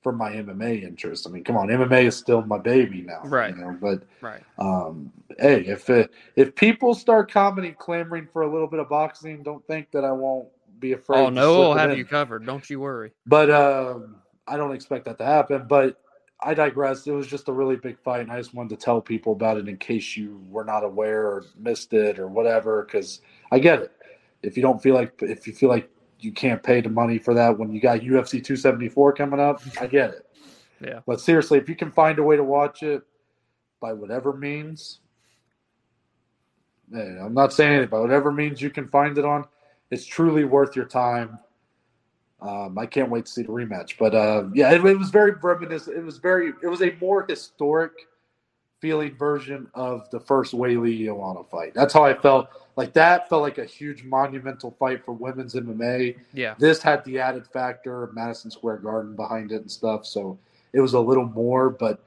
from 0.02 0.18
my 0.18 0.32
MMA 0.32 0.84
interest. 0.84 1.28
I 1.28 1.32
mean, 1.32 1.44
come 1.44 1.58
on, 1.58 1.68
MMA 1.68 2.06
is 2.06 2.16
still 2.16 2.42
my 2.44 2.58
baby 2.58 3.02
now, 3.02 3.22
Right. 3.26 3.56
You 3.56 3.62
know, 3.62 3.78
but 3.82 4.04
Right. 4.22 4.42
um, 4.58 5.12
hey, 5.38 5.62
if 5.66 5.90
it, 5.90 6.12
if 6.36 6.56
people 6.56 6.94
start 6.94 7.32
commenting, 7.32 7.76
clamoring 7.78 8.28
for 8.32 8.44
a 8.44 8.52
little 8.52 8.68
bit 8.68 8.80
of 8.80 8.90
boxing, 8.90 9.44
don't 9.44 9.66
think 9.68 9.92
that 9.92 10.06
I 10.06 10.12
won't 10.12 10.48
be 10.80 10.94
afraid. 10.94 11.20
Oh 11.20 11.30
no, 11.30 11.58
we'll 11.60 11.74
have 11.74 11.92
in. 11.92 11.98
you 11.98 12.06
covered. 12.06 12.46
Don't 12.46 12.70
you 12.70 12.80
worry. 12.80 13.12
But 13.26 13.50
um, 13.52 14.16
I 14.48 14.56
don't 14.56 14.74
expect 14.74 15.06
that 15.06 15.18
to 15.18 15.26
happen. 15.26 15.66
But 15.68 16.00
I 16.42 16.54
digress. 16.54 17.06
It 17.06 17.12
was 17.12 17.28
just 17.28 17.50
a 17.50 17.52
really 17.52 17.76
big 17.76 18.00
fight, 18.00 18.22
and 18.22 18.32
I 18.32 18.38
just 18.38 18.54
wanted 18.54 18.70
to 18.70 18.78
tell 18.78 19.02
people 19.02 19.34
about 19.34 19.58
it 19.58 19.68
in 19.68 19.76
case 19.76 20.16
you 20.16 20.42
were 20.50 20.64
not 20.64 20.86
aware 20.86 21.24
or 21.28 21.44
missed 21.58 21.92
it 21.92 22.18
or 22.18 22.30
whatever. 22.30 22.84
Because 22.86 23.20
I 23.52 23.60
get 23.60 23.82
it. 23.82 23.92
If 24.42 24.56
you 24.56 24.64
don't 24.64 24.82
feel 24.82 24.96
like, 24.96 25.22
if 25.22 25.46
you 25.48 25.52
feel 25.54 25.68
like 25.68 25.90
you 26.20 26.32
can't 26.32 26.62
pay 26.62 26.82
the 26.82 26.90
money 26.90 27.18
for 27.18 27.34
that 27.34 27.58
when 27.58 27.72
you 27.72 27.80
got 27.80 28.00
UFC 28.00 28.44
274 28.44 29.14
coming 29.14 29.40
up, 29.40 29.62
I 29.80 29.88
get 29.88 30.12
it. 30.12 30.26
Yeah. 30.82 31.00
But 31.06 31.22
seriously, 31.22 31.58
if 31.58 31.68
you 31.70 31.76
can 31.76 31.92
find 31.92 32.20
a 32.20 32.24
way 32.24 32.38
to 32.38 32.44
watch 32.44 32.84
it 32.84 33.04
by 33.80 33.94
whatever 33.94 34.34
means, 34.34 35.00
man, 36.90 37.20
I'm 37.22 37.34
not 37.34 37.54
saying 37.54 37.84
it 37.84 37.90
by 37.90 38.00
whatever 38.00 38.32
means 38.32 38.62
you 38.62 38.70
can 38.70 38.88
find 38.88 39.18
it 39.18 39.26
on, 39.26 39.46
it's 39.92 40.06
truly 40.06 40.46
worth 40.46 40.76
your 40.76 40.86
time. 40.86 41.40
Um, 42.42 42.78
I 42.78 42.86
can't 42.86 43.10
wait 43.10 43.26
to 43.26 43.32
see 43.32 43.42
the 43.42 43.50
rematch. 43.50 43.98
But 44.00 44.16
uh, 44.16 44.46
yeah, 44.54 44.72
it, 44.72 44.86
it 44.86 44.98
was 44.98 45.10
very 45.10 45.34
reminiscent. 45.42 45.98
It 45.98 46.04
was 46.04 46.18
very. 46.18 46.54
It 46.64 46.68
was 46.68 46.82
a 46.82 46.96
more 47.02 47.26
historic 47.28 47.92
feeling 48.80 49.16
version 49.16 49.68
of 49.74 50.10
the 50.10 50.20
first 50.20 50.54
Weili 50.54 51.06
Joanna 51.06 51.44
fight. 51.44 51.74
That's 51.74 51.94
how 51.94 52.04
I 52.04 52.14
felt. 52.14 52.50
Like 52.76 52.94
that 52.94 53.28
felt 53.28 53.42
like 53.42 53.58
a 53.58 53.66
huge 53.66 54.04
monumental 54.04 54.72
fight 54.80 55.04
for 55.04 55.12
women's 55.12 55.54
MMA. 55.54 56.18
Yeah. 56.34 56.56
This 56.58 56.82
had 56.82 57.04
the 57.04 57.20
added 57.20 57.46
factor 57.48 58.04
of 58.04 58.14
Madison 58.14 58.52
Square 58.52 58.78
Garden 58.78 59.16
behind 59.16 59.52
it 59.52 59.62
and 59.62 59.72
stuff, 59.72 60.06
so 60.06 60.38
it 60.74 60.80
was 60.80 60.94
a 60.94 61.00
little 61.00 61.26
more. 61.26 61.70
But 61.70 62.02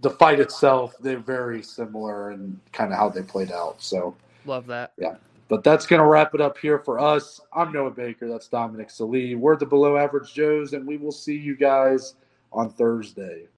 the 0.00 0.10
fight 0.10 0.40
itself, 0.40 0.94
they're 1.00 1.18
very 1.18 1.62
similar 1.62 2.30
and 2.30 2.58
kind 2.72 2.92
of 2.92 2.98
how 2.98 3.08
they 3.08 3.22
played 3.22 3.52
out. 3.52 3.82
So. 3.82 4.16
Love 4.46 4.66
that. 4.66 4.92
Yeah. 4.98 5.16
But 5.48 5.62
that's 5.62 5.84
going 5.84 6.00
to 6.00 6.06
wrap 6.06 6.34
it 6.34 6.40
up 6.40 6.56
here 6.56 6.78
for 6.78 6.98
us. 6.98 7.38
I'm 7.52 7.72
Noah 7.72 7.90
Baker. 7.90 8.26
That's 8.26 8.48
Dominic 8.48 8.88
Salee. 8.88 9.34
We're 9.34 9.56
the 9.56 9.66
Below 9.66 9.98
Average 9.98 10.32
Joes, 10.32 10.72
and 10.72 10.86
we 10.86 10.96
will 10.96 11.12
see 11.12 11.36
you 11.36 11.54
guys 11.54 12.14
on 12.52 12.70
Thursday. 12.70 13.48